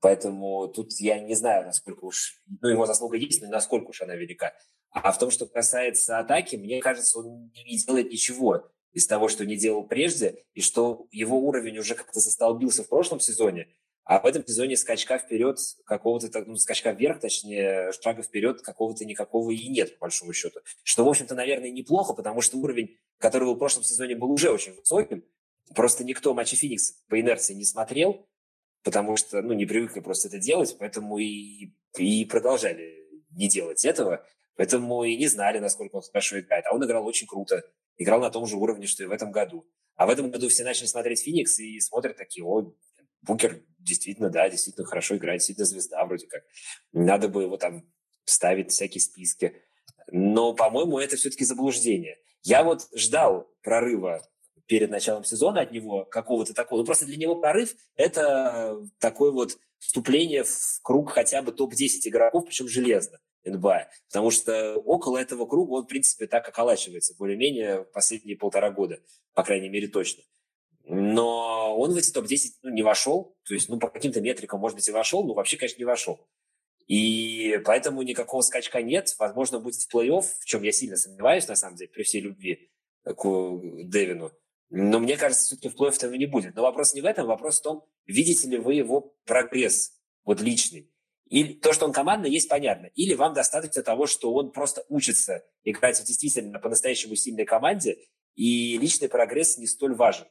Поэтому 0.00 0.68
тут 0.68 0.92
я 0.98 1.18
не 1.20 1.34
знаю, 1.34 1.66
насколько 1.66 2.04
уж, 2.04 2.40
ну, 2.60 2.68
его 2.68 2.86
заслуга 2.86 3.16
есть, 3.16 3.42
но 3.42 3.48
насколько 3.48 3.90
уж 3.90 4.02
она 4.02 4.14
велика. 4.14 4.54
А 4.90 5.12
в 5.12 5.18
том, 5.18 5.30
что 5.30 5.46
касается 5.46 6.18
атаки, 6.18 6.56
мне 6.56 6.80
кажется, 6.80 7.18
он 7.18 7.52
не 7.66 7.78
делает 7.78 8.10
ничего 8.10 8.70
из 8.92 9.06
того, 9.06 9.28
что 9.28 9.46
не 9.46 9.56
делал 9.56 9.86
прежде, 9.86 10.44
и 10.54 10.62
что 10.62 11.06
его 11.10 11.38
уровень 11.38 11.78
уже 11.78 11.94
как-то 11.94 12.18
застолбился 12.18 12.82
в 12.82 12.88
прошлом 12.88 13.20
сезоне, 13.20 13.68
а 14.04 14.18
в 14.18 14.26
этом 14.26 14.44
сезоне 14.44 14.76
скачка 14.76 15.18
вперед 15.18 15.58
какого-то, 15.84 16.44
ну, 16.44 16.56
скачка 16.56 16.90
вверх, 16.90 17.20
точнее, 17.20 17.92
шага 17.92 18.22
вперед 18.22 18.62
какого-то 18.62 19.04
никакого 19.04 19.52
и 19.52 19.68
нет, 19.68 19.98
по 19.98 20.06
большому 20.06 20.32
счету. 20.32 20.58
Что, 20.82 21.04
в 21.04 21.08
общем-то, 21.08 21.36
наверное, 21.36 21.70
неплохо, 21.70 22.14
потому 22.14 22.40
что 22.40 22.56
уровень, 22.56 22.96
который 23.18 23.44
был 23.44 23.54
в 23.54 23.58
прошлом 23.58 23.84
сезоне, 23.84 24.16
был 24.16 24.32
уже 24.32 24.50
очень 24.50 24.74
высоким. 24.74 25.24
Просто 25.74 26.04
никто 26.04 26.34
матчи 26.34 26.56
Феникс 26.56 27.02
по 27.08 27.20
инерции 27.20 27.54
не 27.54 27.64
смотрел, 27.64 28.28
потому 28.82 29.16
что, 29.16 29.40
ну, 29.42 29.52
не 29.52 29.66
привыкли 29.66 30.00
просто 30.00 30.28
это 30.28 30.38
делать, 30.38 30.76
поэтому 30.78 31.18
и, 31.18 31.72
и 31.96 32.24
продолжали 32.24 33.06
не 33.30 33.48
делать 33.48 33.84
этого. 33.84 34.26
Поэтому 34.56 35.04
и 35.04 35.16
не 35.16 35.26
знали, 35.26 35.58
насколько 35.58 35.96
он 35.96 36.02
хорошо 36.02 36.40
играет. 36.40 36.66
А 36.66 36.74
он 36.74 36.84
играл 36.84 37.06
очень 37.06 37.26
круто. 37.26 37.62
Играл 37.96 38.20
на 38.20 38.30
том 38.30 38.46
же 38.46 38.56
уровне, 38.56 38.86
что 38.86 39.02
и 39.02 39.06
в 39.06 39.10
этом 39.10 39.30
году. 39.30 39.66
А 39.96 40.06
в 40.06 40.10
этом 40.10 40.30
году 40.30 40.48
все 40.48 40.64
начали 40.64 40.86
смотреть 40.86 41.22
Феникс 41.22 41.58
и 41.60 41.78
смотрят 41.80 42.16
такие, 42.16 42.44
о, 42.44 42.74
Букер 43.22 43.62
действительно, 43.78 44.30
да, 44.30 44.48
действительно 44.48 44.86
хорошо 44.86 45.16
играет, 45.16 45.38
действительно 45.38 45.66
звезда 45.66 46.04
вроде 46.04 46.26
как. 46.26 46.42
Надо 46.92 47.28
бы 47.28 47.42
его 47.42 47.56
там 47.56 47.90
ставить 48.24 48.70
в 48.70 48.72
всякие 48.72 49.00
списки. 49.00 49.62
Но, 50.10 50.54
по-моему, 50.54 50.98
это 50.98 51.16
все-таки 51.16 51.44
заблуждение. 51.44 52.18
Я 52.42 52.64
вот 52.64 52.88
ждал 52.94 53.50
прорыва 53.62 54.26
перед 54.70 54.88
началом 54.88 55.24
сезона 55.24 55.62
от 55.62 55.72
него 55.72 56.04
какого-то 56.04 56.54
такого. 56.54 56.78
Ну, 56.78 56.86
просто 56.86 57.04
для 57.04 57.16
него 57.16 57.34
прорыв– 57.34 57.74
это 57.96 58.80
такое 59.00 59.32
вот 59.32 59.58
вступление 59.80 60.44
в 60.44 60.78
круг 60.82 61.10
хотя 61.10 61.42
бы 61.42 61.50
топ-10 61.50 62.02
игроков, 62.04 62.44
причем 62.46 62.68
железно. 62.68 63.18
НБА. 63.44 63.88
Потому 64.06 64.30
что 64.30 64.76
около 64.76 65.18
этого 65.18 65.44
круга 65.46 65.72
он, 65.72 65.82
в 65.82 65.88
принципе, 65.88 66.28
так 66.28 66.48
околачивается 66.48 67.16
более-менее 67.18 67.82
последние 67.82 68.36
полтора 68.36 68.70
года, 68.70 69.00
по 69.34 69.42
крайней 69.42 69.68
мере, 69.68 69.88
точно. 69.88 70.22
Но 70.84 71.76
он 71.76 71.92
в 71.92 71.96
эти 71.96 72.12
топ-10 72.12 72.38
ну, 72.62 72.70
не 72.70 72.84
вошел. 72.84 73.36
То 73.48 73.54
есть, 73.54 73.68
ну, 73.68 73.80
по 73.80 73.88
каким-то 73.88 74.20
метрикам, 74.20 74.60
может 74.60 74.76
быть, 74.76 74.88
и 74.88 74.92
вошел, 74.92 75.24
но 75.24 75.34
вообще, 75.34 75.56
конечно, 75.56 75.78
не 75.78 75.84
вошел. 75.84 76.20
И 76.86 77.60
поэтому 77.64 78.02
никакого 78.02 78.42
скачка 78.42 78.82
нет. 78.82 79.16
Возможно, 79.18 79.58
будет 79.58 79.82
в 79.82 79.92
плей-офф, 79.92 80.22
в 80.38 80.44
чем 80.44 80.62
я 80.62 80.70
сильно 80.70 80.96
сомневаюсь, 80.96 81.48
на 81.48 81.56
самом 81.56 81.74
деле, 81.74 81.90
при 81.90 82.04
всей 82.04 82.20
любви 82.20 82.70
к 83.02 83.60
Дэвину. 83.84 84.30
Но 84.70 85.00
мне 85.00 85.16
кажется, 85.16 85.44
все-таки 85.44 85.68
в 85.68 85.80
плей-офф 85.80 85.96
этого 85.96 86.14
не 86.14 86.26
будет. 86.26 86.54
Но 86.54 86.62
вопрос 86.62 86.94
не 86.94 87.00
в 87.00 87.04
этом, 87.04 87.26
вопрос 87.26 87.58
в 87.58 87.62
том, 87.62 87.84
видите 88.06 88.48
ли 88.48 88.56
вы 88.56 88.74
его 88.74 89.14
прогресс, 89.26 89.98
вот 90.24 90.40
личный. 90.40 90.90
И 91.28 91.54
то, 91.54 91.72
что 91.72 91.86
он 91.86 91.92
командный, 91.92 92.30
есть 92.30 92.48
понятно. 92.48 92.86
Или 92.94 93.14
вам 93.14 93.34
достаточно 93.34 93.82
того, 93.82 94.06
что 94.06 94.32
он 94.32 94.52
просто 94.52 94.84
учится 94.88 95.44
играть 95.64 95.98
в 96.00 96.04
действительно 96.04 96.58
по-настоящему 96.58 97.14
сильной 97.16 97.44
команде, 97.44 97.98
и 98.34 98.78
личный 98.78 99.08
прогресс 99.08 99.58
не 99.58 99.66
столь 99.66 99.94
важен 99.94 100.26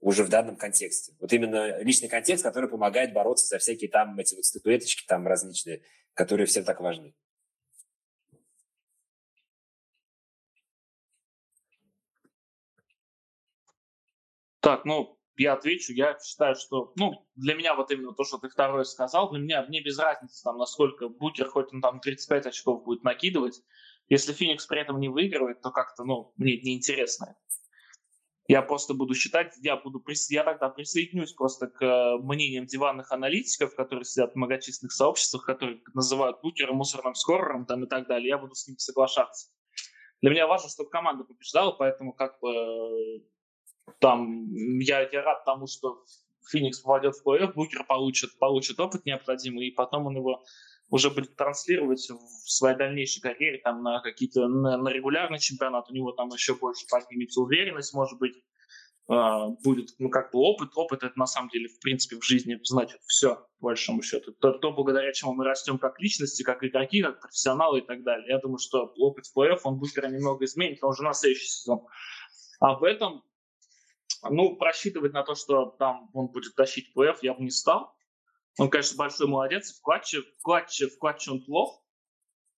уже 0.00 0.22
в 0.22 0.28
данном 0.28 0.56
контексте. 0.56 1.14
Вот 1.18 1.32
именно 1.32 1.78
личный 1.78 2.08
контекст, 2.08 2.44
который 2.44 2.68
помогает 2.68 3.12
бороться 3.12 3.46
за 3.46 3.58
всякие 3.58 3.90
там 3.90 4.18
эти 4.18 4.34
вот 4.34 4.44
статуэточки 4.44 5.04
там 5.06 5.26
различные, 5.26 5.82
которые 6.14 6.46
всем 6.46 6.64
так 6.64 6.80
важны. 6.80 7.14
Так, 14.64 14.86
ну, 14.86 15.18
я 15.36 15.52
отвечу. 15.52 15.92
Я 15.92 16.18
считаю, 16.18 16.56
что, 16.56 16.94
ну, 16.96 17.26
для 17.34 17.54
меня 17.54 17.74
вот 17.74 17.90
именно 17.90 18.14
то, 18.14 18.24
что 18.24 18.38
ты 18.38 18.48
второе 18.48 18.84
сказал, 18.84 19.30
для 19.30 19.38
меня 19.38 19.62
мне 19.66 19.82
без 19.82 19.98
разницы, 19.98 20.42
там, 20.42 20.56
насколько 20.56 21.08
Букер, 21.08 21.48
хоть 21.48 21.70
он 21.74 21.82
там 21.82 22.00
35 22.00 22.46
очков 22.46 22.82
будет 22.82 23.04
накидывать, 23.04 23.60
если 24.08 24.32
Феникс 24.32 24.66
при 24.66 24.80
этом 24.80 24.98
не 25.00 25.10
выигрывает, 25.10 25.60
то 25.60 25.70
как-то, 25.70 26.04
ну, 26.04 26.32
мне 26.38 26.56
неинтересно. 26.56 27.36
Я 28.48 28.62
просто 28.62 28.94
буду 28.94 29.14
считать, 29.14 29.54
я, 29.60 29.76
буду, 29.76 30.02
я 30.30 30.44
тогда 30.44 30.70
присоединюсь 30.70 31.34
просто 31.34 31.66
к 31.66 31.82
э, 31.82 32.16
мнениям 32.22 32.64
диванных 32.64 33.12
аналитиков, 33.12 33.74
которые 33.74 34.06
сидят 34.06 34.32
в 34.32 34.36
многочисленных 34.36 34.92
сообществах, 34.92 35.44
которые 35.44 35.82
называют 35.92 36.40
букером, 36.40 36.76
мусорным 36.76 37.14
скорером 37.14 37.66
там, 37.66 37.84
и 37.84 37.86
так 37.86 38.06
далее. 38.06 38.28
Я 38.28 38.38
буду 38.38 38.54
с 38.54 38.66
ними 38.66 38.78
соглашаться. 38.78 39.50
Для 40.22 40.30
меня 40.30 40.46
важно, 40.46 40.70
чтобы 40.70 40.88
команда 40.88 41.24
побеждала, 41.24 41.72
поэтому 41.72 42.14
как 42.14 42.40
бы 42.40 42.48
э, 42.48 43.20
там 44.00 44.78
я, 44.78 45.08
я 45.10 45.22
рад 45.22 45.44
тому, 45.44 45.66
что 45.66 46.04
Феникс 46.50 46.80
попадет 46.80 47.14
в 47.16 47.26
плей-офф, 47.26 47.52
Букер 47.54 47.84
получит, 47.84 48.38
получит 48.38 48.78
опыт 48.80 49.06
необходимый, 49.06 49.66
и 49.66 49.70
потом 49.70 50.06
он 50.06 50.16
его 50.16 50.44
уже 50.90 51.10
будет 51.10 51.36
транслировать 51.36 52.08
в 52.10 52.50
своей 52.50 52.76
дальнейшей 52.76 53.20
карьере 53.20 53.58
там 53.58 53.82
на 53.82 54.00
какие-то 54.00 54.46
на, 54.46 54.76
на 54.76 54.88
регулярный 54.90 55.38
чемпионат, 55.38 55.90
у 55.90 55.94
него 55.94 56.12
там 56.12 56.28
еще 56.28 56.54
больше 56.54 56.86
поднимется 56.90 57.40
уверенность, 57.40 57.94
может 57.94 58.18
быть, 58.18 58.34
э, 59.08 59.46
будет 59.64 59.94
ну 59.98 60.10
как 60.10 60.32
бы 60.32 60.40
опыт. 60.40 60.70
Опыт 60.74 61.02
это 61.02 61.18
на 61.18 61.26
самом 61.26 61.48
деле 61.48 61.68
в 61.68 61.80
принципе 61.80 62.16
в 62.16 62.24
жизни 62.24 62.58
значит 62.62 63.00
все 63.06 63.36
по 63.58 63.68
большому 63.68 64.02
счету. 64.02 64.32
То, 64.32 64.52
то 64.52 64.72
благодаря 64.72 65.12
чему 65.12 65.32
мы 65.32 65.44
растем 65.44 65.78
как 65.78 65.98
личности, 65.98 66.42
как 66.42 66.62
игроки, 66.62 67.02
как 67.02 67.20
профессионалы 67.20 67.78
и 67.78 67.82
так 67.82 68.02
далее. 68.02 68.28
Я 68.28 68.38
думаю, 68.38 68.58
что 68.58 68.92
опыт 68.98 69.24
в 69.26 69.36
плей-офф 69.36 69.60
он 69.64 69.78
быстро 69.78 70.06
немного 70.08 70.44
изменит, 70.44 70.82
но 70.82 70.88
уже 70.88 71.02
на 71.02 71.14
следующий 71.14 71.48
сезон. 71.48 71.86
А 72.60 72.78
в 72.78 72.84
этом 72.84 73.22
ну, 74.30 74.56
просчитывать 74.56 75.12
на 75.12 75.22
то, 75.22 75.34
что 75.34 75.66
там 75.78 76.10
он 76.12 76.28
будет 76.28 76.54
тащить 76.54 76.92
плей-офф, 76.96 77.18
я 77.22 77.34
бы 77.34 77.42
не 77.42 77.50
стал. 77.50 77.94
Он, 78.58 78.70
конечно, 78.70 78.96
большой 78.96 79.26
молодец. 79.26 79.72
В 79.72 79.82
клатче, 79.82 80.22
в 80.22 80.42
клатче, 80.42 80.88
в 80.88 80.98
клатче 80.98 81.32
он 81.32 81.44
плох. 81.44 81.82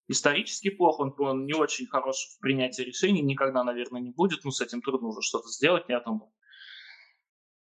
Исторически 0.08 0.70
плох. 0.70 1.00
Он, 1.00 1.14
он 1.18 1.46
не 1.46 1.54
очень 1.54 1.86
хорош 1.86 2.16
в 2.36 2.40
принятии 2.40 2.82
решений. 2.82 3.22
Никогда, 3.22 3.64
наверное, 3.64 4.00
не 4.00 4.10
будет. 4.10 4.44
Ну, 4.44 4.50
с 4.50 4.60
этим 4.60 4.82
трудно 4.82 5.08
уже 5.08 5.22
что-то 5.22 5.48
сделать, 5.48 5.84
я 5.88 6.00
думаю. 6.00 6.30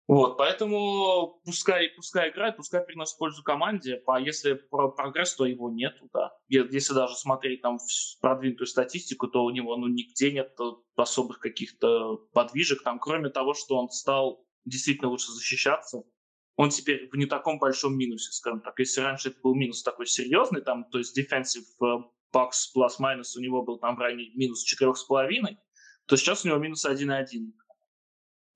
Вот, 0.09 0.39
поэтому 0.39 1.41
пускай, 1.45 1.91
пускай 1.91 2.31
играет, 2.31 2.57
пускай 2.57 2.83
приносит 2.83 3.19
пользу 3.19 3.43
команде. 3.43 4.03
А 4.07 4.19
если 4.19 4.55
про 4.55 4.89
прогресс, 4.91 5.37
то 5.37 5.45
его 5.45 5.71
нету, 5.71 6.09
да. 6.13 6.33
Если 6.49 6.95
даже 6.95 7.15
смотреть 7.15 7.61
там 7.61 7.79
продвинутую 8.21 8.67
статистику, 8.67 9.29
то 9.29 9.45
у 9.45 9.51
него 9.51 9.77
ну, 9.77 9.87
нигде 9.87 10.33
нет 10.33 10.57
особых 10.97 11.39
каких-то 11.39 12.17
подвижек, 12.33 12.83
там, 12.83 12.99
кроме 12.99 13.29
того, 13.29 13.53
что 13.55 13.77
он 13.77 13.91
стал 13.91 14.45
действительно 14.65 15.11
лучше 15.11 15.31
защищаться 15.31 16.03
он 16.59 16.71
теперь 16.71 17.09
в 17.13 17.17
не 17.17 17.27
таком 17.27 17.61
большом 17.61 17.97
минусе, 17.97 18.33
скажем 18.33 18.61
так. 18.61 18.77
Если 18.81 19.01
раньше 19.01 19.29
это 19.29 19.39
был 19.41 19.55
минус 19.55 19.85
такой 19.85 20.09
серьезный, 20.09 20.61
там, 20.61 20.85
то 20.91 20.99
есть 20.99 21.17
defensive 21.17 21.63
э, 21.81 22.03
box 22.35 22.51
plus-minus 22.77 23.37
у 23.37 23.41
него 23.41 23.63
был 23.63 23.79
там 23.79 23.95
в 23.95 24.01
районе 24.01 24.31
минус 24.35 24.67
4,5, 24.67 25.57
то 26.07 26.17
сейчас 26.17 26.45
у 26.45 26.49
него 26.49 26.59
минус 26.59 26.85
1,1. 26.85 27.53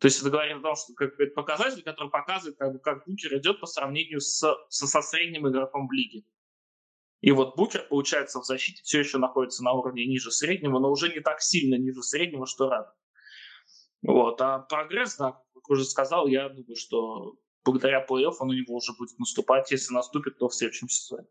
То 0.02 0.08
есть 0.08 0.18
это 0.20 0.30
говорит 0.30 0.56
о 0.56 0.60
том, 0.62 0.74
что 0.74 0.94
как, 0.94 1.14
это 1.20 1.32
показатель, 1.32 1.84
который 1.84 2.10
показывает, 2.10 2.58
как, 2.58 2.72
бы, 2.72 2.80
как 2.80 3.06
Букер 3.06 3.38
идет 3.38 3.60
по 3.60 3.66
сравнению 3.66 4.20
с, 4.20 4.36
со, 4.36 4.56
со 4.68 5.00
средним 5.00 5.48
игроком 5.48 5.86
в 5.86 5.92
лиге. 5.92 6.24
И 7.20 7.30
вот 7.30 7.54
Букер, 7.54 7.86
получается, 7.88 8.40
в 8.40 8.44
защите 8.44 8.82
все 8.82 8.98
еще 8.98 9.18
находится 9.18 9.62
на 9.62 9.70
уровне 9.74 10.04
ниже 10.04 10.32
среднего, 10.32 10.80
но 10.80 10.90
уже 10.90 11.08
не 11.08 11.20
так 11.20 11.40
сильно 11.40 11.76
ниже 11.76 12.02
среднего, 12.02 12.46
что 12.46 12.68
рад. 12.68 12.92
Вот. 14.02 14.40
А 14.40 14.58
прогресс, 14.58 15.18
да, 15.18 15.40
как 15.54 15.70
уже 15.70 15.84
сказал, 15.84 16.26
я 16.26 16.48
думаю, 16.48 16.74
что 16.74 17.36
благодаря 17.64 18.04
плей-офф 18.04 18.34
он 18.40 18.50
у 18.50 18.54
него 18.54 18.74
уже 18.74 18.94
будет 18.98 19.16
наступать, 19.20 19.70
если 19.70 19.94
наступит, 19.94 20.36
то 20.36 20.48
в 20.48 20.54
следующем 20.56 20.88
сезоне. 20.88 21.28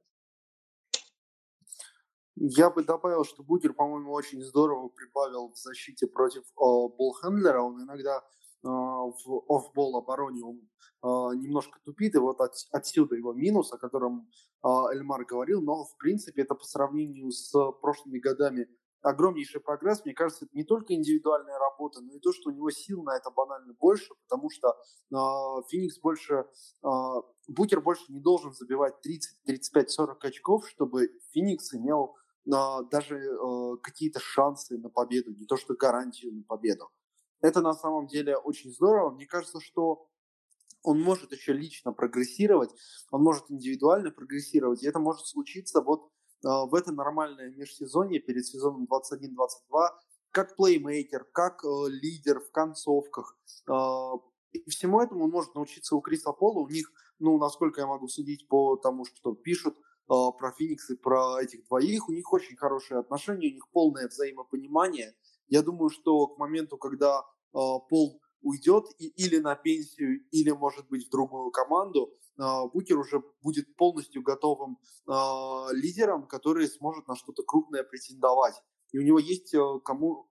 Я 2.37 2.69
бы 2.69 2.85
добавил, 2.85 3.25
что 3.25 3.43
Букер, 3.43 3.73
по-моему, 3.73 4.13
очень 4.13 4.41
здорово 4.41 4.87
прибавил 4.87 5.51
в 5.51 5.57
защите 5.57 6.07
против 6.07 6.43
э, 6.43 6.95
болхендлера. 6.97 7.61
Он 7.61 7.83
иногда 7.83 8.23
в 8.63 9.43
офбол 9.49 9.97
обороне 9.97 10.43
он 10.43 10.57
э, 11.03 11.35
немножко 11.37 11.79
тупит, 11.83 12.15
и 12.15 12.19
вот 12.19 12.39
от, 12.41 12.53
отсюда 12.71 13.15
его 13.15 13.33
минус, 13.33 13.73
о 13.73 13.77
котором 13.77 14.29
э, 14.63 14.67
Эльмар 14.93 15.25
говорил. 15.25 15.61
Но, 15.61 15.85
в 15.85 15.97
принципе, 15.97 16.43
это 16.43 16.55
по 16.55 16.63
сравнению 16.63 17.31
с 17.31 17.51
прошлыми 17.81 18.19
годами 18.19 18.67
огромнейший 19.01 19.61
прогресс. 19.61 20.03
Мне 20.05 20.13
кажется, 20.13 20.45
это 20.45 20.55
не 20.55 20.63
только 20.63 20.93
индивидуальная 20.93 21.57
работа, 21.57 22.01
но 22.01 22.13
и 22.13 22.19
то, 22.19 22.31
что 22.31 22.49
у 22.49 22.53
него 22.53 22.69
сил 22.69 23.03
на 23.03 23.17
это 23.17 23.31
банально 23.31 23.73
больше, 23.73 24.13
потому 24.27 24.49
что 24.49 24.69
э, 24.69 25.63
Феникс 25.69 25.99
больше, 25.99 26.45
э, 26.83 26.87
Букер 27.47 27.81
больше 27.81 28.11
не 28.11 28.19
должен 28.19 28.53
забивать 28.53 29.01
30, 29.01 29.43
35, 29.43 29.91
40 29.91 30.25
очков, 30.25 30.67
чтобы 30.67 31.09
Феникс 31.31 31.73
имел 31.73 32.15
э, 32.45 32.51
даже 32.91 33.17
э, 33.17 33.77
какие-то 33.81 34.19
шансы 34.19 34.77
на 34.77 34.89
победу, 34.89 35.31
не 35.31 35.45
то 35.45 35.57
что 35.57 35.73
гарантию 35.73 36.33
на 36.35 36.43
победу. 36.43 36.89
Это 37.41 37.61
на 37.61 37.73
самом 37.73 38.07
деле 38.07 38.37
очень 38.37 38.71
здорово. 38.71 39.11
Мне 39.11 39.25
кажется, 39.25 39.59
что 39.59 40.07
он 40.83 41.01
может 41.01 41.31
еще 41.31 41.53
лично 41.53 41.93
прогрессировать, 41.93 42.71
он 43.11 43.23
может 43.23 43.49
индивидуально 43.49 44.11
прогрессировать, 44.11 44.83
и 44.83 44.87
это 44.87 44.99
может 44.99 45.27
случиться 45.27 45.81
вот 45.81 46.09
а, 46.43 46.65
в 46.65 46.73
это 46.73 46.91
нормальное 46.91 47.51
межсезонье 47.51 48.19
перед 48.19 48.45
сезоном 48.45 48.87
21-22 48.89 49.89
как 50.31 50.55
плеймейкер, 50.55 51.25
как 51.25 51.63
э, 51.63 51.67
лидер 51.89 52.39
в 52.39 52.51
концовках. 52.51 53.37
Э, 53.69 54.13
и 54.53 54.69
всему 54.69 55.01
этому 55.01 55.25
он 55.25 55.31
может 55.31 55.55
научиться 55.55 55.95
у 55.95 56.01
Криса 56.01 56.31
Пола. 56.31 56.59
У 56.59 56.69
них, 56.69 56.91
ну, 57.19 57.37
насколько 57.37 57.81
я 57.81 57.87
могу 57.87 58.07
судить 58.07 58.47
по 58.47 58.77
тому, 58.77 59.05
что 59.05 59.35
пишут 59.35 59.77
э, 59.77 59.81
про 60.07 60.51
Феникс 60.57 60.89
и 60.89 60.95
про 60.95 61.41
этих 61.41 61.65
двоих, 61.67 62.09
у 62.09 62.13
них 62.13 62.31
очень 62.31 62.55
хорошие 62.55 62.99
отношения, 62.99 63.49
у 63.49 63.53
них 63.53 63.69
полное 63.71 64.07
взаимопонимание. 64.07 65.13
Я 65.51 65.61
думаю, 65.61 65.89
что 65.89 66.27
к 66.27 66.39
моменту, 66.39 66.77
когда 66.77 67.19
э, 67.19 67.23
Пол 67.53 68.21
уйдет 68.41 68.85
и, 68.97 69.07
или 69.09 69.37
на 69.37 69.55
пенсию, 69.55 70.25
или, 70.31 70.51
может 70.51 70.87
быть, 70.89 71.07
в 71.07 71.11
другую 71.11 71.51
команду, 71.51 72.13
а, 72.39 72.67
Букер 72.67 72.97
уже 72.97 73.21
будет 73.43 73.75
полностью 73.75 74.23
готовым 74.23 74.79
а, 75.07 75.67
лидером, 75.73 76.27
который 76.27 76.67
сможет 76.67 77.07
на 77.07 77.15
что-то 77.15 77.43
крупное 77.43 77.83
претендовать. 77.83 78.55
И 78.91 78.97
у 78.97 79.03
него 79.03 79.19
есть 79.19 79.53
э, 79.53 79.59
кому, 79.85 80.27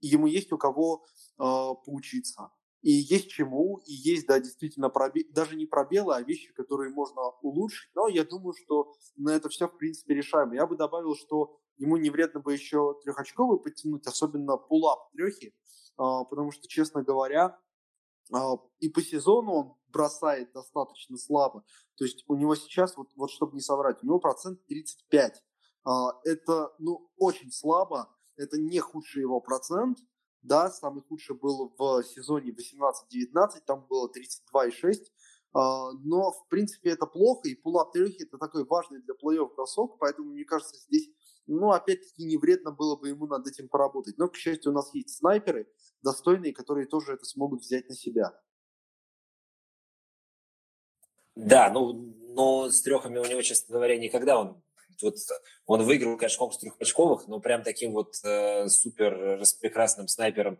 ему 0.00 0.26
есть 0.26 0.52
у 0.52 0.58
кого 0.58 1.04
а, 1.36 1.74
поучиться. 1.74 2.50
И 2.82 2.92
есть 2.92 3.28
чему, 3.28 3.76
и 3.84 3.92
есть, 3.92 4.26
да, 4.26 4.40
действительно, 4.40 4.88
пробе... 4.88 5.24
даже 5.30 5.54
не 5.54 5.66
пробелы, 5.66 6.14
а 6.14 6.22
вещи, 6.22 6.50
которые 6.54 6.90
можно 6.90 7.22
улучшить. 7.42 7.90
Но 7.94 8.08
я 8.08 8.24
думаю, 8.24 8.54
что 8.54 8.94
на 9.16 9.30
это 9.30 9.50
все, 9.50 9.68
в 9.68 9.76
принципе, 9.76 10.14
решаемо. 10.14 10.54
Я 10.54 10.66
бы 10.66 10.76
добавил, 10.76 11.14
что 11.14 11.60
ему 11.80 11.96
не 11.96 12.10
вредно 12.10 12.38
бы 12.40 12.52
еще 12.52 12.94
трехочковый 13.02 13.58
подтянуть, 13.58 14.06
особенно 14.06 14.56
пулап 14.56 15.10
трехи, 15.12 15.52
потому 15.96 16.52
что, 16.52 16.68
честно 16.68 17.02
говоря, 17.02 17.58
и 18.78 18.88
по 18.88 19.02
сезону 19.02 19.52
он 19.52 19.74
бросает 19.88 20.52
достаточно 20.52 21.16
слабо. 21.16 21.64
То 21.96 22.04
есть 22.04 22.24
у 22.28 22.36
него 22.36 22.54
сейчас, 22.54 22.96
вот, 22.96 23.08
вот 23.16 23.30
чтобы 23.32 23.54
не 23.54 23.60
соврать, 23.60 24.02
у 24.02 24.06
него 24.06 24.20
процент 24.20 24.64
35. 24.66 25.42
Это, 26.24 26.72
ну, 26.78 27.10
очень 27.16 27.50
слабо. 27.50 28.08
Это 28.36 28.56
не 28.58 28.78
худший 28.78 29.22
его 29.22 29.40
процент. 29.40 29.98
Да, 30.42 30.70
самый 30.70 31.02
худший 31.02 31.36
был 31.36 31.74
в 31.76 32.02
сезоне 32.04 32.52
18-19, 32.52 33.60
там 33.66 33.86
было 33.88 34.08
32,6. 34.08 35.10
Но, 35.52 36.30
в 36.30 36.46
принципе, 36.48 36.90
это 36.90 37.06
плохо, 37.06 37.48
и 37.48 37.56
пулап 37.56 37.92
трехи 37.92 38.22
это 38.22 38.38
такой 38.38 38.64
важный 38.64 39.02
для 39.02 39.14
плей-офф 39.14 39.52
бросок, 39.54 39.98
поэтому, 39.98 40.30
мне 40.30 40.44
кажется, 40.44 40.76
здесь, 40.86 41.10
ну, 41.54 41.72
опять-таки, 41.72 42.24
не 42.24 42.36
вредно 42.36 42.70
было 42.70 42.96
бы 42.96 43.08
ему 43.08 43.26
над 43.26 43.46
этим 43.46 43.68
поработать. 43.68 44.18
Но, 44.18 44.28
к 44.28 44.36
счастью, 44.36 44.72
у 44.72 44.74
нас 44.74 44.94
есть 44.94 45.18
снайперы 45.18 45.66
достойные, 46.02 46.52
которые 46.52 46.86
тоже 46.86 47.14
это 47.14 47.24
смогут 47.24 47.62
взять 47.62 47.88
на 47.88 47.94
себя. 47.94 48.38
Да, 51.34 51.70
ну, 51.70 51.92
но 52.34 52.70
с 52.70 52.82
трехами 52.82 53.18
у 53.18 53.24
него, 53.24 53.42
честно 53.42 53.74
говоря, 53.74 53.98
никогда 53.98 54.38
он 54.38 54.62
вот 55.02 55.16
он 55.66 55.82
выиграл, 55.84 56.16
конечно, 56.16 56.38
конкурс 56.38 56.58
трехочковых, 56.58 57.26
но 57.26 57.40
прям 57.40 57.62
таким 57.62 57.92
вот 57.92 58.16
э, 58.22 58.68
супер 58.68 59.42
прекрасным 59.60 60.08
снайпером 60.08 60.58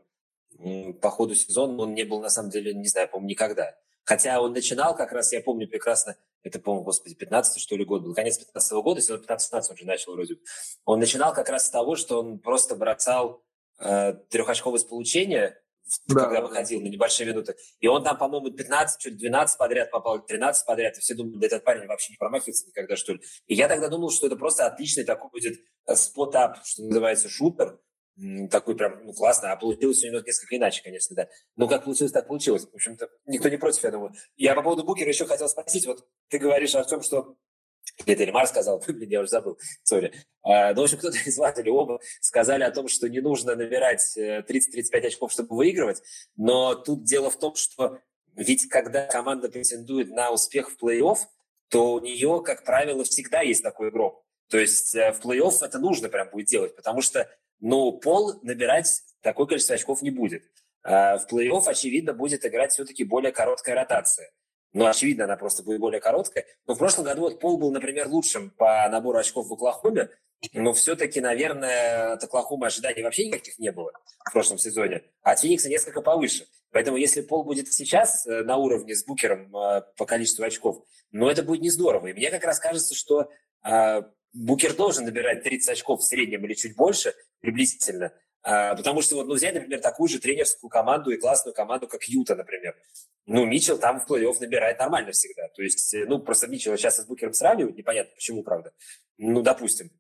по 1.01 1.11
ходу 1.11 1.35
сезона 1.35 1.83
он 1.83 1.95
не 1.95 2.05
был, 2.05 2.21
на 2.21 2.29
самом 2.29 2.51
деле, 2.51 2.75
не 2.75 2.89
знаю, 2.89 3.09
по-моему, 3.09 3.31
никогда. 3.31 3.77
Хотя 4.05 4.41
он 4.41 4.53
начинал 4.53 4.97
как 4.97 5.13
раз, 5.13 5.33
я 5.33 5.41
помню 5.41 5.69
прекрасно, 5.69 6.17
это, 6.43 6.59
по-моему, 6.59 6.85
господи, 6.85 7.15
15 7.15 7.61
что 7.61 7.77
ли 7.77 7.85
год 7.85 8.03
был, 8.03 8.15
конец 8.15 8.39
15 8.39 8.73
-го 8.73 8.83
года, 8.83 9.01
15-16 9.01 9.71
он 9.71 9.77
же 9.77 9.87
начал 9.87 10.13
вроде. 10.13 10.37
Он 10.85 10.99
начинал 10.99 11.35
как 11.35 11.49
раз 11.49 11.67
с 11.67 11.71
того, 11.71 11.97
что 11.97 12.21
он 12.21 12.39
просто 12.39 12.77
бросал 12.77 13.45
э, 13.79 14.15
трехочковое 14.31 14.81
получения, 14.81 15.61
да. 16.09 16.25
когда 16.25 16.41
выходил 16.41 16.81
на 16.81 16.87
небольшие 16.87 17.29
минуты. 17.29 17.57
И 17.81 17.87
он 17.87 18.05
там, 18.05 18.17
по-моему, 18.17 18.51
15, 18.51 19.01
чуть 19.01 19.17
12 19.17 19.59
подряд 19.59 19.91
попал, 19.91 20.25
13 20.25 20.67
подряд. 20.67 20.97
И 20.97 21.01
все 21.01 21.15
думали, 21.15 21.39
да 21.39 21.47
этот 21.47 21.65
парень 21.65 21.87
вообще 21.87 22.13
не 22.13 22.17
промахивается 22.17 22.67
никогда, 22.67 22.97
что 22.97 23.15
ли. 23.15 23.21
И 23.47 23.55
я 23.55 23.69
тогда 23.69 23.89
думал, 23.89 24.11
что 24.11 24.27
это 24.27 24.37
просто 24.37 24.67
отличный 24.67 25.05
такой 25.05 25.31
будет 25.31 25.61
э, 25.87 25.95
спот-ап, 25.95 26.65
что 26.65 26.83
называется, 26.83 27.29
шутер. 27.29 27.79
Такой 28.51 28.77
прям, 28.77 29.05
ну, 29.05 29.13
классно. 29.13 29.53
А 29.53 29.57
получилось 29.57 30.03
у 30.05 30.09
него 30.09 30.21
несколько 30.21 30.57
иначе, 30.57 30.83
конечно, 30.83 31.17
да. 31.17 31.29
Но 31.57 31.69
как 31.69 31.85
получилось, 31.85 32.13
так 32.13 32.27
получилось. 32.27 32.67
В 32.71 32.75
общем-то, 32.75 33.09
никто 33.27 33.49
не 33.49 33.57
против, 33.57 33.83
я 33.85 33.91
думаю. 33.91 34.13
Я 34.37 34.55
по 34.55 34.63
поводу 34.63 34.85
Букера 34.85 35.09
еще 35.09 35.27
хотел 35.27 35.49
спросить. 35.49 35.87
Вот 35.87 36.07
ты 36.29 36.39
говоришь 36.39 36.75
о 36.75 36.85
том, 36.85 37.03
что 37.03 37.37
это 38.07 38.23
Эльмар 38.23 38.47
сказал, 38.47 38.83
блин, 38.87 39.11
я 39.11 39.21
уже 39.21 39.31
забыл, 39.31 39.59
сори. 39.83 40.13
А, 40.43 40.73
ну, 40.75 40.83
в 40.83 40.85
общем, 40.85 40.99
кто-то 40.99 41.19
из 41.19 41.37
вас 41.39 41.59
или 41.59 41.71
оба 41.71 42.01
сказали 42.21 42.63
о 42.63 42.71
том, 42.71 42.89
что 42.89 43.09
не 43.09 43.21
нужно 43.21 43.57
набирать 43.57 44.17
30-35 44.17 44.45
э, 44.93 45.07
очков, 45.07 45.33
чтобы 45.33 45.57
выигрывать, 45.57 46.03
но 46.37 46.75
тут 46.75 47.05
дело 47.05 47.31
в 47.31 47.39
том, 47.39 47.55
что 47.55 47.99
ведь 48.37 48.69
когда 48.69 49.07
команда 49.07 49.49
претендует 49.49 50.11
на 50.11 50.31
успех 50.31 50.71
в 50.71 50.83
плей-офф, 50.83 51.19
то 51.69 51.95
у 51.95 52.01
нее, 52.01 52.43
как 52.45 52.65
правило, 52.65 53.05
всегда 53.05 53.43
есть 53.43 53.63
такой 53.63 53.91
игрок. 53.91 54.25
То 54.49 54.59
есть 54.59 54.95
э, 54.95 55.13
в 55.13 55.21
плей-офф 55.25 55.65
это 55.65 55.79
нужно 55.79 56.09
прям 56.09 56.31
будет 56.31 56.47
делать, 56.47 56.75
потому 56.75 57.03
что, 57.03 57.29
ну, 57.61 57.93
пол 57.93 58.41
набирать 58.43 59.03
такое 59.23 59.47
количество 59.47 59.75
очков 59.75 60.03
не 60.03 60.11
будет. 60.11 60.43
А 60.83 61.19
в 61.19 61.31
плей-офф, 61.31 61.63
очевидно, 61.67 62.15
будет 62.15 62.45
играть 62.45 62.73
все-таки 62.73 63.05
более 63.05 63.33
короткая 63.33 63.75
ротация. 63.75 64.31
Ну, 64.73 64.87
очевидно, 64.87 65.25
она 65.25 65.37
просто 65.37 65.63
будет 65.63 65.81
более 65.81 66.01
короткая. 66.01 66.47
Но 66.67 66.75
в 66.75 66.79
прошлом 66.79 67.05
году 67.05 67.23
вот 67.23 67.41
Пол 67.41 67.59
был, 67.59 67.73
например, 67.73 68.09
лучшим 68.09 68.51
по 68.51 68.89
набору 68.89 69.19
очков 69.19 69.49
в 69.49 69.53
Оклахоме, 69.53 70.11
но 70.55 70.73
все-таки, 70.73 71.21
наверное, 71.21 72.15
от 72.15 72.25
Оклахомы 72.25 72.67
ожиданий 72.67 73.03
вообще 73.03 73.27
никаких 73.27 73.59
не 73.59 73.73
было 73.73 73.93
в 74.25 74.33
прошлом 74.33 74.59
сезоне, 74.59 75.03
а 75.23 75.33
от 75.33 75.41
Феникса 75.41 75.69
несколько 75.69 76.01
повыше. 76.01 76.47
Поэтому 76.73 76.97
если 76.97 77.21
Пол 77.21 77.45
будет 77.45 77.73
сейчас 77.73 78.27
э, 78.27 78.43
на 78.45 78.57
уровне 78.57 78.95
с 78.95 79.05
Букером 79.05 79.55
э, 79.55 79.83
по 79.97 80.07
количеству 80.07 80.45
очков, 80.45 80.85
ну, 81.11 81.29
это 81.29 81.43
будет 81.43 81.61
не 81.61 81.71
здорово. 81.71 82.07
И 82.07 82.13
мне 82.13 82.31
как 82.31 82.45
раз 82.45 82.61
кажется, 82.61 82.95
что 82.95 83.29
э, 83.69 84.03
Букер 84.33 84.75
должен 84.75 85.05
набирать 85.05 85.43
30 85.43 85.69
очков 85.69 86.01
в 86.01 86.05
среднем 86.05 86.45
или 86.47 86.55
чуть 86.55 86.77
больше, 86.77 87.15
приблизительно, 87.41 88.13
а, 88.43 88.75
потому 88.75 89.03
что 89.03 89.17
вот, 89.17 89.27
ну, 89.27 89.35
взять, 89.35 89.55
например, 89.55 89.81
такую 89.81 90.09
же 90.09 90.19
тренерскую 90.19 90.71
команду 90.71 91.11
и 91.11 91.19
классную 91.19 91.55
команду, 91.55 91.89
как 91.89 92.05
Юта, 92.05 92.35
например. 92.35 92.75
Ну, 93.27 93.45
Митчелл 93.45 93.79
там 93.79 94.01
в 94.01 94.11
плей-офф 94.11 94.37
набирает 94.41 94.79
нормально 94.79 95.13
всегда. 95.13 95.49
То 95.49 95.63
есть, 95.63 95.93
э, 95.93 96.07
ну, 96.07 96.19
просто 96.21 96.47
Митчелла 96.47 96.79
сейчас 96.79 96.97
с 96.97 97.07
Букером 97.07 97.35
сравнивают, 97.35 97.77
непонятно 97.77 98.15
почему, 98.15 98.43
правда. 98.43 98.73
Ну, 99.19 99.43
допустим. 99.43 99.91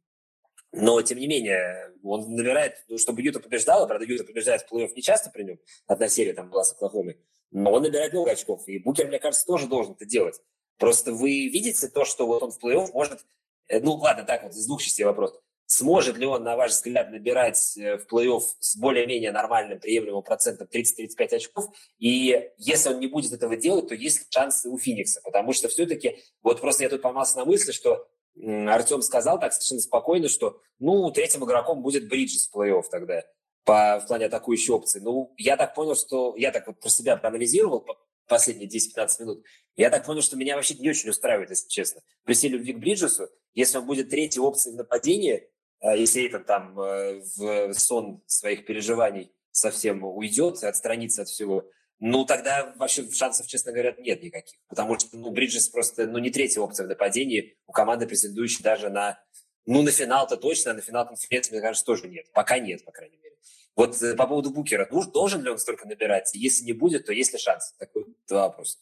Но, 0.72 1.02
тем 1.02 1.18
не 1.18 1.26
менее, 1.26 1.92
он 2.02 2.34
набирает, 2.34 2.82
ну, 2.88 2.96
чтобы 2.96 3.22
Юта 3.22 3.40
побеждала, 3.40 3.86
правда, 3.86 4.06
Юта 4.06 4.24
побеждает 4.24 4.62
в 4.62 4.72
плей-офф 4.72 4.92
не 4.94 5.02
часто 5.02 5.30
при 5.30 5.42
нем, 5.42 5.58
одна 5.86 6.08
серия 6.08 6.32
там 6.32 6.48
была 6.48 6.64
с 6.64 6.72
Оклахомой, 6.72 7.18
но 7.50 7.72
он 7.72 7.82
набирает 7.82 8.12
много 8.12 8.30
очков, 8.30 8.66
и 8.68 8.78
Букер, 8.78 9.08
мне 9.08 9.18
кажется, 9.18 9.44
тоже 9.44 9.66
должен 9.66 9.94
это 9.94 10.06
делать. 10.06 10.40
Просто 10.78 11.12
вы 11.12 11.48
видите 11.48 11.88
то, 11.88 12.04
что 12.04 12.26
вот 12.26 12.42
он 12.42 12.52
в 12.52 12.64
плей-офф 12.64 12.92
может, 12.92 13.26
э, 13.68 13.80
ну, 13.80 13.94
ладно, 13.94 14.24
так 14.24 14.44
вот, 14.44 14.52
из 14.52 14.64
двух 14.66 14.80
частей 14.80 15.04
вопрос– 15.04 15.38
Сможет 15.72 16.16
ли 16.18 16.26
он, 16.26 16.42
на 16.42 16.56
ваш 16.56 16.72
взгляд, 16.72 17.12
набирать 17.12 17.76
э, 17.78 17.96
в 17.96 18.12
плей-офф 18.12 18.42
с 18.58 18.76
более-менее 18.76 19.30
нормальным, 19.30 19.78
приемлемым 19.78 20.24
процентом 20.24 20.66
30-35 20.66 21.36
очков? 21.36 21.66
И 22.00 22.50
если 22.58 22.88
он 22.88 22.98
не 22.98 23.06
будет 23.06 23.30
этого 23.30 23.54
делать, 23.54 23.86
то 23.86 23.94
есть 23.94 24.26
шансы 24.34 24.68
у 24.68 24.76
Феникса? 24.76 25.20
Потому 25.22 25.52
что 25.52 25.68
все-таки, 25.68 26.18
вот 26.42 26.60
просто 26.60 26.82
я 26.82 26.88
тут 26.88 27.02
поймался 27.02 27.38
на 27.38 27.44
мысли, 27.44 27.70
что 27.70 28.04
Артем 28.36 29.00
сказал 29.00 29.38
так 29.38 29.52
совершенно 29.52 29.80
спокойно, 29.80 30.28
что, 30.28 30.60
ну, 30.80 31.08
третьим 31.12 31.44
игроком 31.44 31.82
будет 31.82 32.08
Бриджес 32.08 32.48
в 32.48 32.56
плей-офф 32.56 32.82
тогда 32.90 33.22
по, 33.62 34.00
в 34.00 34.08
плане 34.08 34.26
атакующей 34.26 34.74
опции. 34.74 34.98
Ну, 34.98 35.32
я 35.36 35.56
так 35.56 35.76
понял, 35.76 35.94
что 35.94 36.34
я 36.36 36.50
так 36.50 36.66
вот 36.66 36.80
про 36.80 36.88
себя 36.88 37.16
проанализировал 37.16 37.86
последние 38.26 38.68
10-15 38.68 39.08
минут. 39.20 39.44
Я 39.76 39.90
так 39.90 40.04
понял, 40.04 40.22
что 40.22 40.36
меня 40.36 40.56
вообще 40.56 40.74
не 40.74 40.90
очень 40.90 41.10
устраивает, 41.10 41.50
если 41.50 41.68
честно. 41.68 42.00
При 42.24 42.34
всей 42.34 42.48
любви 42.48 42.72
к 42.72 42.78
Бриджесу, 42.80 43.28
если 43.54 43.78
он 43.78 43.86
будет 43.86 44.10
третьей 44.10 44.40
опцией 44.40 44.74
в 44.74 44.78
нападении, 44.78 45.48
если 45.82 46.22
Эйтон 46.22 46.44
там 46.44 46.78
э, 46.78 47.22
в 47.36 47.72
сон 47.74 48.22
своих 48.26 48.66
переживаний 48.66 49.32
совсем 49.50 50.04
уйдет, 50.04 50.62
отстранится 50.62 51.22
от 51.22 51.28
всего, 51.28 51.70
ну, 52.00 52.24
тогда 52.24 52.72
вообще 52.76 53.10
шансов, 53.10 53.46
честно 53.46 53.72
говоря, 53.72 53.94
нет 53.98 54.22
никаких. 54.22 54.58
Потому 54.68 54.98
что, 54.98 55.16
ну, 55.16 55.30
Бриджес 55.30 55.68
просто, 55.68 56.06
ну, 56.06 56.18
не 56.18 56.30
третья 56.30 56.60
опция 56.60 56.86
в 56.86 56.88
нападении 56.88 57.58
у 57.66 57.72
команды, 57.72 58.06
претендующей 58.06 58.62
даже 58.62 58.88
на, 58.88 59.22
ну, 59.66 59.82
на 59.82 59.90
финал-то 59.90 60.38
точно, 60.38 60.70
а 60.70 60.74
на 60.74 60.80
финал 60.80 61.06
конференции, 61.06 61.52
мне 61.52 61.60
кажется, 61.60 61.84
тоже 61.84 62.08
нет. 62.08 62.32
Пока 62.32 62.58
нет, 62.58 62.84
по 62.84 62.90
крайней 62.90 63.18
мере. 63.18 63.36
Вот 63.76 64.02
э, 64.02 64.14
по 64.14 64.26
поводу 64.26 64.50
Букера, 64.50 64.88
должен 65.12 65.42
ли 65.42 65.50
он 65.50 65.58
столько 65.58 65.86
набирать? 65.86 66.30
Если 66.34 66.64
не 66.64 66.72
будет, 66.72 67.04
то 67.04 67.12
есть 67.12 67.34
ли 67.34 67.38
шанс? 67.38 67.74
Такой 67.78 68.06
два 68.26 68.48
вопроса. 68.48 68.78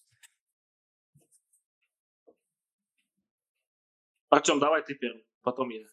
Артем, 4.29 4.61
давай 4.61 4.83
ты 4.83 4.95
первый, 4.95 5.25
потом 5.43 5.71
я. 5.71 5.87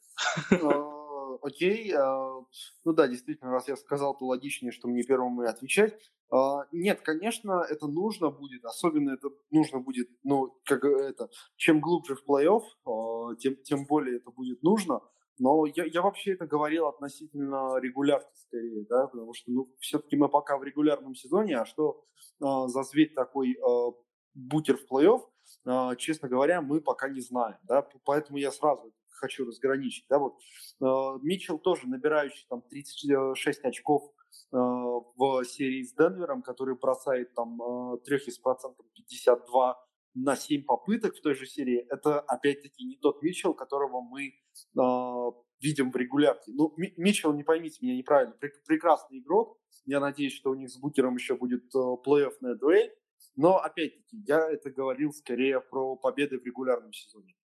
А, 0.52 1.38
окей. 1.42 1.94
А, 1.94 2.42
ну 2.84 2.94
да, 2.94 3.08
действительно, 3.08 3.52
раз 3.52 3.68
я 3.68 3.76
сказал, 3.76 4.18
то 4.18 4.26
логичнее, 4.26 4.72
что 4.72 4.88
мне 4.88 5.04
первому 5.04 5.44
и 5.44 5.48
отвечать. 5.48 5.98
А, 6.32 6.66
нет, 6.72 7.02
конечно, 7.02 7.66
это 7.70 7.88
нужно 7.88 8.30
будет, 8.30 8.66
особенно 8.66 9.12
это 9.12 9.30
нужно 9.52 9.80
будет, 9.80 10.10
ну, 10.24 10.60
как 10.66 10.84
это, 10.84 11.30
чем 11.56 11.80
глубже 11.80 12.16
в 12.16 12.28
плей-офф, 12.28 13.36
тем, 13.38 13.56
тем 13.64 13.86
более 13.86 14.18
это 14.18 14.32
будет 14.32 14.64
нужно. 14.64 15.02
Но 15.38 15.66
я, 15.66 15.86
я 15.86 16.02
вообще 16.02 16.34
это 16.34 16.48
говорил 16.48 16.88
относительно 16.88 17.78
регулярки 17.80 18.32
скорее, 18.36 18.86
да, 18.90 19.08
потому 19.08 19.34
что, 19.34 19.52
ну, 19.52 19.70
все-таки 19.80 20.16
мы 20.16 20.30
пока 20.30 20.58
в 20.58 20.64
регулярном 20.64 21.14
сезоне, 21.14 21.58
а 21.58 21.66
что 21.66 22.06
э, 22.42 22.46
за 22.68 22.84
зверь 22.84 23.14
такой 23.14 23.52
э, 23.52 23.92
бутер 24.34 24.78
в 24.78 24.90
плей-офф, 24.90 25.22
э, 25.66 25.96
честно 25.98 26.30
говоря, 26.30 26.62
мы 26.62 26.80
пока 26.80 27.10
не 27.10 27.20
знаем, 27.20 27.58
да, 27.64 27.86
поэтому 28.06 28.38
я 28.38 28.52
сразу 28.52 28.94
хочу 29.16 29.46
разграничить, 29.46 30.06
да, 30.10 30.20
вот 30.20 30.38
э, 30.82 30.86
Митчелл 31.24 31.60
тоже 31.60 31.88
набирающий 31.88 32.46
там 32.50 32.62
36 32.62 33.66
очков 33.66 34.04
э, 34.52 34.58
в 34.58 35.44
серии 35.46 35.84
с 35.84 35.94
Денвером, 35.94 36.42
который 36.42 36.76
бросает 36.76 37.34
там 37.34 37.62
э, 37.62 37.98
3 38.06 38.18
из 38.28 38.40
процентов 38.40 38.86
52 38.94 39.86
на 40.16 40.36
7 40.36 40.64
попыток 40.64 41.16
в 41.16 41.22
той 41.22 41.36
же 41.36 41.46
серии, 41.46 41.86
это 41.90 42.20
опять-таки 42.22 42.86
не 42.86 42.98
тот 42.98 43.22
Митчелл, 43.22 43.54
которого 43.54 44.02
мы 44.02 44.28
э, 44.28 45.32
видим 45.60 45.92
в 45.92 45.96
регулярке. 45.96 46.52
Ну, 46.54 46.74
Митчелл, 46.78 47.34
не 47.34 47.44
поймите 47.44 47.80
меня 47.82 47.98
неправильно, 47.98 48.36
пр- 48.40 48.62
прекрасный 48.66 49.20
игрок. 49.20 49.58
Я 49.86 50.00
надеюсь, 50.00 50.34
что 50.34 50.52
у 50.52 50.56
них 50.56 50.70
с 50.70 50.78
Букером 50.78 51.16
еще 51.16 51.36
будет 51.36 51.64
э, 51.76 51.80
плей-оффная 52.06 52.56
дуэль. 52.56 52.92
Но, 53.36 53.58
опять-таки, 53.58 54.18
я 54.26 54.50
это 54.50 54.70
говорил 54.72 55.12
скорее 55.12 55.60
про 55.60 55.96
победы 55.96 56.40
в 56.40 56.46
регулярном 56.46 56.94
сезоне. 56.94 57.36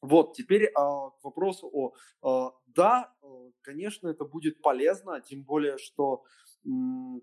Вот, 0.00 0.34
теперь 0.34 0.64
э, 0.64 0.70
к 0.72 1.24
вопросу 1.24 1.68
о... 1.72 1.92
Э, 2.22 2.50
да, 2.66 3.12
э, 3.22 3.26
конечно, 3.62 4.08
это 4.08 4.24
будет 4.24 4.60
полезно, 4.62 5.20
тем 5.20 5.42
более, 5.44 5.78
что... 5.78 6.24
М- 6.64 7.22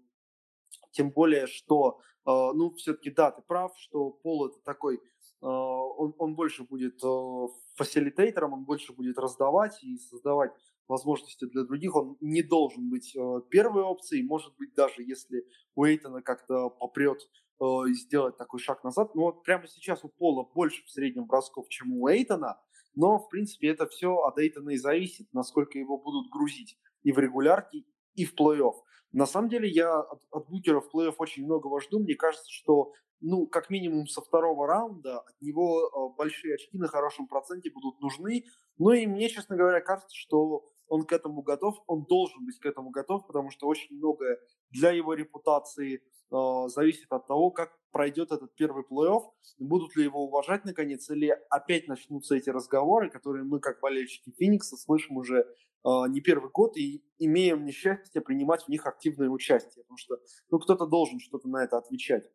тем 0.91 1.11
более, 1.11 1.47
что, 1.47 1.99
э, 2.25 2.31
ну, 2.53 2.73
все-таки, 2.75 3.11
да, 3.11 3.31
ты 3.31 3.41
прав, 3.41 3.73
что 3.77 4.11
Пол 4.11 4.47
это 4.47 4.59
такой, 4.63 4.95
э, 4.95 4.99
он, 5.41 6.15
он 6.17 6.35
больше 6.35 6.63
будет 6.63 7.03
э, 7.03 7.47
фасилитейтором, 7.75 8.53
он 8.53 8.65
больше 8.65 8.93
будет 8.93 9.17
раздавать 9.17 9.83
и 9.83 9.97
создавать 9.97 10.51
возможности 10.87 11.45
для 11.45 11.63
других. 11.63 11.95
Он 11.95 12.17
не 12.21 12.43
должен 12.43 12.89
быть 12.89 13.15
первой 13.49 13.83
опцией, 13.83 14.23
может 14.23 14.55
быть, 14.57 14.73
даже 14.73 15.01
если 15.01 15.45
Уэйтона 15.75 16.21
как-то 16.21 16.69
попрет 16.69 17.19
и 17.59 17.93
сделать 17.93 18.37
такой 18.37 18.59
шаг 18.59 18.83
назад. 18.83 19.15
Но 19.15 19.23
вот 19.23 19.43
прямо 19.43 19.67
сейчас 19.67 20.03
у 20.03 20.09
Пола 20.09 20.43
больше 20.43 20.83
в 20.85 20.89
среднем 20.89 21.25
бросков, 21.25 21.67
чем 21.69 21.93
у 21.93 22.03
Уэйтона, 22.03 22.59
но, 22.95 23.19
в 23.19 23.29
принципе, 23.29 23.69
это 23.69 23.87
все 23.87 24.15
от 24.15 24.37
Эйтона 24.37 24.71
и 24.71 24.77
зависит, 24.77 25.27
насколько 25.33 25.77
его 25.77 25.97
будут 25.97 26.29
грузить 26.31 26.77
и 27.03 27.11
в 27.11 27.19
регулярке, 27.19 27.83
и 28.15 28.25
в 28.25 28.33
плей-офф. 28.33 28.73
На 29.11 29.25
самом 29.25 29.49
деле 29.49 29.69
я 29.69 29.99
от, 29.99 30.21
от 30.31 30.49
Букера 30.49 30.79
в 30.79 30.93
плей-офф 30.93 31.15
очень 31.17 31.45
многого 31.45 31.79
жду. 31.81 31.99
Мне 31.99 32.15
кажется, 32.15 32.51
что 32.51 32.93
ну, 33.21 33.47
как 33.47 33.69
минимум 33.69 34.07
со 34.07 34.21
второго 34.21 34.67
раунда 34.67 35.19
от 35.19 35.41
него 35.41 35.87
э, 35.87 36.17
большие 36.17 36.55
очки 36.55 36.77
на 36.77 36.87
хорошем 36.87 37.27
проценте 37.27 37.71
будут 37.71 37.99
нужны. 38.01 38.45
Ну 38.77 38.91
и 38.91 39.05
мне, 39.07 39.29
честно 39.29 39.55
говоря, 39.55 39.81
кажется, 39.81 40.15
что 40.15 40.69
он 40.87 41.05
к 41.05 41.11
этому 41.11 41.41
готов, 41.41 41.75
он 41.87 42.05
должен 42.05 42.45
быть 42.45 42.59
к 42.59 42.65
этому 42.65 42.89
готов, 42.89 43.25
потому 43.27 43.49
что 43.51 43.67
очень 43.67 43.95
многое 43.97 44.39
для 44.69 44.91
его 44.91 45.13
репутации 45.13 45.95
э, 45.95 46.67
зависит 46.67 47.11
от 47.11 47.27
того, 47.27 47.51
как 47.51 47.71
пройдет 47.91 48.31
этот 48.31 48.53
первый 48.55 48.83
плей-офф, 48.83 49.23
будут 49.59 49.95
ли 49.95 50.03
его 50.03 50.25
уважать 50.25 50.65
наконец, 50.65 51.09
или 51.09 51.37
опять 51.49 51.87
начнутся 51.87 52.35
эти 52.35 52.49
разговоры, 52.49 53.09
которые 53.09 53.45
мы, 53.45 53.59
как 53.59 53.79
болельщики 53.79 54.31
Феникса, 54.37 54.75
слышим 54.75 55.17
уже 55.17 55.45
а, 55.85 56.07
не 56.07 56.19
первый 56.19 56.49
год 56.49 56.75
и 56.77 57.05
имеем 57.19 57.63
несчастье 57.63 58.19
принимать 58.19 58.63
в 58.63 58.69
них 58.69 58.87
активное 58.87 59.29
участие, 59.29 59.83
потому 59.83 59.97
что 59.97 60.17
ну, 60.49 60.59
кто-то 60.59 60.87
должен 60.87 61.19
что-то 61.19 61.47
на 61.47 61.63
это 61.63 61.77
отвечать. 61.77 62.29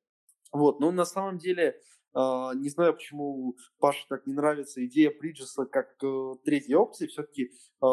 Вот, 0.53 0.79
но 0.79 0.93
на 0.93 1.05
самом 1.05 1.39
деле, 1.39 1.81
не 2.15 2.69
знаю, 2.69 2.95
почему 2.95 3.57
Паше 3.79 4.07
так 4.09 4.27
не 4.27 4.35
нравится 4.35 4.85
идея 4.87 5.13
Бриджеса 5.17 5.65
как 5.65 5.97
uh, 6.03 6.35
третьей 6.45 6.75
опции. 6.75 7.07
Все-таки 7.07 7.45
э, 7.45 7.87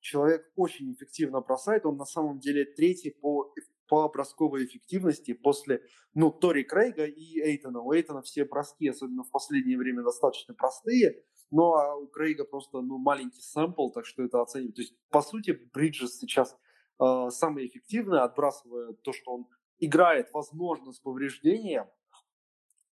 человек 0.00 0.50
очень 0.56 0.92
эффективно 0.92 1.40
бросает. 1.40 1.86
Он 1.86 1.96
на 1.96 2.04
самом 2.04 2.38
деле 2.38 2.66
третий 2.66 3.10
по, 3.10 3.52
по 3.88 4.08
бросковой 4.08 4.66
эффективности 4.66 5.32
после 5.32 5.82
ну, 6.14 6.30
Тори 6.30 6.64
Крейга 6.64 7.06
и 7.06 7.40
Эйтона. 7.40 7.80
У 7.80 7.92
Эйтона 7.92 8.22
все 8.22 8.44
броски, 8.44 8.88
особенно 8.88 9.24
в 9.24 9.30
последнее 9.30 9.78
время, 9.78 10.02
достаточно 10.02 10.54
простые. 10.54 11.22
Ну, 11.50 11.74
а 11.74 11.96
у 11.96 12.06
Крейга 12.06 12.44
просто 12.44 12.80
ну, 12.80 12.98
маленький 12.98 13.40
сэмпл, 13.40 13.90
так 13.90 14.06
что 14.06 14.22
это 14.22 14.40
оценивать. 14.40 14.74
То 14.74 14.82
есть, 14.82 14.94
по 15.10 15.22
сути, 15.22 15.58
Бриджес 15.72 16.18
сейчас 16.18 16.56
э, 17.00 17.28
самый 17.30 17.66
эффективный, 17.66 18.20
отбрасывая 18.20 18.94
то, 19.02 19.12
что 19.12 19.32
он 19.32 19.46
играет, 19.78 20.30
возможно, 20.32 20.92
с 20.92 21.00
повреждением. 21.00 21.86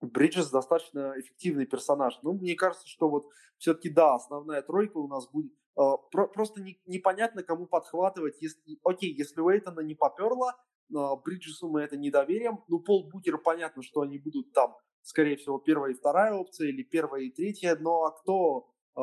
Бриджес 0.08 0.50
достаточно 0.50 1.14
эффективный 1.18 1.66
персонаж. 1.66 2.20
Ну, 2.24 2.34
мне 2.34 2.56
кажется, 2.56 2.88
что 2.88 3.10
вот 3.10 3.28
все-таки, 3.58 3.90
да, 3.90 4.16
основная 4.16 4.62
тройка 4.62 4.98
у 4.98 5.08
нас 5.08 5.30
будет... 5.30 5.52
Э, 5.78 5.98
про, 6.12 6.28
просто 6.28 6.62
не, 6.62 6.82
непонятно, 6.86 7.44
кому 7.44 7.66
подхватывать. 7.66 8.42
Если, 8.42 8.80
окей, 8.84 9.14
если 9.14 9.42
Уэйтона 9.42 9.80
не 9.82 9.96
поперло, 9.96 10.52
э, 10.90 10.96
Бриджесу 11.24 11.70
мы 11.70 11.82
это 11.82 11.98
не 11.98 12.12
доверим. 12.12 12.60
Ну, 12.68 12.80
Пол 12.80 13.10
Букер, 13.10 13.38
понятно, 13.38 13.82
что 13.82 14.02
они 14.02 14.20
будут 14.20 14.54
там 14.54 14.76
скорее 15.04 15.36
всего, 15.36 15.60
первая 15.60 15.92
и 15.92 15.96
вторая 15.96 16.34
опция, 16.34 16.70
или 16.70 16.82
первая 16.82 17.24
и 17.24 17.30
третья, 17.30 17.76
но 17.76 18.04
а 18.04 18.12
кто, 18.12 18.70
э, 18.96 19.02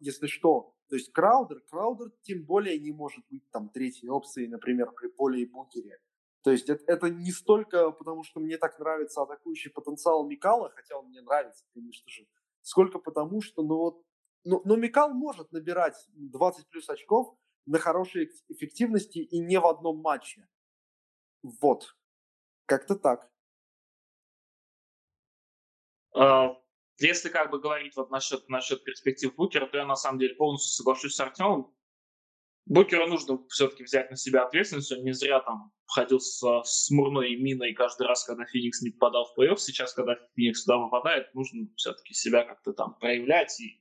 если 0.00 0.26
что, 0.26 0.74
то 0.88 0.96
есть 0.96 1.12
Краудер, 1.12 1.60
Краудер 1.68 2.12
тем 2.22 2.44
более 2.44 2.78
не 2.78 2.92
может 2.92 3.24
быть 3.30 3.48
там 3.50 3.70
третьей 3.70 4.08
опцией, 4.08 4.48
например, 4.48 4.92
при 4.92 5.08
Поле 5.08 5.42
и 5.42 5.46
Букере. 5.46 5.98
То 6.46 6.52
есть 6.52 6.68
это, 6.68 6.84
это 6.86 7.10
не 7.10 7.32
столько 7.32 7.90
потому, 7.90 8.22
что 8.22 8.38
мне 8.38 8.56
так 8.56 8.78
нравится 8.78 9.20
атакующий 9.20 9.68
потенциал 9.68 10.24
Микала, 10.28 10.70
хотя 10.70 10.96
он 10.96 11.08
мне 11.08 11.20
нравится, 11.20 11.64
конечно 11.74 12.08
же, 12.08 12.24
сколько 12.62 13.00
потому, 13.00 13.42
что, 13.42 13.64
ну 13.64 13.76
вот, 13.76 14.04
ну, 14.44 14.62
но 14.64 14.76
Микал 14.76 15.12
может 15.12 15.50
набирать 15.50 15.96
20 16.14 16.68
плюс 16.68 16.88
очков 16.88 17.36
на 17.66 17.80
хорошей 17.80 18.30
эффективности 18.48 19.18
и 19.18 19.40
не 19.40 19.58
в 19.58 19.66
одном 19.66 19.98
матче. 19.98 20.46
Вот. 21.42 21.96
Как-то 22.66 22.94
так. 22.94 23.28
А, 26.14 26.62
если 26.98 27.28
как 27.28 27.50
бы 27.50 27.58
говорить 27.58 27.96
вот 27.96 28.12
насчет, 28.12 28.48
насчет 28.48 28.84
перспектив 28.84 29.34
Букера, 29.34 29.66
то 29.66 29.78
я 29.78 29.84
на 29.84 29.96
самом 29.96 30.20
деле 30.20 30.36
полностью 30.36 30.70
соглашусь 30.76 31.16
с 31.16 31.18
Артемом. 31.18 31.75
Букеру 32.66 33.06
нужно 33.06 33.38
все-таки 33.48 33.84
взять 33.84 34.10
на 34.10 34.16
себя 34.16 34.44
ответственность. 34.44 34.90
Он 34.90 35.04
не 35.04 35.12
зря 35.12 35.40
там 35.40 35.72
ходил 35.86 36.18
с 36.18 36.42
смурной 36.64 37.36
миной 37.36 37.72
каждый 37.74 38.08
раз, 38.08 38.24
когда 38.24 38.44
Феникс 38.44 38.82
не 38.82 38.90
попадал 38.90 39.24
в 39.26 39.38
плей-офф. 39.38 39.56
Сейчас, 39.56 39.94
когда 39.94 40.16
Феникс 40.34 40.64
туда 40.64 40.78
попадает, 40.78 41.32
нужно 41.34 41.68
все-таки 41.76 42.12
себя 42.12 42.42
как-то 42.42 42.72
там 42.72 42.94
проявлять 42.98 43.60
и 43.60 43.80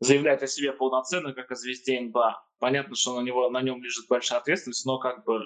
заявлять 0.00 0.42
о 0.42 0.46
себе 0.46 0.72
полноценно, 0.72 1.34
как 1.34 1.50
о 1.50 1.54
звезде 1.54 2.00
НБА. 2.00 2.42
Понятно, 2.58 2.96
что 2.96 3.20
на, 3.20 3.24
него, 3.24 3.50
на 3.50 3.60
нем 3.60 3.82
лежит 3.82 4.08
большая 4.08 4.40
ответственность, 4.40 4.86
но 4.86 4.98
как 4.98 5.24
бы 5.24 5.40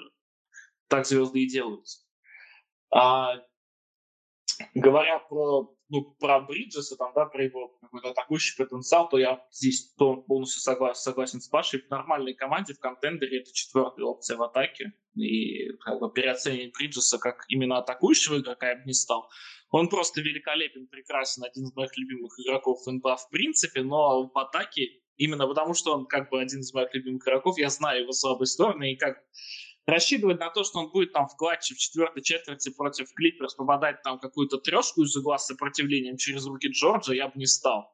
так 0.87 1.05
звезды 1.05 1.43
и 1.43 1.49
делаются. 1.49 2.05
А 2.93 3.35
говоря 4.73 5.19
про, 5.19 5.75
ну, 5.91 6.15
про 6.19 6.39
Бриджеса, 6.39 6.95
там, 6.95 7.11
да, 7.13 7.25
про 7.25 7.43
его 7.43 7.77
какой-то 7.81 8.11
атакующий 8.11 8.55
потенциал, 8.57 9.09
то 9.09 9.17
я 9.17 9.45
здесь 9.51 9.93
полностью 9.97 10.61
согласен, 10.61 11.01
согласен 11.01 11.41
с 11.41 11.49
Пашей. 11.49 11.81
В 11.81 11.89
нормальной 11.89 12.33
команде, 12.33 12.73
в 12.73 12.79
контендере 12.79 13.41
это 13.41 13.53
четвертая 13.53 14.05
опция 14.05 14.37
в 14.37 14.43
атаке. 14.43 14.93
И 15.15 15.73
как 15.81 15.99
бы 15.99 16.09
переоценить 16.09 16.73
Бриджеса 16.73 17.19
как 17.19 17.43
именно 17.49 17.77
атакующего 17.77 18.39
игрока 18.39 18.69
я 18.69 18.75
бы 18.77 18.83
не 18.85 18.93
стал. 18.93 19.29
Он 19.69 19.89
просто 19.89 20.21
великолепен, 20.21 20.87
прекрасен, 20.87 21.43
один 21.43 21.65
из 21.65 21.75
моих 21.75 21.95
любимых 21.97 22.39
игроков 22.39 22.79
НБА 22.87 23.17
в 23.17 23.29
принципе, 23.29 23.83
но 23.83 24.29
в 24.29 24.37
атаке 24.37 25.01
именно 25.17 25.45
потому, 25.45 25.73
что 25.73 25.93
он 25.93 26.05
как 26.05 26.29
бы 26.29 26.41
один 26.41 26.61
из 26.61 26.73
моих 26.73 26.93
любимых 26.93 27.23
игроков, 27.23 27.57
я 27.57 27.69
знаю 27.69 28.03
его 28.03 28.13
слабые 28.13 28.47
стороны, 28.47 28.93
и 28.93 28.95
как 28.95 29.17
рассчитывать 29.85 30.39
на 30.39 30.49
то, 30.49 30.63
что 30.63 30.79
он 30.79 30.91
будет 30.91 31.13
там 31.13 31.27
в 31.27 31.35
клатче 31.35 31.75
в 31.75 31.77
четвертой 31.77 32.23
четверти 32.23 32.69
против 32.71 33.13
Клиперс 33.13 33.55
попадать 33.55 34.01
там 34.03 34.19
какую-то 34.19 34.57
трешку 34.57 35.03
из 35.03 35.15
угла 35.15 35.37
с 35.37 35.47
сопротивлением 35.47 36.17
через 36.17 36.45
руки 36.45 36.67
Джорджа, 36.67 37.13
я 37.13 37.27
бы 37.27 37.33
не 37.35 37.45
стал. 37.45 37.93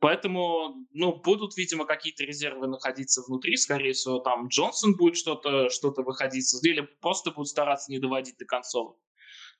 Поэтому, 0.00 0.74
ну, 0.92 1.14
будут, 1.22 1.56
видимо, 1.56 1.86
какие-то 1.86 2.24
резервы 2.24 2.66
находиться 2.66 3.22
внутри. 3.26 3.56
Скорее 3.56 3.94
всего, 3.94 4.18
там 4.18 4.48
Джонсон 4.48 4.96
будет 4.96 5.16
что-то 5.16 5.70
что 5.70 5.94
выходить. 5.96 6.44
Или 6.62 6.82
просто 7.00 7.30
будут 7.30 7.48
стараться 7.48 7.90
не 7.90 7.98
доводить 7.98 8.36
до 8.36 8.44
концов. 8.44 8.96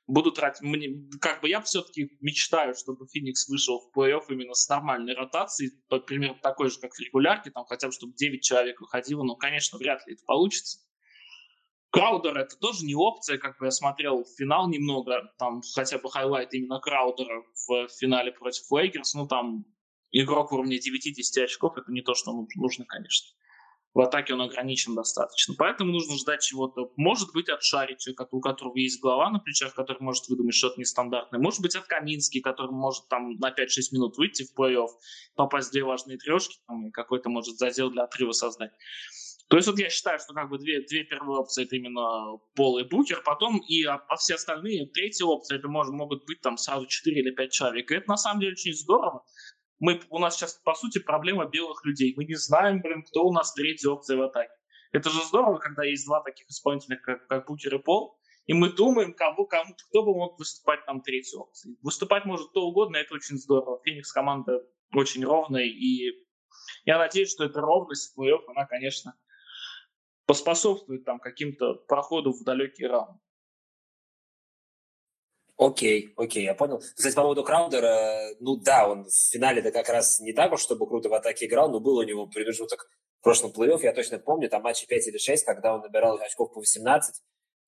буду 0.06 0.32
тратить... 0.32 0.60
Мне, 0.60 1.08
как 1.18 1.40
бы 1.40 1.48
я 1.48 1.62
все-таки 1.62 2.10
мечтаю, 2.20 2.74
чтобы 2.74 3.06
Феникс 3.06 3.48
вышел 3.48 3.80
в 3.80 3.96
плей-офф 3.96 4.24
именно 4.28 4.52
с 4.52 4.68
нормальной 4.68 5.14
ротацией, 5.14 5.72
примерно 6.06 6.38
такой 6.42 6.68
же, 6.68 6.78
как 6.78 6.92
в 6.92 7.00
регулярке, 7.00 7.50
там 7.50 7.64
хотя 7.64 7.86
бы, 7.86 7.94
чтобы 7.94 8.12
9 8.12 8.42
человек 8.42 8.82
выходило, 8.82 9.22
но, 9.22 9.36
конечно, 9.36 9.78
вряд 9.78 10.06
ли 10.06 10.12
это 10.12 10.24
получится. 10.26 10.80
Краудер 11.94 12.36
это 12.36 12.56
тоже 12.56 12.84
не 12.84 12.96
опция, 12.96 13.38
как 13.38 13.56
бы 13.58 13.66
я 13.66 13.70
смотрел 13.70 14.24
финал 14.36 14.68
немного, 14.68 15.32
там 15.38 15.62
хотя 15.74 15.98
бы 15.98 16.10
хайлайт 16.10 16.52
именно 16.52 16.80
Краудера 16.80 17.44
в 17.68 17.88
финале 18.00 18.32
против 18.32 18.64
Лейкерс, 18.68 19.14
ну 19.14 19.28
там 19.28 19.64
игрок 20.10 20.50
уровня 20.50 20.76
9-10 20.76 21.44
очков, 21.44 21.76
это 21.76 21.92
не 21.92 22.02
то, 22.02 22.14
что 22.14 22.32
нужно, 22.56 22.84
конечно. 22.84 23.28
В 23.92 24.00
атаке 24.00 24.34
он 24.34 24.40
ограничен 24.40 24.96
достаточно. 24.96 25.54
Поэтому 25.56 25.92
нужно 25.92 26.16
ждать 26.16 26.42
чего-то. 26.42 26.90
Может 26.96 27.32
быть, 27.32 27.48
от 27.48 27.62
Шарича, 27.62 28.12
у 28.32 28.40
которого 28.40 28.76
есть 28.76 29.00
голова 29.00 29.30
на 29.30 29.38
плечах, 29.38 29.72
который 29.72 30.02
может 30.02 30.26
выдумать 30.26 30.56
что-то 30.56 30.80
нестандартное. 30.80 31.38
Может 31.38 31.60
быть, 31.60 31.76
от 31.76 31.86
Камински, 31.86 32.40
который 32.40 32.72
может 32.72 33.06
там 33.06 33.36
на 33.36 33.50
5-6 33.50 33.54
минут 33.92 34.16
выйти 34.16 34.42
в 34.42 34.58
плей-офф, 34.58 34.88
попасть 35.36 35.68
в 35.68 35.72
две 35.72 35.84
важные 35.84 36.18
трешки, 36.18 36.58
там, 36.66 36.88
и 36.88 36.90
какой-то 36.90 37.28
может 37.30 37.56
задел 37.56 37.88
для 37.88 38.02
отрыва 38.02 38.32
создать. 38.32 38.72
То 39.48 39.56
есть 39.56 39.68
вот 39.68 39.78
я 39.78 39.90
считаю, 39.90 40.18
что 40.18 40.32
как 40.32 40.48
бы 40.48 40.58
две, 40.58 40.80
две 40.86 41.04
первые 41.04 41.40
опции 41.40 41.64
это 41.64 41.76
именно 41.76 42.38
Пол 42.54 42.78
и 42.78 42.84
Букер, 42.84 43.22
потом 43.22 43.58
и 43.58 43.84
а, 43.84 43.96
а 44.08 44.16
все 44.16 44.34
остальные, 44.34 44.86
третья 44.86 45.26
опция, 45.26 45.58
это 45.58 45.68
может, 45.68 45.92
могут 45.92 46.24
быть 46.26 46.40
там 46.40 46.56
сразу 46.56 46.86
4 46.86 47.20
или 47.20 47.30
5 47.30 47.52
человек. 47.52 47.90
И 47.90 47.94
это 47.94 48.08
на 48.08 48.16
самом 48.16 48.40
деле 48.40 48.52
очень 48.52 48.72
здорово. 48.72 49.24
Мы, 49.80 50.00
у 50.08 50.18
нас 50.18 50.36
сейчас, 50.36 50.54
по 50.64 50.74
сути, 50.74 50.98
проблема 50.98 51.46
белых 51.46 51.84
людей. 51.84 52.14
Мы 52.16 52.24
не 52.24 52.36
знаем, 52.36 52.80
блин, 52.80 53.02
кто 53.02 53.24
у 53.24 53.32
нас 53.32 53.52
третья 53.52 53.90
опция 53.90 54.16
в 54.16 54.22
атаке. 54.22 54.52
Это 54.92 55.10
же 55.10 55.22
здорово, 55.22 55.58
когда 55.58 55.84
есть 55.84 56.06
два 56.06 56.22
таких 56.22 56.48
исполнителя, 56.48 56.96
как, 56.96 57.26
как 57.26 57.46
Букер 57.46 57.74
и 57.74 57.78
Пол, 57.78 58.16
и 58.46 58.54
мы 58.54 58.72
думаем, 58.72 59.12
кого, 59.14 59.46
кому, 59.46 59.74
кто 59.88 60.04
бы 60.04 60.14
мог 60.14 60.38
выступать 60.38 60.84
там 60.86 61.00
третьей 61.02 61.38
опцией. 61.38 61.76
Выступать 61.82 62.24
может 62.24 62.50
кто 62.50 62.66
угодно, 62.66 62.96
это 62.96 63.14
очень 63.14 63.36
здорово. 63.36 63.80
Феникс 63.84 64.12
команда 64.12 64.62
очень 64.94 65.24
ровная, 65.24 65.64
и 65.64 66.12
я 66.84 66.98
надеюсь, 66.98 67.32
что 67.32 67.44
эта 67.44 67.60
ровность 67.60 68.12
в 68.12 68.14
плей 68.14 68.34
она, 68.48 68.66
конечно, 68.66 69.14
поспособствует 70.26 71.04
там 71.04 71.18
каким-то 71.18 71.74
проходу 71.74 72.32
в 72.32 72.44
далекий 72.44 72.86
раунд. 72.86 73.20
Окей, 75.56 76.12
окей, 76.16 76.44
я 76.44 76.54
понял. 76.54 76.78
Кстати, 76.78 77.14
по 77.14 77.22
поводу 77.22 77.44
Краудера, 77.44 78.34
ну 78.40 78.56
да, 78.56 78.88
он 78.88 79.04
в 79.04 79.30
финале-то 79.30 79.70
как 79.70 79.88
раз 79.88 80.18
не 80.18 80.32
так 80.32 80.52
уж, 80.52 80.60
чтобы 80.60 80.86
круто 80.88 81.08
в 81.08 81.14
атаке 81.14 81.46
играл, 81.46 81.70
но 81.70 81.78
был 81.78 81.96
у 81.98 82.02
него 82.02 82.26
промежуток 82.26 82.90
в 83.20 83.22
прошлом 83.22 83.52
плей-офф, 83.52 83.80
я 83.82 83.92
точно 83.92 84.18
помню, 84.18 84.50
там 84.50 84.62
матчи 84.62 84.86
5 84.86 85.06
или 85.06 85.18
6, 85.18 85.44
когда 85.44 85.74
он 85.74 85.80
набирал 85.80 86.18
очков 86.18 86.52
по 86.52 86.60
18, 86.60 87.22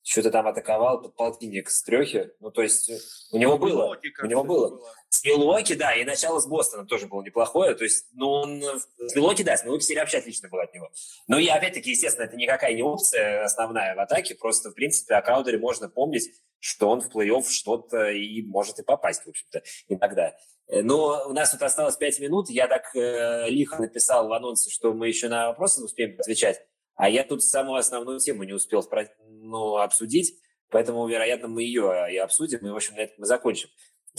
что-то 0.06 0.30
там 0.30 0.46
атаковал 0.46 1.02
под 1.02 1.16
полтинник 1.16 1.68
с 1.68 1.82
трехи. 1.82 2.30
Ну, 2.38 2.52
то 2.52 2.62
есть 2.62 2.88
э, 2.88 2.96
у 3.32 3.38
него 3.38 3.58
было. 3.58 3.70
Милуоки, 3.70 4.12
у 4.22 4.26
него 4.26 4.44
было. 4.44 4.68
было. 4.68 4.92
С 5.08 5.24
Милуоки, 5.24 5.74
да, 5.74 5.94
и 5.94 6.04
начало 6.04 6.38
с 6.38 6.46
Бостона 6.46 6.86
тоже 6.86 7.08
было 7.08 7.22
неплохое. 7.22 7.74
То 7.74 7.82
есть, 7.82 8.06
ну, 8.12 8.30
он... 8.30 8.62
Э, 8.62 8.78
с 9.00 9.16
Милуоки, 9.16 9.42
да, 9.42 9.56
с 9.56 9.64
Милуоки 9.64 9.82
серия 9.82 10.02
вообще 10.02 10.18
отлично 10.18 10.48
было 10.48 10.62
от 10.62 10.72
него. 10.72 10.90
Но 11.26 11.40
и, 11.40 11.48
опять-таки, 11.48 11.90
естественно, 11.90 12.24
это 12.24 12.36
никакая 12.36 12.72
не 12.74 12.84
опция 12.84 13.42
основная 13.42 13.96
в 13.96 13.98
атаке. 13.98 14.36
Просто, 14.36 14.70
в 14.70 14.74
принципе, 14.74 15.16
о 15.16 15.22
Краудере 15.22 15.58
можно 15.58 15.88
помнить, 15.88 16.30
что 16.60 16.88
он 16.88 17.00
в 17.00 17.08
плей-офф 17.08 17.48
что-то 17.48 18.08
и 18.10 18.42
может 18.42 18.78
и 18.78 18.84
попасть, 18.84 19.24
в 19.24 19.28
общем-то, 19.28 19.64
иногда. 19.88 20.36
Э, 20.68 20.82
но 20.82 21.24
у 21.26 21.32
нас 21.32 21.50
тут 21.50 21.62
осталось 21.62 21.96
пять 21.96 22.20
минут. 22.20 22.48
Я 22.48 22.68
так 22.68 22.94
э, 22.94 23.50
лихо 23.50 23.82
написал 23.82 24.28
в 24.28 24.32
анонсе, 24.32 24.70
что 24.70 24.92
мы 24.92 25.08
еще 25.08 25.28
на 25.28 25.48
вопросы 25.48 25.82
успеем 25.82 26.14
отвечать. 26.16 26.62
А 26.96 27.10
я 27.10 27.24
тут 27.24 27.42
самую 27.42 27.78
основную 27.78 28.20
тему 28.20 28.44
не 28.44 28.54
успел 28.54 28.82
ну, 29.48 29.76
обсудить, 29.76 30.34
поэтому, 30.70 31.06
вероятно, 31.06 31.48
мы 31.48 31.62
ее 31.62 32.06
и 32.12 32.16
обсудим, 32.16 32.66
и, 32.66 32.70
в 32.70 32.76
общем, 32.76 32.94
на 32.94 33.00
этом 33.00 33.16
мы 33.18 33.26
закончим. 33.26 33.68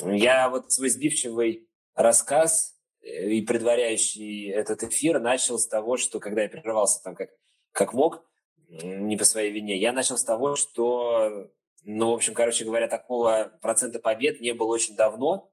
Я 0.04 0.50
вот 0.50 0.72
свой 0.72 0.90
сбивчивый 0.90 1.68
рассказ 1.96 2.76
э, 3.02 3.30
и 3.30 3.42
предваряющий 3.42 4.52
этот 4.52 4.84
эфир 4.84 5.20
начал 5.20 5.58
с 5.58 5.68
того, 5.68 5.98
что 5.98 6.20
когда 6.20 6.44
я 6.44 6.50
прерывался 6.50 7.02
там 7.04 7.16
как, 7.16 7.30
как 7.72 7.94
мог, 7.94 8.24
не 8.68 9.18
по 9.18 9.24
своей 9.24 9.52
вине, 9.52 9.78
я 9.78 9.94
начал 9.94 10.18
с 10.18 10.24
того, 10.24 10.56
что, 10.56 11.50
ну, 11.84 12.12
в 12.12 12.16
общем, 12.16 12.34
короче 12.34 12.66
говоря, 12.66 12.88
такого 12.88 13.58
процента 13.62 14.00
побед 14.00 14.42
не 14.42 14.54
было 14.54 14.68
очень 14.68 14.96
давно, 14.96 15.52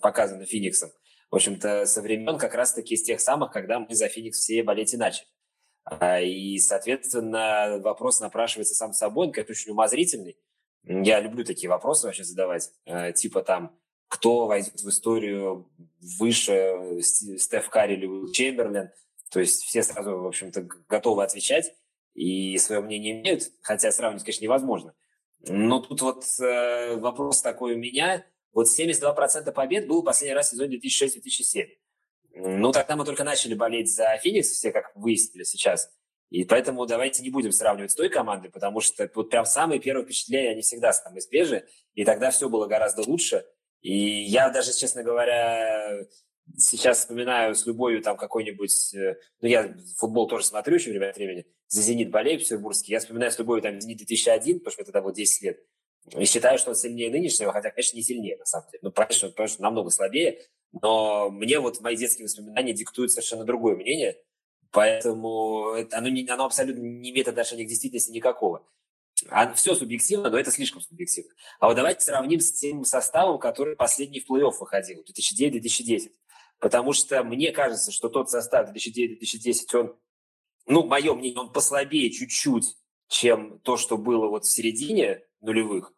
показано 0.00 0.44
Фениксом. 0.44 0.90
В 1.30 1.36
общем-то, 1.36 1.86
со 1.86 2.02
времен 2.02 2.38
как 2.38 2.54
раз-таки 2.54 2.94
из 2.94 3.02
тех 3.02 3.20
самых, 3.20 3.52
когда 3.52 3.80
мы 3.80 3.94
за 3.94 4.08
Феникс 4.08 4.38
все 4.38 4.62
болеть 4.62 4.94
и 4.94 4.96
начали. 4.96 5.26
А, 5.84 6.20
и, 6.20 6.58
соответственно, 6.58 7.78
вопрос 7.82 8.20
напрашивается 8.20 8.74
сам 8.74 8.92
собой, 8.92 9.26
он, 9.26 9.32
конечно, 9.32 9.52
очень 9.52 9.72
умозрительный. 9.72 10.38
Я 10.82 11.20
люблю 11.20 11.44
такие 11.44 11.68
вопросы 11.68 12.06
вообще 12.06 12.24
задавать, 12.24 12.70
а, 12.86 13.12
типа 13.12 13.42
там, 13.42 13.78
кто 14.08 14.46
войдет 14.46 14.80
в 14.80 14.88
историю 14.88 15.70
выше 16.18 17.00
Стеф 17.02 17.68
Карри 17.68 17.94
или 17.94 18.06
Уилл 18.06 18.32
Чемберлен. 18.32 18.90
То 19.30 19.40
есть 19.40 19.62
все 19.62 19.82
сразу, 19.82 20.18
в 20.18 20.26
общем-то, 20.26 20.68
готовы 20.88 21.24
отвечать 21.24 21.74
и 22.14 22.56
свое 22.58 22.80
мнение 22.80 23.20
имеют, 23.20 23.50
хотя 23.60 23.90
сравнивать, 23.90 24.24
конечно, 24.24 24.44
невозможно. 24.44 24.94
Но 25.46 25.80
тут 25.80 26.00
вот 26.00 26.24
э, 26.40 26.96
вопрос 26.96 27.42
такой 27.42 27.74
у 27.74 27.78
меня. 27.78 28.24
Вот 28.52 28.66
72% 28.68 29.50
побед 29.52 29.88
был 29.88 30.02
последний 30.02 30.34
раз 30.34 30.48
в 30.48 30.50
сезоне 30.52 30.78
2006-2007. 30.78 31.66
Ну, 32.34 32.72
тогда 32.72 32.96
мы 32.96 33.04
только 33.04 33.24
начали 33.24 33.54
болеть 33.54 33.94
за 33.94 34.16
Феникс, 34.22 34.50
все 34.50 34.72
как 34.72 34.90
выяснили 34.94 35.44
сейчас. 35.44 35.90
И 36.30 36.44
поэтому 36.44 36.84
давайте 36.86 37.22
не 37.22 37.30
будем 37.30 37.52
сравнивать 37.52 37.92
с 37.92 37.94
той 37.94 38.08
командой, 38.08 38.50
потому 38.50 38.80
что 38.80 39.08
вот 39.14 39.30
прям 39.30 39.44
самые 39.44 39.78
первые 39.78 40.04
впечатления, 40.04 40.50
они 40.50 40.62
всегда 40.62 40.92
самые 40.92 41.20
свежие, 41.20 41.66
и 41.94 42.04
тогда 42.04 42.30
все 42.30 42.48
было 42.48 42.66
гораздо 42.66 43.02
лучше. 43.02 43.44
И 43.82 44.24
я 44.24 44.50
даже, 44.50 44.72
честно 44.72 45.04
говоря, 45.04 46.06
сейчас 46.56 47.00
вспоминаю 47.00 47.54
с 47.54 47.66
любовью 47.66 48.02
там 48.02 48.16
какой-нибудь... 48.16 48.94
Э, 48.94 49.16
ну, 49.40 49.48
я 49.48 49.76
футбол 49.96 50.26
тоже 50.26 50.44
смотрю 50.44 50.74
еще 50.74 50.90
время 50.90 51.10
от 51.10 51.16
времени. 51.16 51.46
За 51.68 51.82
«Зенит» 51.82 52.10
болею 52.10 52.38
петербургский. 52.38 52.92
Я 52.92 53.00
вспоминаю 53.00 53.30
с 53.30 53.38
любовью 53.38 53.62
там 53.62 53.80
«Зенит» 53.80 53.98
2001, 53.98 54.58
потому 54.58 54.72
что 54.72 54.84
тогда 54.84 55.02
было 55.02 55.12
10 55.12 55.42
лет. 55.42 55.60
И 56.16 56.24
считаю, 56.24 56.58
что 56.58 56.70
он 56.70 56.76
сильнее 56.76 57.10
нынешнего, 57.10 57.52
хотя, 57.52 57.70
конечно, 57.70 57.96
не 57.96 58.02
сильнее, 58.02 58.36
на 58.36 58.44
самом 58.44 58.68
деле. 58.70 58.80
Ну, 58.82 58.92
конечно, 58.92 59.28
потому 59.28 59.48
что 59.48 59.62
намного 59.62 59.90
слабее. 59.90 60.40
Но 60.82 61.30
мне 61.30 61.60
вот 61.60 61.80
мои 61.80 61.96
детские 61.96 62.24
воспоминания 62.24 62.72
диктуют 62.72 63.12
совершенно 63.12 63.44
другое 63.44 63.76
мнение, 63.76 64.16
поэтому 64.70 65.72
это, 65.72 65.98
оно, 65.98 66.08
не, 66.08 66.26
оно 66.28 66.46
абсолютно 66.46 66.80
не 66.80 67.10
имеет 67.10 67.28
отношения 67.28 67.64
к 67.64 67.68
действительности 67.68 68.10
никакого. 68.10 68.66
А 69.28 69.52
все 69.54 69.74
субъективно, 69.74 70.28
но 70.30 70.38
это 70.38 70.50
слишком 70.50 70.80
субъективно. 70.80 71.32
А 71.60 71.68
вот 71.68 71.76
давайте 71.76 72.00
сравним 72.00 72.40
с 72.40 72.52
тем 72.52 72.84
составом, 72.84 73.38
который 73.38 73.76
последний 73.76 74.20
в 74.20 74.28
плей-офф 74.28 74.54
выходил, 74.58 75.04
2009-2010. 75.04 76.10
Потому 76.58 76.92
что 76.92 77.22
мне 77.22 77.52
кажется, 77.52 77.92
что 77.92 78.08
тот 78.08 78.30
состав 78.30 78.70
2009-2010, 78.74 79.54
он, 79.74 79.96
ну, 80.66 80.84
мое 80.84 81.14
мнение, 81.14 81.38
он 81.38 81.52
послабее 81.52 82.10
чуть-чуть, 82.10 82.76
чем 83.08 83.60
то, 83.60 83.76
что 83.76 83.96
было 83.96 84.26
вот 84.26 84.44
в 84.44 84.52
середине 84.52 85.22
нулевых 85.40 85.92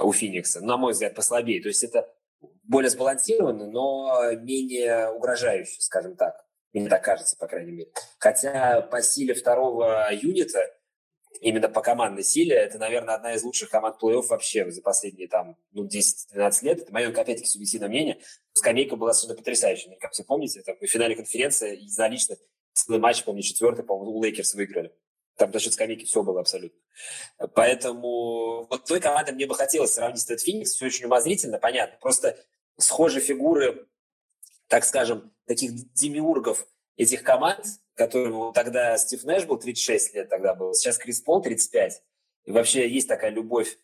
у 0.00 0.12
Феникса. 0.12 0.60
На 0.62 0.76
мой 0.76 0.92
взгляд, 0.92 1.14
послабее. 1.14 1.60
То 1.60 1.68
есть 1.68 1.84
это 1.84 2.08
более 2.64 2.90
сбалансированный, 2.90 3.68
но 3.68 4.32
менее 4.40 5.10
угрожающий, 5.10 5.80
скажем 5.80 6.16
так. 6.16 6.44
Мне 6.72 6.88
так 6.88 7.04
кажется, 7.04 7.36
по 7.36 7.46
крайней 7.46 7.72
мере. 7.72 7.90
Хотя 8.18 8.80
по 8.80 9.02
силе 9.02 9.34
второго 9.34 10.08
юнита, 10.10 10.60
именно 11.40 11.68
по 11.68 11.82
командной 11.82 12.24
силе, 12.24 12.56
это, 12.56 12.78
наверное, 12.78 13.14
одна 13.14 13.34
из 13.34 13.42
лучших 13.42 13.68
команд 13.68 13.96
плей-офф 14.02 14.26
вообще 14.28 14.70
за 14.70 14.80
последние 14.80 15.28
там, 15.28 15.56
ну, 15.72 15.86
10-12 15.86 16.64
лет. 16.64 16.80
Это 16.80 16.92
мое, 16.92 17.08
опять-таки, 17.08 17.46
субъективное 17.46 17.88
мнение. 17.88 18.20
Скамейка 18.54 18.96
была 18.96 19.12
совершенно 19.12 19.38
потрясающая. 19.38 19.96
Как 20.00 20.12
все 20.12 20.24
помните, 20.24 20.62
там, 20.62 20.76
в 20.80 20.86
финале 20.86 21.14
конференции 21.14 21.76
единолично 21.76 22.36
целый 22.72 23.00
матч, 23.00 23.22
помню, 23.24 23.42
четвертый, 23.42 23.84
по-моему, 23.84 24.16
у 24.16 24.22
Лейкерс 24.22 24.54
выиграли. 24.54 24.94
Там 25.42 25.58
счет 25.58 25.72
скамейки 25.72 26.04
все 26.04 26.22
было 26.22 26.38
абсолютно. 26.38 26.78
Поэтому 27.56 28.64
вот 28.70 28.84
той 28.84 29.00
командой 29.00 29.32
мне 29.32 29.48
бы 29.48 29.56
хотелось 29.56 29.92
сравнить 29.92 30.22
этот 30.22 30.40
Феникс. 30.40 30.74
Все 30.74 30.86
очень 30.86 31.06
умозрительно, 31.06 31.58
понятно. 31.58 31.98
Просто 32.00 32.38
схожие 32.78 33.20
фигуры, 33.20 33.88
так 34.68 34.84
скажем, 34.84 35.34
таких 35.46 35.72
демиургов 35.94 36.64
этих 36.96 37.24
команд, 37.24 37.66
которым 37.94 38.52
тогда 38.52 38.96
Стив 38.96 39.24
Нэш 39.24 39.44
был 39.46 39.58
36 39.58 40.14
лет 40.14 40.28
тогда 40.28 40.54
был, 40.54 40.74
сейчас 40.74 40.96
Крис 40.96 41.20
Пол 41.20 41.42
35. 41.42 42.00
И 42.44 42.52
вообще 42.52 42.88
есть 42.88 43.08
такая 43.08 43.32
любовь, 43.32 43.76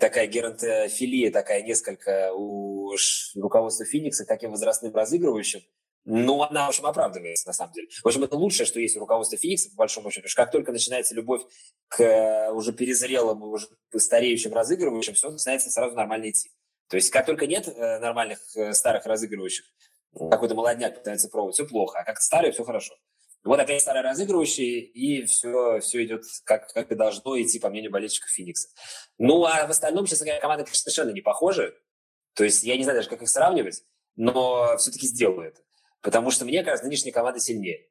такая 0.00 0.26
геронтофилия 0.26 1.30
такая 1.30 1.62
несколько 1.62 2.32
у 2.34 2.96
руководства 3.36 3.86
Феникса 3.86 4.26
таким 4.26 4.50
возрастным 4.50 4.92
разыгрывающим. 4.92 5.62
Ну, 6.04 6.42
она, 6.42 6.66
в 6.66 6.70
общем, 6.70 6.86
оправдывается, 6.86 7.46
на 7.46 7.52
самом 7.52 7.72
деле. 7.72 7.88
В 8.02 8.06
общем, 8.06 8.24
это 8.24 8.36
лучшее, 8.36 8.66
что 8.66 8.80
есть 8.80 8.96
у 8.96 9.00
руководства 9.00 9.36
Феникса, 9.36 9.70
по 9.70 9.76
большому 9.76 10.10
счету. 10.10 10.22
Потому 10.22 10.30
что 10.30 10.42
как 10.42 10.52
только 10.52 10.72
начинается 10.72 11.14
любовь 11.14 11.42
к 11.88 12.00
э, 12.00 12.50
уже 12.52 12.72
перезрелым, 12.72 13.42
уже 13.42 13.68
стареющим 13.94 14.52
разыгрывающим, 14.54 15.14
все 15.14 15.30
начинается 15.30 15.70
сразу 15.70 15.94
нормально 15.94 16.30
идти. 16.30 16.50
То 16.88 16.96
есть 16.96 17.10
как 17.10 17.26
только 17.26 17.46
нет 17.46 17.68
э, 17.68 17.98
нормальных 17.98 18.40
э, 18.56 18.72
старых 18.72 19.04
разыгрывающих, 19.06 19.64
какой-то 20.12 20.54
молодняк 20.54 20.96
пытается 20.96 21.28
пробовать, 21.28 21.54
все 21.54 21.66
плохо, 21.66 21.98
а 21.98 22.04
как 22.04 22.20
старые, 22.20 22.52
все 22.52 22.64
хорошо. 22.64 22.94
Вот 23.44 23.58
опять 23.58 23.80
старые 23.80 24.02
разыгрывающие, 24.02 24.80
и 24.80 25.24
все, 25.24 25.80
все 25.80 26.04
идет 26.04 26.24
как, 26.44 26.72
как 26.72 26.92
и 26.92 26.94
должно 26.94 27.40
идти, 27.40 27.58
по 27.58 27.70
мнению 27.70 27.90
болельщиков 27.90 28.28
Феникса. 28.30 28.68
Ну, 29.18 29.44
а 29.44 29.66
в 29.66 29.70
остальном, 29.70 30.06
честно 30.06 30.26
говоря, 30.26 30.40
команды 30.40 30.66
совершенно 30.70 31.10
не 31.10 31.22
похожи. 31.22 31.74
То 32.34 32.44
есть 32.44 32.64
я 32.64 32.76
не 32.76 32.84
знаю 32.84 32.98
даже, 32.98 33.08
как 33.08 33.22
их 33.22 33.28
сравнивать, 33.28 33.82
но 34.16 34.76
все-таки 34.76 35.06
сделаю 35.06 35.48
это. 35.48 35.60
Потому 36.02 36.30
что, 36.30 36.44
мне 36.44 36.62
кажется, 36.62 36.86
нынешняя 36.86 37.12
команда 37.12 37.40
сильнее. 37.40 37.86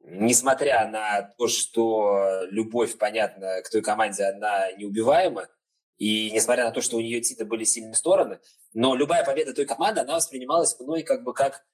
Несмотря 0.00 0.88
на 0.88 1.22
то, 1.22 1.48
что 1.48 2.42
любовь, 2.50 2.96
понятно, 2.98 3.62
к 3.62 3.70
той 3.70 3.82
команде, 3.82 4.24
она 4.24 4.72
неубиваема, 4.72 5.48
и 5.98 6.30
несмотря 6.30 6.64
на 6.64 6.70
то, 6.70 6.80
что 6.80 6.96
у 6.96 7.00
нее 7.00 7.18
действительно 7.18 7.48
были 7.48 7.64
сильные 7.64 7.94
стороны, 7.94 8.38
но 8.72 8.94
любая 8.94 9.24
победа 9.24 9.52
той 9.52 9.66
команды, 9.66 10.00
она 10.00 10.14
воспринималась 10.14 10.78
мной 10.78 11.02
как 11.02 11.24
бы 11.24 11.34
как 11.34 11.64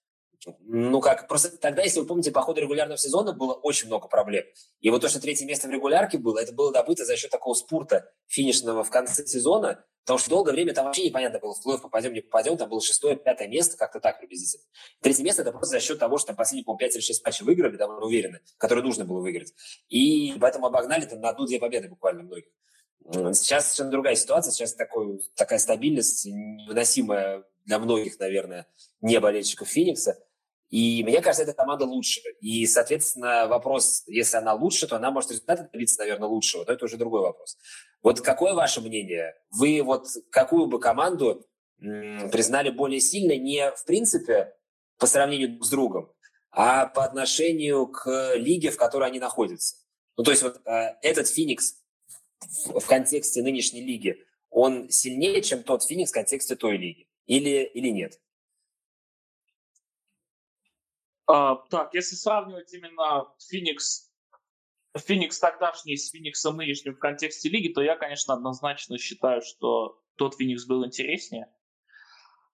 ну 0.60 1.00
как, 1.00 1.28
просто 1.28 1.56
тогда, 1.56 1.82
если 1.82 2.00
вы 2.00 2.06
помните, 2.06 2.30
по 2.30 2.42
ходу 2.42 2.60
регулярного 2.60 2.98
сезона 2.98 3.32
было 3.32 3.54
очень 3.54 3.88
много 3.88 4.08
проблем. 4.08 4.44
И 4.80 4.90
вот 4.90 5.02
то, 5.02 5.08
что 5.08 5.20
третье 5.20 5.46
место 5.46 5.68
в 5.68 5.70
регулярке 5.70 6.18
было, 6.18 6.38
это 6.38 6.52
было 6.52 6.72
добыто 6.72 7.04
за 7.04 7.16
счет 7.16 7.30
такого 7.30 7.54
спурта 7.54 8.10
финишного 8.26 8.84
в 8.84 8.90
конце 8.90 9.26
сезона, 9.26 9.84
потому 10.04 10.18
что 10.18 10.30
долгое 10.30 10.52
время 10.52 10.74
там 10.74 10.86
вообще 10.86 11.06
непонятно 11.06 11.38
было, 11.38 11.54
в 11.54 11.62
плей 11.62 11.78
попадем, 11.78 12.12
не 12.12 12.20
попадем, 12.20 12.56
там 12.56 12.68
было 12.68 12.80
шестое, 12.80 13.16
пятое 13.16 13.48
место, 13.48 13.76
как-то 13.76 14.00
так 14.00 14.18
приблизительно. 14.18 14.64
Третье 15.00 15.22
место 15.22 15.42
это 15.42 15.52
просто 15.52 15.76
за 15.76 15.80
счет 15.80 15.98
того, 15.98 16.18
что 16.18 16.28
там 16.28 16.36
последние, 16.36 16.64
по 16.64 16.76
5 16.76 16.94
или 16.94 17.02
6 17.02 17.24
матчей 17.24 17.44
выиграли, 17.46 17.76
довольно 17.76 18.04
уверенно, 18.04 18.40
которые 18.58 18.84
нужно 18.84 19.04
было 19.04 19.20
выиграть. 19.20 19.54
И 19.88 20.34
поэтому 20.40 20.66
обогнали 20.66 21.06
там 21.06 21.20
на 21.20 21.30
одну-две 21.30 21.58
победы 21.58 21.88
буквально 21.88 22.22
многих. 22.22 22.46
Сейчас 23.06 23.66
совершенно 23.66 23.90
другая 23.90 24.14
ситуация, 24.14 24.50
сейчас 24.50 24.74
такой, 24.74 25.20
такая 25.34 25.58
стабильность 25.58 26.24
невыносимая 26.24 27.44
для 27.64 27.78
многих, 27.78 28.18
наверное, 28.18 28.66
не 29.00 29.18
болельщиков 29.20 29.68
Феникса. 29.68 30.18
И 30.70 31.04
мне 31.04 31.20
кажется, 31.20 31.44
эта 31.44 31.52
команда 31.52 31.84
лучше. 31.84 32.20
И, 32.40 32.66
соответственно, 32.66 33.46
вопрос, 33.46 34.02
если 34.06 34.38
она 34.38 34.54
лучше, 34.54 34.88
то 34.88 34.96
она 34.96 35.10
может 35.10 35.30
результаты 35.30 35.68
добиться, 35.72 36.00
наверное, 36.00 36.28
лучшего. 36.28 36.64
Но 36.64 36.72
это 36.72 36.84
уже 36.86 36.96
другой 36.96 37.20
вопрос. 37.20 37.56
Вот 38.02 38.20
какое 38.20 38.54
ваше 38.54 38.80
мнение? 38.80 39.34
Вы 39.50 39.82
вот 39.82 40.06
какую 40.30 40.66
бы 40.66 40.80
команду 40.80 41.46
признали 41.78 42.70
более 42.70 43.00
сильной 43.00 43.38
не 43.38 43.70
в 43.70 43.84
принципе 43.84 44.54
по 44.98 45.06
сравнению 45.06 45.62
с 45.62 45.70
другом, 45.70 46.12
а 46.50 46.86
по 46.86 47.04
отношению 47.04 47.86
к 47.86 48.34
лиге, 48.36 48.70
в 48.70 48.76
которой 48.76 49.08
они 49.08 49.20
находятся? 49.20 49.76
Ну, 50.16 50.24
то 50.24 50.30
есть 50.30 50.42
вот 50.42 50.60
э, 50.64 50.94
этот 51.02 51.28
Феникс 51.28 51.76
в 52.66 52.86
контексте 52.86 53.42
нынешней 53.42 53.82
лиги, 53.82 54.18
он 54.50 54.88
сильнее, 54.88 55.42
чем 55.42 55.62
тот 55.62 55.84
Феникс 55.84 56.10
в 56.10 56.14
контексте 56.14 56.56
той 56.56 56.76
лиги? 56.76 57.08
Или, 57.26 57.64
или 57.64 57.88
нет? 57.88 58.20
А, 61.26 61.56
так, 61.70 61.94
если 61.94 62.16
сравнивать 62.16 62.72
именно 62.74 63.26
Феникс, 63.48 64.12
Феникс 64.96 65.38
тогдашний 65.38 65.96
с 65.96 66.10
Фениксом 66.10 66.56
нынешним 66.56 66.94
в 66.94 66.98
контексте 66.98 67.48
лиги, 67.48 67.72
то 67.72 67.82
я, 67.82 67.96
конечно, 67.96 68.34
однозначно 68.34 68.98
считаю, 68.98 69.40
что 69.42 70.00
тот 70.16 70.36
Феникс 70.36 70.66
был 70.66 70.84
интереснее. 70.84 71.50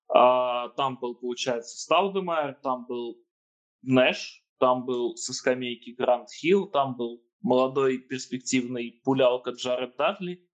А, 0.08 0.68
там 0.70 0.98
был, 0.98 1.14
получается, 1.14 1.78
Стаудемайер, 1.78 2.54
там 2.62 2.86
был 2.86 3.22
Нэш, 3.82 4.44
там 4.58 4.84
был 4.84 5.16
со 5.16 5.32
скамейки 5.32 5.90
Гранд 5.90 6.30
Хилл, 6.30 6.68
там 6.68 6.96
был 6.96 7.24
молодой 7.40 7.98
перспективный 7.98 9.00
пулялка 9.04 9.50
Джаред 9.50 9.96
Дадли. 9.96 10.46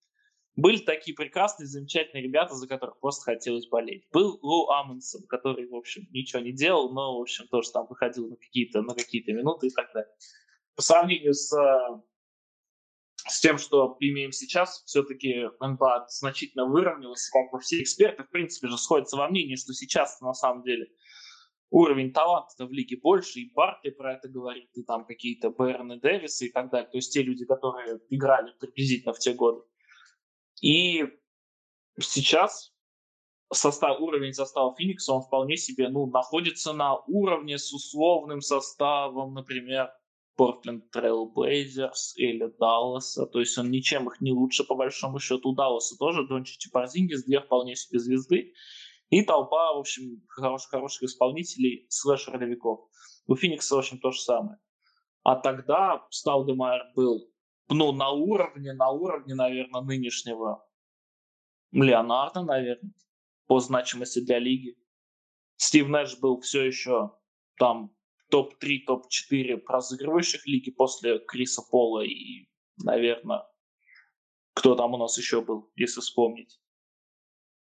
Были 0.57 0.79
такие 0.79 1.15
прекрасные, 1.15 1.67
замечательные 1.67 2.25
ребята, 2.25 2.55
за 2.55 2.67
которых 2.67 2.99
просто 2.99 3.25
хотелось 3.25 3.69
болеть. 3.69 4.09
Был 4.11 4.39
Лоу 4.41 4.71
Амундсен, 4.71 5.27
который, 5.27 5.69
в 5.69 5.75
общем, 5.75 6.09
ничего 6.13 6.41
не 6.41 6.53
делал, 6.53 6.93
но, 6.95 7.19
в 7.19 7.21
общем, 7.21 7.47
тоже 7.49 7.71
там 7.71 7.87
выходил 7.87 8.31
на 8.31 8.37
какие-то 8.37 8.81
на 8.81 8.95
какие-то 8.95 9.33
минуты 9.33 9.67
и 9.67 9.71
так 9.71 9.93
далее. 9.93 10.11
По 10.75 10.81
сравнению 10.81 11.35
с, 11.35 11.53
э, 11.53 12.01
с 13.29 13.41
тем, 13.41 13.59
что 13.59 13.99
имеем 14.01 14.33
сейчас, 14.33 14.83
все-таки 14.87 15.51
НБА 15.61 16.07
значительно 16.09 16.65
выровнялась. 16.65 17.29
Как 17.29 17.61
все 17.61 17.83
эксперты, 17.83 18.25
в 18.25 18.31
принципе, 18.31 18.69
же 18.69 18.79
сходятся 18.79 19.19
во 19.19 19.29
мнении, 19.29 19.57
что 19.57 19.75
сейчас 19.75 20.23
на 20.23 20.33
самом 20.33 20.63
деле 20.63 20.87
уровень 21.69 22.13
таланта 22.13 22.65
в 22.65 22.73
лиге 22.73 22.97
больше, 22.97 23.41
и 23.41 23.53
Баркли 23.53 23.91
про 23.91 24.15
это 24.15 24.29
говорит, 24.29 24.71
и 24.73 24.83
там 24.85 25.05
какие-то 25.05 25.51
Бэрон 25.51 26.01
Дэвисы 26.01 26.47
и 26.47 26.51
так 26.51 26.71
далее. 26.71 26.89
То 26.91 26.97
есть 26.97 27.13
те 27.13 27.23
люди, 27.23 27.45
которые 27.45 28.01
играли 28.09 28.55
приблизительно 28.59 29.13
в 29.13 29.19
те 29.19 29.35
годы. 29.35 29.63
И 30.61 31.05
сейчас 32.01 32.73
состав, 33.53 34.01
уровень 34.01 34.33
состава 34.33 34.75
Феникса, 34.77 35.13
он 35.13 35.23
вполне 35.23 35.57
себе 35.57 35.89
ну, 35.89 36.07
находится 36.07 36.73
на 36.73 36.97
уровне 37.07 37.59
с 37.59 37.73
условным 37.73 38.41
составом, 38.41 39.35
например, 39.35 39.91
Портленд 40.37 40.91
Трейл 40.91 41.27
Блейзерс 41.31 42.17
или 42.17 42.47
Далласа. 42.59 43.27
То 43.27 43.41
есть 43.41 43.57
он 43.57 43.71
ничем 43.71 44.09
их 44.09 44.21
не 44.21 44.33
лучше, 44.33 44.65
по 44.65 44.75
большому 44.75 45.19
счету. 45.19 45.51
У 45.51 45.55
Далласа 45.55 45.97
тоже 45.97 46.27
Дончич 46.27 46.67
и 46.67 46.71
Парзингис, 46.71 47.25
две 47.25 47.41
вполне 47.41 47.75
себе 47.75 47.99
звезды. 47.99 48.53
И 49.09 49.23
толпа, 49.23 49.73
в 49.73 49.79
общем, 49.79 50.23
хороших, 50.29 50.71
хороших 50.71 51.05
исполнителей, 51.05 51.87
слэш-ролевиков. 51.89 52.81
У 53.27 53.37
Феникса, 53.37 53.77
в 53.77 53.79
общем, 53.79 53.99
то 53.99 54.11
же 54.11 54.21
самое. 54.21 54.59
А 55.23 55.37
тогда 55.37 56.05
Стаудемайер 56.11 56.83
был 56.95 57.31
ну, 57.69 57.93
на 57.93 58.11
уровне, 58.11 58.73
на 58.73 58.91
уровне, 58.91 59.35
наверное, 59.35 59.83
нынешнего 59.83 60.67
Леонардо, 61.73 62.43
наверное, 62.43 62.93
по 63.47 63.61
значимости 63.61 64.21
для 64.25 64.39
лиги. 64.39 64.77
Стив 65.57 65.89
Нэш 65.89 66.19
был 66.19 66.41
все 66.41 66.65
еще 66.65 67.13
там 67.59 67.95
топ-3, 68.31 68.85
топ-4 68.87 69.63
разыгрывающих 69.67 70.47
лиги 70.47 70.71
после 70.71 71.19
Криса 71.19 71.63
Пола 71.63 72.05
и, 72.05 72.49
наверное, 72.83 73.45
кто 74.55 74.75
там 74.75 74.95
у 74.95 74.97
нас 74.97 75.17
еще 75.19 75.43
был, 75.43 75.71
если 75.77 76.01
вспомнить. 76.01 76.61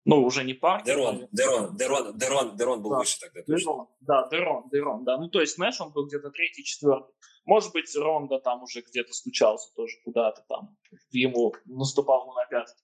Ну, 0.06 0.22
уже 0.22 0.44
не 0.44 0.54
Паркер. 0.54 0.94
Дерон, 0.94 1.28
Дерон, 1.32 1.76
Дерон, 1.76 2.16
Дерон, 2.16 2.56
Дерон 2.56 2.82
был 2.82 2.90
да. 2.90 2.98
выше 2.98 3.18
тогда. 3.18 3.42
Дерон, 3.42 3.88
да, 4.00 4.28
Дерон, 4.30 4.68
Дерон, 4.70 5.04
да. 5.04 5.18
Ну, 5.18 5.28
то 5.28 5.40
есть 5.40 5.58
Нэш, 5.58 5.80
он 5.80 5.92
был 5.92 6.06
где-то 6.06 6.30
третий, 6.30 6.62
четвертый. 6.62 7.12
Может 7.44 7.72
быть, 7.72 7.94
Ронда 7.96 8.38
там 8.38 8.62
уже 8.62 8.82
где-то 8.82 9.12
стучался 9.12 9.72
тоже 9.74 9.96
куда-то 10.04 10.44
там, 10.48 10.76
ему 11.10 11.54
наступал 11.64 12.32
на 12.34 12.46
пятки. 12.46 12.82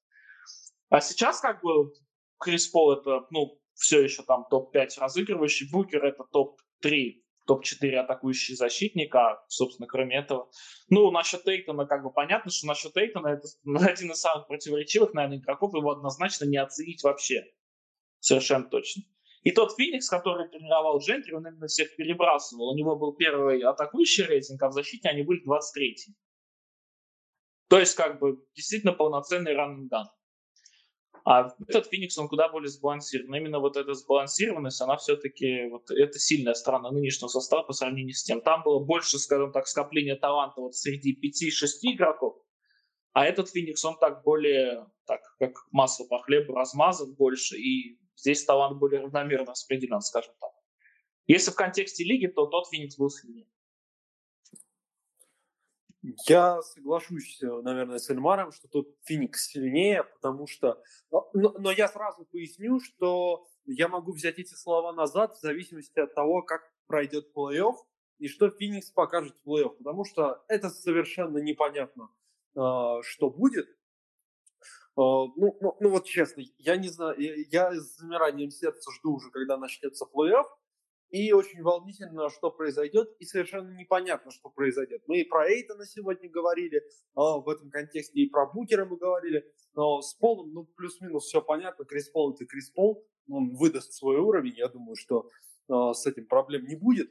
А 0.89 1.01
сейчас 1.01 1.41
как 1.41 1.63
бы 1.63 1.93
Крис 2.39 2.69
Пол 2.69 2.93
это, 2.93 3.27
ну, 3.31 3.59
все 3.75 4.03
еще 4.03 4.23
там 4.25 4.45
топ-5 4.51 4.89
разыгрывающий, 4.99 5.69
Букер 5.71 6.05
это 6.05 6.25
топ-3 6.25 7.22
топ-4 7.47 7.97
атакующие 7.97 8.57
защитника, 8.57 9.45
собственно, 9.49 9.87
кроме 9.87 10.19
этого. 10.19 10.51
Ну, 10.89 11.11
насчет 11.11 11.45
Тейтона, 11.45 11.87
как 11.87 12.03
бы 12.03 12.13
понятно, 12.13 12.51
что 12.51 12.67
насчет 12.67 12.93
Тейтона 12.93 13.29
это 13.29 13.49
один 13.91 14.13
из 14.13 14.21
самых 14.21 14.47
противоречивых, 14.47 15.15
наверное, 15.15 15.39
игроков, 15.39 15.75
его 15.75 15.91
однозначно 15.91 16.45
не 16.45 16.57
оценить 16.57 17.03
вообще. 17.03 17.45
Совершенно 18.21 18.69
точно. 18.69 19.03
И 19.43 19.51
тот 19.51 19.75
Феникс, 19.77 20.09
который 20.09 20.49
тренировал 20.49 21.01
Джентри, 21.01 21.33
он 21.33 21.47
именно 21.47 21.67
всех 21.67 21.97
перебрасывал. 21.97 22.71
У 22.71 22.77
него 22.77 22.97
был 22.97 23.15
первый 23.15 23.61
атакующий 23.63 24.25
рейтинг, 24.25 24.63
а 24.63 24.69
в 24.69 24.73
защите 24.73 25.09
они 25.09 25.23
были 25.23 25.43
23 25.45 25.97
То 27.69 27.81
есть, 27.81 27.97
как 27.97 28.21
бы, 28.21 28.39
действительно 28.55 28.93
полноценный 28.93 29.55
раннинг 29.55 29.91
а 31.25 31.55
этот 31.69 31.87
Феникс, 31.87 32.19
он 32.19 32.29
куда 32.29 32.49
более 32.49 32.69
сбалансирован. 32.69 33.35
Именно 33.35 33.61
вот 33.61 33.77
эта 33.77 33.95
сбалансированность, 33.95 34.81
она 34.81 34.97
все-таки, 34.97 35.69
вот 35.69 35.91
это 35.91 36.19
сильная 36.19 36.55
сторона 36.55 36.91
нынешнего 36.91 37.29
состава 37.29 37.63
по 37.63 37.73
сравнению 37.73 38.15
с 38.15 38.25
тем. 38.25 38.41
Там 38.41 38.63
было 38.63 38.79
больше, 38.79 39.19
скажем 39.19 39.53
так, 39.53 39.67
скопления 39.67 40.17
таланта 40.17 40.61
вот 40.61 40.75
среди 40.75 41.15
5-6 41.15 41.95
игроков, 41.95 42.37
а 43.13 43.27
этот 43.27 43.51
Феникс, 43.51 43.85
он 43.85 43.99
так 43.99 44.23
более, 44.25 44.87
так, 45.07 45.21
как 45.39 45.53
масло 45.71 46.07
по 46.07 46.19
хлебу 46.23 46.55
размазан 46.55 47.15
больше, 47.15 47.57
и 47.57 47.99
здесь 48.17 48.45
талант 48.45 48.79
более 48.79 49.03
равномерно 49.03 49.51
распределен, 49.51 50.01
скажем 50.01 50.33
так. 50.41 50.51
Если 51.27 51.51
в 51.51 51.55
контексте 51.55 52.05
лиги, 52.05 52.27
то 52.27 52.47
тот 52.47 52.69
Феникс 52.69 52.97
был 52.97 53.11
сильнее. 53.11 53.47
Я 56.03 56.61
соглашусь, 56.63 57.41
э, 57.43 57.47
наверное, 57.63 57.99
с 57.99 58.11
Эльмаром, 58.11 58.51
что 58.51 58.67
тут 58.67 58.97
Феникс 59.05 59.47
сильнее, 59.47 60.03
потому 60.03 60.49
что... 60.49 60.83
Но, 61.11 61.31
но 61.33 61.71
я 61.71 61.89
сразу 61.89 62.25
поясню, 62.25 62.81
что 62.81 63.47
я 63.67 63.87
могу 63.87 64.13
взять 64.13 64.39
эти 64.39 64.55
слова 64.55 64.93
назад 64.93 65.37
в 65.37 65.41
зависимости 65.41 66.01
от 66.01 66.13
того, 66.15 66.43
как 66.43 66.63
пройдет 66.89 67.31
плей-офф 67.35 67.75
и 68.19 68.29
что 68.29 68.51
Феникс 68.51 68.91
покажет 68.91 69.37
в 69.37 69.49
плей-офф, 69.49 69.77
потому 69.79 70.05
что 70.05 70.45
это 70.49 70.71
совершенно 70.71 71.39
непонятно, 71.39 72.11
а, 72.57 73.01
что 73.03 73.31
будет. 73.31 73.69
А, 74.97 75.01
ну, 75.01 75.57
ну, 75.61 75.77
ну 75.81 75.89
вот 75.89 76.05
честно, 76.07 76.43
я 76.59 76.77
не 76.77 76.89
знаю, 76.89 77.17
я 77.51 77.73
с 77.73 77.97
замиранием 77.97 78.51
сердца 78.51 78.91
жду 78.93 79.15
уже, 79.15 79.31
когда 79.31 79.57
начнется 79.57 80.05
плей-офф, 80.05 80.47
и 81.13 81.31
очень 81.33 81.63
волнительно, 81.63 82.31
что 82.31 82.51
произойдет, 82.51 83.15
и 83.19 83.27
совершенно 83.27 83.71
непонятно, 83.71 84.31
что 84.31 84.49
произойдет. 84.49 85.03
Мы 85.07 85.21
и 85.21 85.25
про 85.25 85.47
Эйтона 85.47 85.85
сегодня 85.85 86.29
говорили, 86.31 86.83
а, 87.15 87.39
в 87.39 87.49
этом 87.51 87.71
контексте 87.71 88.21
и 88.21 88.31
про 88.31 88.47
Букера 88.47 88.87
мы 88.87 88.97
говорили, 88.97 89.45
но 89.75 90.01
с 90.01 90.15
Полом, 90.15 90.53
ну, 90.55 90.65
плюс-минус 90.65 91.27
все 91.27 91.43
понятно, 91.43 91.85
Крис 91.85 92.09
Пол 92.09 92.33
это 92.33 92.47
Крис 92.47 92.71
Пол, 92.71 93.07
он 93.29 93.55
выдаст 93.55 93.93
свой 93.93 94.17
уровень, 94.17 94.55
я 94.57 94.69
думаю, 94.69 94.97
что 94.97 95.29
а, 95.69 95.93
с 95.93 96.07
этим 96.07 96.27
проблем 96.27 96.65
не 96.65 96.77
будет. 96.77 97.11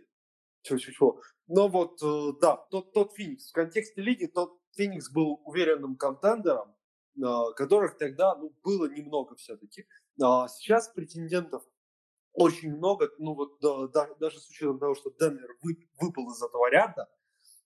Чего-чего. 0.64 1.22
Но 1.48 1.68
вот, 1.70 2.02
э, 2.04 2.40
да, 2.40 2.56
тот, 2.70 2.94
тот 2.94 3.14
Феникс, 3.14 3.50
в 3.50 3.54
контексте 3.54 4.00
лиги, 4.02 4.28
тот 4.28 4.60
Феникс 4.76 5.12
был 5.12 5.42
уверенным 5.44 5.96
контендером, 5.96 6.76
а, 7.24 7.52
которых 7.54 7.98
тогда 7.98 8.36
ну, 8.36 8.52
было 8.64 8.88
немного 8.88 9.36
все-таки. 9.36 9.86
Сейчас 10.18 10.90
претендентов 10.90 11.64
очень 12.34 12.76
много, 12.76 13.10
ну 13.18 13.34
вот 13.34 13.60
да, 13.92 14.08
даже 14.20 14.40
с 14.40 14.50
учетом 14.50 14.80
того, 14.80 14.96
что 14.96 15.12
Денвер 15.12 15.58
выпал 16.00 16.32
из 16.32 16.42
этого 16.42 16.70
ряда, 16.70 17.10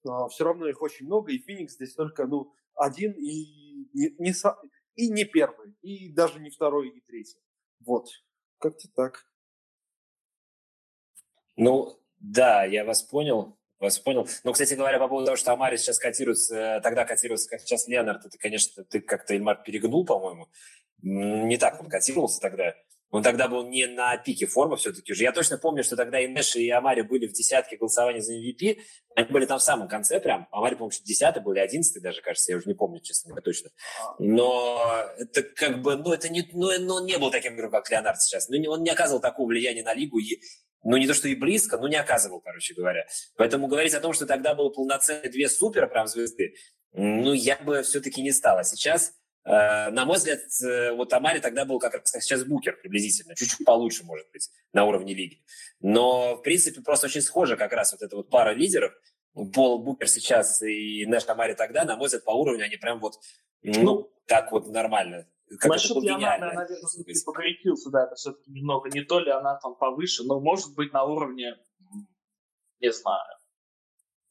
а, 0.07 0.28
все 0.28 0.43
равно 0.43 0.68
их 0.68 0.82
очень 0.82 1.05
много, 1.05 1.32
и 1.32 1.39
Феникс 1.39 1.76
здесь 1.76 1.93
только 1.93 2.26
ну, 2.26 2.53
один 2.76 3.11
и 3.13 3.88
не, 3.93 4.16
не, 4.18 4.34
и 4.95 5.09
не 5.09 5.26
первый, 5.26 5.76
и 5.82 6.13
даже 6.13 6.39
не 6.39 6.49
второй, 6.49 6.89
и 6.89 6.93
не 6.93 7.01
третий. 7.01 7.39
Вот, 7.86 8.07
как-то 8.59 8.88
так. 8.95 9.26
Ну, 11.55 11.99
да, 12.20 12.66
я 12.66 12.84
вас 12.86 13.03
понял. 13.03 13.57
Вас 13.80 13.99
понял. 13.99 14.28
Ну, 14.43 14.53
кстати 14.53 14.74
говоря, 14.74 14.99
по 14.99 15.07
поводу 15.07 15.26
того, 15.26 15.38
что 15.38 15.51
Амари 15.51 15.78
сейчас 15.78 15.99
котируется, 15.99 16.80
тогда 16.82 17.05
котируется, 17.05 17.49
как 17.49 17.61
сейчас 17.61 17.88
Леонард, 17.88 18.26
это, 18.26 18.38
конечно, 18.38 18.84
ты 18.86 19.01
как-то, 19.01 19.34
Эльмар, 19.34 19.61
перегнул, 19.63 20.05
по-моему. 20.05 20.47
Не 21.01 21.57
так 21.57 21.80
он 21.82 21.89
котировался 21.89 22.39
тогда. 22.39 22.74
Он 23.16 23.24
тогда 23.24 23.47
был 23.47 23.66
не 23.66 23.88
на 23.88 24.18
пике 24.18 24.45
формы 24.45 24.76
все-таки 24.76 25.13
уже. 25.13 25.24
Я 25.24 25.32
точно 25.32 25.57
помню, 25.57 25.86
что 25.86 25.95
тогда 25.95 26.20
и 26.20 26.28
Нэш, 26.28 26.57
и 26.57 26.70
Амари 26.70 27.01
были 27.01 27.28
в 27.28 27.32
десятке 27.32 27.78
голосования 27.78 28.20
за 28.20 28.34
MVP. 28.34 28.80
Они 29.16 29.28
были 29.30 29.45
там 29.45 29.57
в 29.57 29.63
самом 29.63 29.88
конце 29.88 30.20
прям. 30.20 30.49
Амари, 30.51 30.76
по-моему, 30.76 30.91
десятый 31.05 31.41
был, 31.41 31.53
или 31.53 31.59
одиннадцатый 31.59 32.01
даже, 32.01 32.22
кажется. 32.22 32.51
Я 32.51 32.57
уже 32.57 32.68
не 32.68 32.74
помню, 32.74 32.99
честно 32.99 33.30
говоря, 33.30 33.41
точно. 33.41 33.70
Но 34.20 34.82
это 35.18 35.43
как 35.43 35.82
бы, 35.82 35.95
ну, 35.95 36.11
это 36.11 36.28
не, 36.28 36.45
ну, 36.51 36.78
ну 36.78 36.95
он 36.95 37.05
не 37.05 37.18
был 37.18 37.32
таким 37.32 37.55
игроком, 37.55 37.80
как 37.80 37.89
Леонард 37.89 38.22
сейчас. 38.22 38.49
Ну, 38.49 38.57
он 38.70 38.84
не 38.84 38.89
оказывал 38.89 39.22
такого 39.22 39.47
влияния 39.47 39.84
на 39.84 39.93
лигу. 39.93 40.20
И, 40.20 40.41
ну, 40.84 40.97
не 40.97 41.07
то, 41.07 41.13
что 41.13 41.30
и 41.30 41.36
близко, 41.36 41.78
но 41.78 41.88
не 41.88 41.95
оказывал, 41.95 42.41
короче 42.41 42.74
говоря. 42.74 43.05
Поэтому 43.38 43.68
говорить 43.68 43.93
о 43.93 44.01
том, 44.01 44.11
что 44.11 44.26
тогда 44.26 44.55
было 44.55 44.68
полноценные 44.68 45.32
две 45.32 45.47
супер 45.47 45.88
прям 45.88 46.07
звезды, 46.07 46.55
ну, 46.91 47.32
я 47.32 47.55
бы 47.57 47.82
все-таки 47.84 48.22
не 48.22 48.34
стал. 48.34 48.57
А 48.57 48.66
сейчас 48.66 49.13
на 49.46 50.06
мой 50.06 50.18
взгляд, 50.18 50.39
э, 50.64 50.91
вот 50.93 51.14
Амари 51.14 51.39
тогда 51.39 51.66
был 51.66 51.80
как 51.80 51.93
раз 51.93 52.12
как 52.12 52.24
сейчас 52.24 52.43
Букер 52.43 52.78
приблизительно, 52.78 53.36
чуть-чуть 53.36 53.64
получше, 53.64 54.04
может 54.04 54.30
быть, 54.32 54.50
на 54.74 54.86
уровне 54.86 55.14
лиги. 55.14 55.43
Но, 55.80 56.36
в 56.36 56.41
принципе, 56.41 56.82
просто 56.82 57.06
очень 57.08 57.22
схожа 57.22 57.56
как 57.56 57.72
раз 57.72 57.91
вот 57.91 58.02
эта 58.02 58.16
вот 58.16 58.30
пара 58.30 58.54
лидеров. 58.54 58.91
Пол 59.54 59.84
Букер 59.84 60.08
сейчас 60.08 60.62
и 60.64 61.06
Нэш 61.06 61.28
Амари 61.28 61.54
тогда, 61.54 61.86
на 61.86 61.96
мой 61.96 62.08
взгляд, 62.08 62.24
по 62.24 62.32
уровню 62.32 62.66
они 62.66 62.78
прям 62.78 63.00
вот, 63.00 63.20
ну, 63.62 64.12
так 64.26 64.52
вот 64.52 64.68
нормально. 64.68 65.28
Как 65.60 65.72
Насчет 65.72 65.98
Леонардо, 66.02 66.48
наверное, 66.48 66.88
все-таки 66.88 67.24
покорректился, 67.24 67.91
да, 67.91 68.06
это 68.06 68.16
все-таки 68.16 68.50
немного 68.50 68.89
не 68.89 69.04
то, 69.04 69.20
Леонард 69.20 69.64
он 69.64 69.76
повыше, 69.76 70.24
но 70.24 70.39
может 70.39 70.74
быть 70.74 70.91
на 70.91 71.04
уровне, 71.04 71.56
не 72.80 72.91
знаю, 72.91 73.22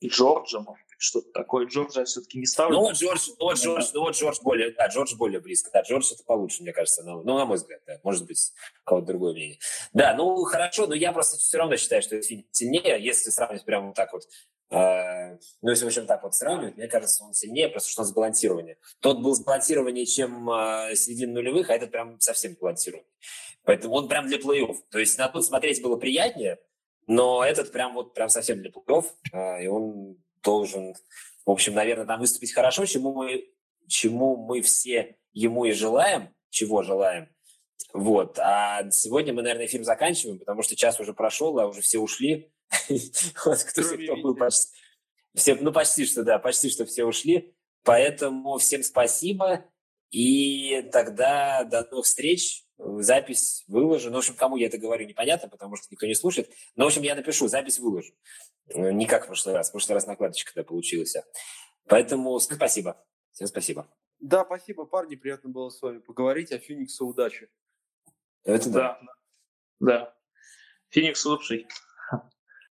Джорджа, 0.05 0.61
может 0.61 0.84
что-то 1.05 1.31
такое. 1.33 1.67
Джорджа 1.67 2.01
я 2.01 2.07
все-таки 2.07 2.39
не 2.39 2.47
ставлю. 2.47 2.77
Ну 2.77 2.81
вот 2.83 2.95
Джордж, 2.95 3.29
ну 3.39 3.45
вот 3.45 3.57
Джордж, 3.57 3.91
ну 3.93 4.01
вот 4.01 4.17
Джордж 4.17 4.39
более, 4.43 4.71
да, 4.73 4.89
Джордж 4.89 5.15
более 5.17 5.41
близко. 5.41 5.71
Да, 5.73 5.83
Джордж 5.83 6.13
это 6.13 6.25
получше, 6.25 6.63
мне 6.63 6.73
кажется. 6.73 7.03
Ну, 7.03 7.23
ну 7.23 7.37
на 7.37 7.45
мой 7.45 7.57
взгляд, 7.57 7.81
да. 7.87 8.01
Может 8.03 8.27
быть, 8.27 8.53
у 8.83 8.89
кого-то 8.89 9.07
другое 9.07 9.33
мнение. 9.35 9.59
Да, 9.93 10.15
ну 10.15 10.43
хорошо, 10.45 10.87
но 10.87 10.95
я 10.95 11.13
просто 11.13 11.37
все 11.37 11.59
равно 11.59 11.77
считаю, 11.77 12.03
что 12.03 12.17
это 12.17 12.27
фильм 12.27 12.45
сильнее, 12.51 13.03
если 13.03 13.31
сравнивать 13.31 13.65
прямо 13.65 13.89
вот 13.89 13.97
так 13.97 14.13
вот. 14.13 14.25
Э, 14.71 15.37
ну, 15.63 15.71
если 15.71 15.85
в 15.85 15.89
общем 15.89 16.07
так 16.07 16.23
вот 16.23 16.35
сравнивать, 16.35 16.77
мне 16.77 16.89
кажется, 16.89 17.25
он 17.25 17.35
сильнее, 17.35 17.69
просто 17.69 17.91
что 17.91 18.03
он 18.03 18.09
сбалансирование. 18.09 18.77
Тот 19.01 19.21
был 19.21 19.35
сбалансированнее, 19.35 20.07
чем 20.07 20.51
э, 20.51 20.95
середина 20.97 21.35
нулевых, 21.35 21.71
а 21.71 21.75
этот 21.75 21.91
прям 21.91 22.19
совсем 22.21 22.53
сбалансированный. 22.55 23.07
Поэтому 23.65 23.95
он 23.95 24.09
прям 24.09 24.27
для 24.27 24.39
плей-офф. 24.39 24.77
То 24.91 24.99
есть 24.99 25.19
на 25.19 25.29
тот 25.29 25.45
смотреть 25.45 25.83
было 25.83 25.97
приятнее, 25.97 26.59
но 27.07 27.45
этот 27.45 27.73
прям 27.73 27.95
вот 27.95 28.15
прям 28.15 28.29
совсем 28.29 28.61
для 28.61 28.71
плей-офф, 28.71 29.05
э, 29.33 29.65
и 29.65 29.67
он 29.67 30.17
должен, 30.45 30.95
в 31.45 31.51
общем, 31.51 31.75
наверное, 31.75 32.07
там 32.07 32.21
выступить 32.21 32.53
хорошо, 32.53 32.87
чему 32.87 33.13
мы, 33.13 33.51
чему 33.89 34.37
мы 34.37 34.63
все 34.63 35.17
ему 35.33 35.65
и 35.65 35.73
желаем, 35.73 36.35
чего 36.51 36.83
желаем. 36.83 37.29
Вот. 37.93 38.39
А 38.39 38.91
сегодня 38.91 39.33
мы, 39.33 39.43
наверное, 39.43 39.67
эфир 39.67 39.83
заканчиваем, 39.85 40.39
потому 40.39 40.63
что 40.63 40.77
час 40.77 40.99
уже 41.01 41.13
прошел, 41.13 41.59
а 41.59 41.67
уже 41.67 41.81
все 41.81 41.99
ушли. 41.99 42.53
Вот 43.45 43.63
кто 43.63 43.83
был 44.17 44.35
почти. 44.35 44.73
Все, 45.35 45.55
ну, 45.57 45.73
почти 45.73 46.07
что, 46.07 46.23
да, 46.23 46.39
почти 46.39 46.71
что 46.71 46.87
все 46.87 47.05
ушли. 47.05 47.55
Поэтому 47.83 48.59
всем 48.59 48.83
спасибо. 48.83 49.65
И 50.15 50.83
тогда 50.93 51.65
до 51.65 51.83
новых 51.91 52.07
встреч. 52.07 52.65
Запись 52.79 53.65
выложу. 53.67 54.11
Ну, 54.11 54.17
в 54.17 54.19
общем, 54.19 54.37
кому 54.37 54.57
я 54.57 54.67
это 54.67 54.79
говорю, 54.79 55.07
непонятно, 55.07 55.49
потому 55.49 55.75
что 55.75 55.89
никто 55.91 56.07
не 56.07 56.15
слушает. 56.15 56.51
Но, 56.77 56.85
в 56.85 56.87
общем, 56.87 57.03
я 57.03 57.17
напишу, 57.17 57.49
запись 57.49 57.81
выложу. 57.81 58.15
Ну, 58.75 58.93
не 58.93 59.07
как 59.07 59.25
в 59.25 59.27
прошлый 59.27 59.57
раз. 59.57 59.69
В 59.69 59.73
прошлый 59.73 59.95
раз 59.95 60.07
накладочка 60.07 60.53
да, 60.55 60.63
получилась. 60.63 61.17
Поэтому 61.89 62.39
спасибо. 62.39 63.05
Всем 63.33 63.49
спасибо. 63.49 63.89
Да, 64.21 64.45
спасибо, 64.45 64.87
парни. 64.87 65.17
Приятно 65.17 65.51
было 65.51 65.69
с 65.69 65.83
вами 65.83 65.99
поговорить. 65.99 66.53
А 66.53 66.59
Фениксу 66.59 67.07
удачи. 67.07 67.49
Это 68.45 68.71
да. 68.71 69.01
Да. 69.01 69.17
да. 69.81 70.15
Феникс 70.91 71.25
лучший. 71.25 71.67